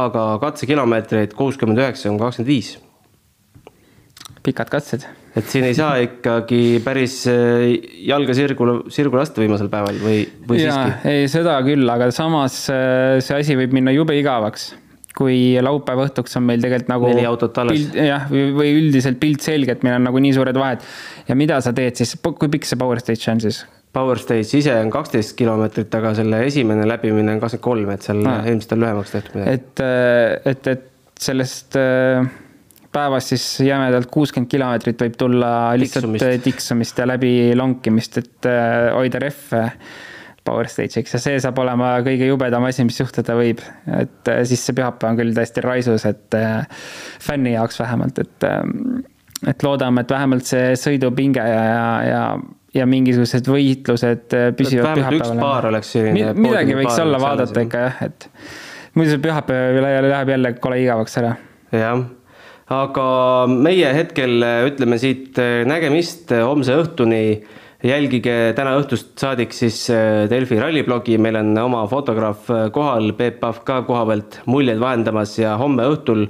aga 0.00 0.38
katsekilomeetreid 0.40 1.34
kuuskümmend 1.36 1.82
üheksa 1.82 2.08
koma 2.08 2.28
kakskümmend 2.28 2.48
viis. 2.48 2.78
pikad 4.42 4.70
katsed. 4.72 5.04
et 5.36 5.46
siin 5.48 5.64
ei 5.64 5.74
saa 5.76 6.00
ikkagi 6.02 6.80
päris 6.84 7.26
eh, 7.30 7.76
jalga 8.08 8.34
sirgu, 8.34 8.66
sirgu 8.90 9.16
lasta 9.20 9.40
viimasel 9.40 9.68
päeval 9.72 10.00
või, 10.00 10.24
või 10.48 10.62
ja, 10.64 10.72
siiski? 10.72 11.12
ei, 11.12 11.28
seda 11.30 11.58
küll, 11.64 11.84
aga 11.88 12.08
samas 12.12 12.56
see 12.66 13.36
asi 13.36 13.56
võib 13.60 13.76
minna 13.76 13.92
jube 13.94 14.16
igavaks 14.18 14.72
kui 15.16 15.58
laupäeva 15.62 16.06
õhtuks 16.08 16.38
on 16.40 16.46
meil 16.48 16.62
tegelikult 16.62 16.88
nagu. 16.92 17.10
neli 17.12 17.26
autot 17.28 17.58
alles. 17.62 17.90
jah, 17.96 18.26
või 18.30 18.72
üldiselt 18.78 19.20
pilt 19.20 19.44
selge, 19.44 19.76
et 19.76 19.82
meil 19.86 19.98
on 19.98 20.08
nagu 20.08 20.22
nii 20.24 20.32
suured 20.38 20.56
vahed. 20.56 20.82
ja 21.28 21.36
mida 21.38 21.60
sa 21.60 21.72
teed 21.76 22.00
siis, 22.00 22.16
kui 22.22 22.48
pikk 22.52 22.68
see 22.68 22.80
power 22.80 23.00
stage 23.02 23.30
on 23.32 23.40
siis? 23.44 23.64
Power 23.92 24.16
Stage 24.16 24.56
ise 24.56 24.72
on 24.80 24.88
kaksteist 24.88 25.34
kilomeetrit, 25.36 25.92
aga 25.98 26.14
selle 26.16 26.38
esimene 26.46 26.86
läbimine 26.88 27.34
on 27.34 27.42
kakskümmend 27.42 27.64
kolm, 27.66 27.90
et 27.92 28.06
seal 28.06 28.22
Ah. 28.24 28.46
ilmselt 28.48 28.72
on 28.72 28.80
lühemaks 28.80 29.10
tehtud 29.12 29.34
midagi. 29.36 29.58
et, 29.58 29.82
et, 30.48 30.70
et 30.72 31.20
sellest 31.20 31.76
äh, 31.76 32.24
päevast 32.92 33.34
siis 33.34 33.44
jämedalt 33.66 34.08
kuuskümmend 34.12 34.48
kilomeetrit 34.48 35.04
võib 35.04 35.18
tulla 35.20 35.50
lihtsalt 35.76 36.08
Tiksumist. 36.08 36.24
tiksumist, 36.24 36.44
tiksumist 36.48 37.02
ja 37.04 37.06
läbi 37.12 37.34
lonkimist, 37.58 38.16
et 38.22 38.48
äh, 38.48 38.88
hoida 38.96 39.20
rehve 39.26 39.62
Power 40.44 40.66
Stage'iks 40.70 41.14
ja 41.14 41.20
see 41.22 41.38
saab 41.42 41.60
olema 41.62 41.92
kõige 42.02 42.26
jubedam 42.26 42.64
asi, 42.66 42.84
mis 42.86 42.98
juhtuda 42.98 43.36
võib. 43.38 43.62
et 43.94 44.30
äh, 44.30 44.42
siis 44.48 44.64
see 44.66 44.74
pühapäev 44.78 45.12
on 45.12 45.20
küll 45.20 45.36
täiesti 45.36 45.62
raisus, 45.64 46.06
et 46.08 46.36
äh, 46.38 46.64
fänni 47.22 47.54
jaoks 47.54 47.78
vähemalt, 47.82 48.18
et, 48.24 48.48
et 49.52 49.62
loodame, 49.66 50.02
et 50.02 50.16
vähemalt 50.16 50.48
see 50.48 50.72
sõidupinge 50.78 51.44
ja, 51.46 51.62
ja, 51.68 51.86
ja, 52.08 52.24
ja 52.80 52.88
mingisugused 52.90 53.46
võitlused 53.52 54.36
äh, 54.38 54.48
püsivad 54.58 54.90
vähemalt 54.90 55.20
üks 55.20 55.28
pühapäeval. 55.28 55.44
paar 55.46 55.70
oleks 55.70 55.94
selline 55.94 56.34
Mi- 56.34 56.48
midagi 56.48 56.76
võiks 56.80 56.98
olla 57.04 57.22
vaadata 57.22 57.64
ikka 57.68 57.86
jah, 57.86 58.02
et 58.08 58.28
muidu 58.98 59.14
see 59.14 59.22
pühapäev 59.22 59.80
läheb 59.86 60.34
jälle 60.34 60.54
kole 60.58 60.82
igavaks 60.82 61.18
ära. 61.22 61.36
jah, 61.78 62.02
aga 62.82 63.08
meie 63.52 63.94
hetkel 63.94 64.42
ütleme 64.72 64.98
siit 64.98 65.38
nägemist 65.70 66.34
homse 66.42 66.82
õhtuni. 66.82 67.24
Jälgige 67.82 68.52
täna 68.56 68.76
õhtust 68.78 69.12
saadik 69.20 69.54
siis 69.56 69.84
äh, 69.90 70.24
Delfi 70.30 70.58
ralliblogi, 70.60 71.18
meil 71.18 71.38
on 71.40 71.52
oma 71.64 71.82
fotograaf 71.90 72.50
äh, 72.50 72.64
kohal, 72.74 73.12
Peep 73.18 73.40
Pahv 73.42 73.62
ka 73.66 73.82
koha 73.88 74.06
pealt 74.10 74.40
muljeid 74.46 74.80
vahendamas 74.82 75.34
ja 75.40 75.56
homme 75.60 75.86
õhtul 75.90 76.26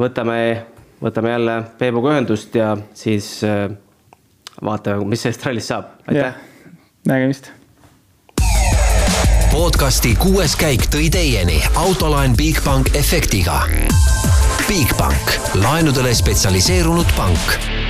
võtame, 0.00 0.38
võtame 1.02 1.34
jälle 1.36 1.56
Peebuga 1.78 2.16
ühendust 2.16 2.54
ja 2.58 2.74
siis 2.98 3.34
äh, 3.46 3.66
vaatame, 4.62 5.06
mis 5.14 5.26
sellest 5.26 5.46
rallist 5.46 5.74
saab. 5.74 5.98
aitäh! 6.10 6.38
nägemist 7.06 7.52
podcasti 9.52 10.14
kuues 10.16 10.54
käik 10.56 10.86
tõi 10.90 11.10
teieni 11.12 11.58
autolaen 11.76 12.32
Bigbank 12.38 12.94
efektiga. 12.96 13.60
Bigbank, 14.64 15.36
laenudele 15.60 16.14
spetsialiseerunud 16.16 17.12
pank 17.18 17.81